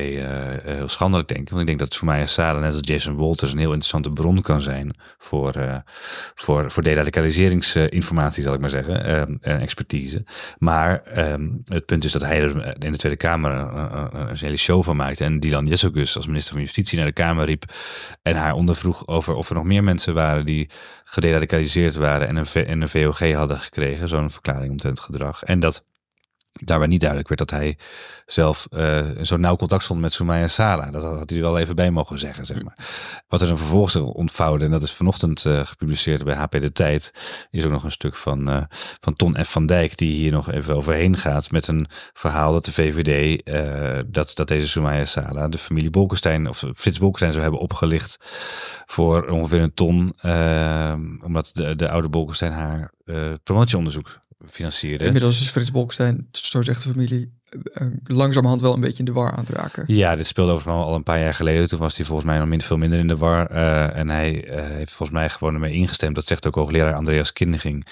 [0.64, 1.48] heel schandelijk, denk ik.
[1.48, 4.62] Want ik denk dat Soumaya Sala, net als Jason Walters, een heel interessante bron kan
[4.62, 5.76] zijn voor, uh,
[6.34, 9.04] voor, voor deradicaliseringsinformatie, zal ik maar zeggen,
[9.42, 10.24] en expertise.
[10.58, 11.02] Maar
[11.32, 14.96] um, het punt is dat hij er in de Tweede Kamer een, hele show van
[14.96, 15.24] maakte.
[15.24, 17.64] En Dylan Jessogus als minister van Justitie naar de Kamer riep
[18.22, 20.70] en haar ondervroeg over of er nog meer mensen waren die
[21.04, 25.42] gederadicaliseerd waren en een, en een VOG hadden gekregen, zo'n verklaring omtrent gedrag.
[25.42, 25.84] En dat
[26.52, 27.78] daarbij niet duidelijk werd dat hij
[28.26, 30.90] zelf uh, zo nauw contact stond met Soumaya Sala.
[30.90, 32.76] Dat had hij wel even bij mogen zeggen, zeg maar.
[33.28, 37.12] Wat er dan vervolgens ontvouwde, en dat is vanochtend uh, gepubliceerd bij HP De Tijd,
[37.50, 38.62] is ook nog een stuk van, uh,
[39.00, 39.50] van Ton F.
[39.50, 43.42] van Dijk, die hier nog even overheen gaat met een verhaal dat de VVD,
[44.14, 48.18] dat, dat deze Soumaya Sala de familie Bolkestein, of Frits Bolkestein zou hebben opgelicht
[48.86, 50.14] voor ongeveer een ton,
[51.22, 52.92] omdat de, de oude Bolkestein haar
[53.42, 55.04] promotieonderzoek financierde.
[55.04, 57.32] Inmiddels is Frits Bolkestein, zo zegt de familie,
[57.72, 59.84] eh, langzamerhand wel een beetje in de war aan het raken.
[59.86, 61.68] Ja, dit speelde overigens al een paar jaar geleden.
[61.68, 63.50] Toen was hij volgens mij nog minder, veel minder in de war.
[63.50, 66.14] Uh, en hij uh, heeft volgens mij gewoon ermee ingestemd.
[66.14, 67.86] Dat zegt ook hoogleraar Andreas Kindering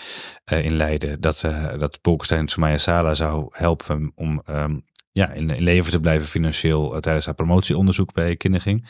[0.53, 1.20] uh, in Leiden.
[1.20, 1.40] Dat,
[1.78, 7.01] dat Bolkestein Sumaya Sala zou helpen om um, ja, in, in, leven te blijven financieel
[7.01, 8.86] tijdens haar promotieonderzoek bij Kindering.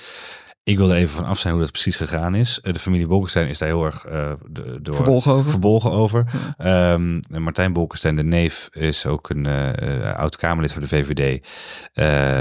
[0.66, 2.60] Ik wil er even van af zijn hoe dat precies gegaan is.
[2.60, 4.32] Eh, de familie Bolkestein is daar heel erg uh,
[4.80, 5.50] door, verbolgen over.
[5.50, 6.24] Verbolgen over.
[6.58, 11.46] Ehm, Martijn Bolkestein, de neef, is ook een uh, oud-Kamerlid voor de VVD.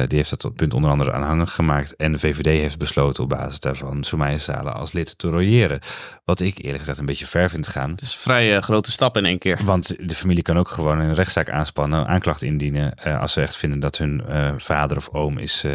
[0.10, 1.96] die heeft dat punt onder andere aanhangig gemaakt.
[1.96, 5.80] En de VVD heeft besloten op basis daarvan Soumaya Sala als lid te royeren.
[6.24, 7.90] Wat ik eerlijk gezegd een beetje ver vind gaan.
[7.90, 9.60] Het is een vrij grote stap in één keer.
[9.64, 12.94] Want de familie kan ook gewoon een rechtszaak aanspannen, aanklacht indienen.
[13.20, 14.24] als ze echt vinden dat hun
[14.58, 15.66] vader of oom is,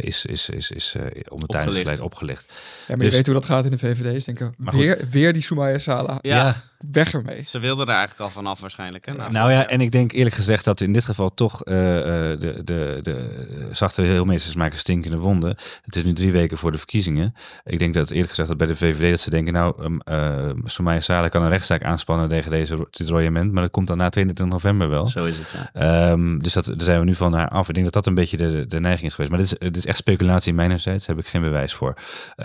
[0.00, 0.96] is, is, is, is
[1.30, 2.46] om het opgelicht.
[2.48, 2.54] Ja,
[2.88, 4.24] maar dus, je weet hoe dat gaat in de VVD.
[4.24, 6.18] Denk ik, weer, weer die Soumaya Sala.
[6.22, 6.62] Ja.
[6.78, 7.42] Weg ermee.
[7.44, 9.06] Ze wilden er eigenlijk al vanaf waarschijnlijk.
[9.06, 9.12] Hè?
[9.12, 12.60] Nou, nou ja, en ik denk eerlijk gezegd dat in dit geval toch uh, de,
[12.64, 15.56] de, de zachte heelmeesters maken stinkende wonden.
[15.84, 17.34] Het is nu drie weken voor de verkiezingen.
[17.64, 20.50] Ik denk dat eerlijk gezegd dat bij de VVD dat ze denken, nou, um, uh,
[20.64, 24.08] Soumaya Sala kan een rechtszaak aanspannen tegen deze, dit royement, maar dat komt dan na
[24.08, 25.06] 22 november wel.
[25.06, 26.10] Zo is het, ja.
[26.10, 27.68] Um, dus dat, daar zijn we nu van haar af.
[27.68, 29.30] Ik denk dat dat een beetje de, de neiging is geweest.
[29.30, 31.94] Maar dit is, dit is echt speculatie mijnerzijds, daar heb ik geen bewijs voor.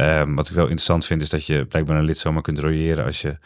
[0.02, 3.06] Um, wat ik wel interessant vind, is dat je blijkbaar een lid zomaar kunt royeren
[3.06, 3.38] als, je,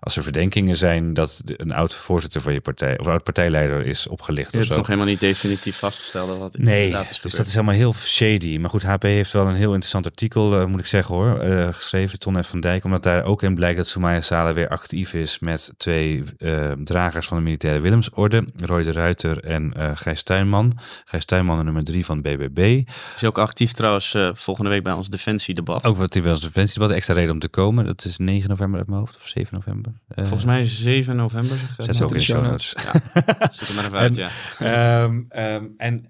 [0.00, 4.06] als er verdenkingen zijn dat een oud voorzitter van je partij of oud partijleider is
[4.06, 4.52] opgelicht.
[4.52, 6.38] Het is nog helemaal niet definitief vastgesteld.
[6.38, 8.58] Wat nee, is dus dat is helemaal heel shady.
[8.58, 11.68] Maar goed, HP heeft wel een heel interessant artikel, uh, moet ik zeggen hoor, uh,
[11.72, 12.48] geschreven, Ton F.
[12.48, 16.22] van Dijk, omdat daar ook in blijkt dat Soumaya Sala weer actief is met twee
[16.38, 20.78] uh, dragers van de militaire Willemsorde, Roy de Ruiter en Gijs Tuinman.
[21.04, 22.82] Gijs Tuinman nummer drie van BBB.
[23.16, 25.84] Is ook actief trouwens volgende week bij ons defensiedebat.
[25.84, 27.84] Ook wat hij bij ons defensiedebat, extra reden om te komen.
[27.84, 29.92] Dat is 9 november uit mijn hoofd of 7 november.
[30.20, 31.56] Volgens mij 7 november.
[31.78, 32.74] Zet ze ook in de show notes.
[32.84, 32.92] Ja,
[33.68, 35.02] er maar even uit, ja.
[35.02, 36.06] Um, um, en,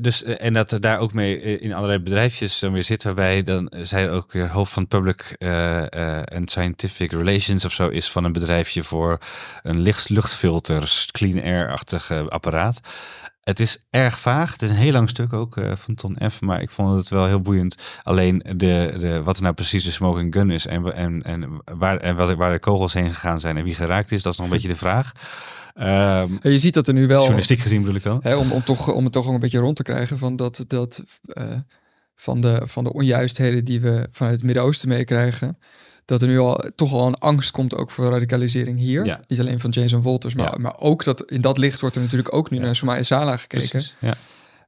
[0.00, 3.42] dus, en dat er daar ook mee uh, in allerlei bedrijfjes dan weer zit, waarbij
[3.42, 5.36] dan zij ook weer hoofd van Public
[6.34, 9.18] and Scientific Relations of zo is van een bedrijfje voor
[9.62, 12.80] een licht, luchtfilters, clean air-achtig apparaat.
[13.48, 14.52] Het is erg vaag.
[14.52, 16.40] Het is een heel lang stuk ook uh, van Ton F.
[16.40, 17.76] Maar ik vond het wel heel boeiend.
[18.02, 20.66] Alleen de, de, wat er nou precies de smoking gun is.
[20.66, 23.56] En, en, en, waar, en wat, waar de kogels heen gegaan zijn.
[23.56, 24.22] En wie geraakt is.
[24.22, 25.12] Dat is nog een beetje de vraag.
[25.74, 27.20] Um, je ziet dat er nu wel.
[27.20, 28.20] Journalistiek gezien bedoel ik dan.
[28.22, 30.18] Hè, om, om, toch, om het toch een beetje rond te krijgen.
[30.18, 31.44] Van dat, dat uh,
[32.14, 35.58] van, de, van de onjuistheden die we vanuit het Midden-Oosten meekrijgen
[36.08, 39.04] dat er nu al toch al een angst komt ook voor radicalisering hier.
[39.04, 39.20] Ja.
[39.26, 40.58] Niet alleen van Jason Wolters, maar, ja.
[40.58, 42.62] maar ook dat in dat licht wordt er natuurlijk ook nu ja.
[42.62, 43.84] naar Soumaya Sala gekeken.
[43.98, 44.14] Ja.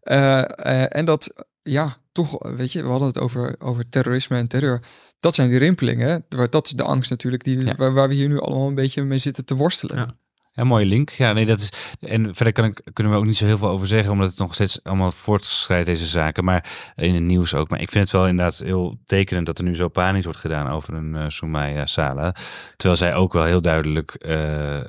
[0.05, 4.47] Uh, uh, en dat, ja, toch, weet je, we hadden het over, over terrorisme en
[4.47, 4.83] terreur.
[5.19, 6.25] Dat zijn die rimpelingen.
[6.51, 9.19] Dat is de angst natuurlijk die, waar, waar, we hier nu allemaal een beetje mee
[9.19, 10.19] zitten te worstelen.
[10.53, 11.11] Ja, mooie link.
[11.11, 11.73] Ja, nee, dat is.
[12.01, 14.39] En verder kan ik, kunnen we ook niet zo heel veel over zeggen, omdat het
[14.39, 16.45] nog steeds allemaal voortschrijdt, deze zaken.
[16.45, 17.71] Maar in het nieuws ook.
[17.71, 20.69] Maar ik vind het wel inderdaad heel tekenend dat er nu zo panisch wordt gedaan
[20.69, 22.35] over een uh, Soumaya Sala.
[22.77, 24.83] Terwijl zij ook wel heel duidelijk uh, uh,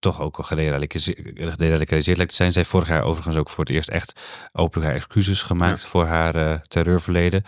[0.00, 2.52] toch ook al geradicaliseerd lijkt te zijn.
[2.52, 4.20] Zij vorig jaar overigens ook voor het eerst echt
[4.52, 7.44] openlijk haar excuses gemaakt voor haar terreurverleden.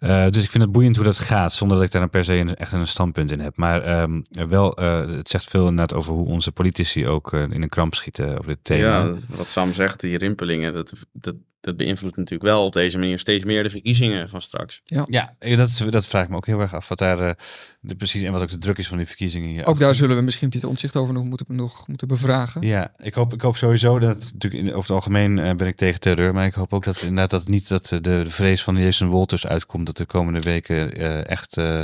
[0.00, 2.24] Uh, dus ik vind het boeiend hoe dat gaat, zonder dat ik daar een per
[2.24, 3.56] se een, echt een standpunt in heb.
[3.56, 7.62] Maar um, wel, uh, het zegt veel inderdaad over hoe onze politici ook uh, in
[7.62, 9.04] een kramp schieten over dit thema.
[9.04, 11.34] Ja, wat Sam zegt, die rimpelingen, dat, dat,
[11.66, 14.80] dat beïnvloedt natuurlijk wel op deze manier steeds meer de verkiezingen van straks.
[14.84, 16.88] Ja, eh, dat, is, dat vraag ik me ook heel erg af.
[16.88, 17.34] Wat daar eh,
[17.80, 19.66] de, precies en wat ook de druk is van die verkiezingen hier.
[19.66, 22.62] Ook daar zullen we misschien Pieter Omtzigt over nog moeten, nog moeten bevragen.
[22.66, 25.76] Ja, ik hoop, ik hoop sowieso dat, natuurlijk in, over het algemeen eh, ben ik
[25.76, 28.76] tegen terreur, maar ik hoop ook dat inderdaad dat niet dat de, de vrees van
[28.76, 31.78] Jason Wolters uitkomt dat de komende weken eh, echt eh,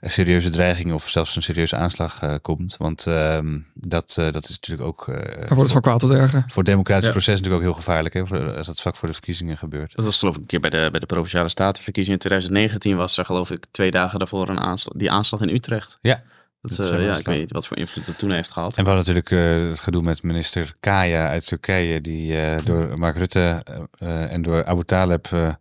[0.00, 2.76] een serieuze dreiging of zelfs een serieuze aanslag eh, komt.
[2.76, 6.00] Want ehm, dat, eh, dat is natuurlijk ook eh, Dan wordt het voor, van kwaad
[6.00, 6.44] tot erger.
[6.46, 7.10] voor het democratisch Ja.
[7.10, 9.96] proces natuurlijk ook heel gevaarlijk hè, voor- als dat vlak voor de verkiezingen gebeurt.
[9.96, 13.16] Dat was geloof ik een keer bij de, bij de Provinciale Statenverkiezingen in 2019 was
[13.16, 15.98] er geloof ik twee dagen daarvoor een aanslag, die aanslag in Utrecht.
[16.00, 16.22] Ja.
[16.62, 18.76] Dat, eh, zou ja, ik weet niet wat voor invloed dat toen heeft gehad.
[18.76, 22.98] En we hadden natuurlijk eh, het gedoe met minister Kaya uit Turkije, die eh, door
[22.98, 23.62] Mark Rutte
[23.98, 25.52] en door Abu Taleb eh,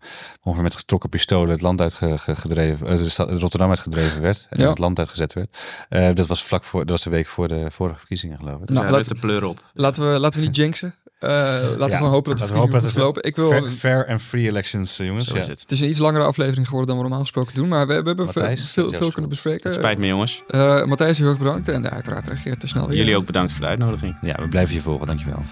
[0.43, 4.69] ongeveer met getrokken pistolen het land uitgedreven, uh, de stad, Rotterdam uitgedreven werd en Ja.
[4.69, 5.57] het land uitgezet werd.
[5.89, 8.67] Eh, dat was vlak voor, dat was de week voor de vorige verkiezingen, geloof ik.
[8.67, 9.63] Dus Nou, nou, laat- Rutte pleur op.
[9.73, 10.95] Laten we, laten we niet jinxen.
[11.19, 13.23] Eh, laten we gewoon hopen dat hopen verkiezingen goed dat verlopen.
[13.23, 15.27] Ik wil, Fair, fair and free elections, eh, jongens.
[15.27, 15.39] Zo Ja.
[15.41, 15.61] is het.
[15.61, 17.67] het is een iets langere aflevering geworden dan we normaal gesproken doen.
[17.67, 19.69] Maar we, we hebben Matthijs, veel, veel, kunnen bespreken.
[19.69, 20.43] Het spijt me jongens.
[20.47, 21.67] Eh, Matthijs, heel erg bedankt.
[21.67, 22.97] En uiteraard reageert te snel weer.
[22.97, 24.17] Jullie ook bedankt voor de uitnodiging.
[24.21, 25.43] ja, we blijven je volgen, dankjewel.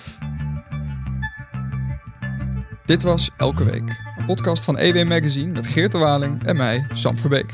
[2.86, 4.02] Dit was Elke Week.
[4.18, 7.54] Een podcast van EW Magazine met Geert de Waling en mij, Sam Verbeek.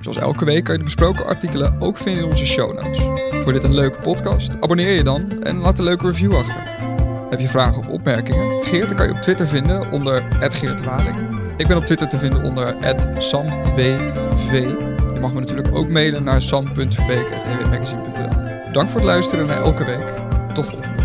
[0.00, 2.98] Zoals elke week kan je de besproken artikelen ook vinden in onze show notes.
[3.44, 6.79] Voor dit een leuke podcast, abonneer je dan en laat een leuke review achter.
[7.30, 8.64] Heb je vragen of opmerkingen?
[8.64, 11.16] Geert kan je op Twitter vinden onder Geert de Waling.
[11.56, 12.74] Ik ben op Twitter te vinden onder
[13.18, 14.64] SamWV.
[15.14, 20.12] Je mag me natuurlijk ook mailen naar sam.verbeek.ewmagazine.nl Dank voor het luisteren naar Elke Week.
[20.54, 20.99] Tot volgende.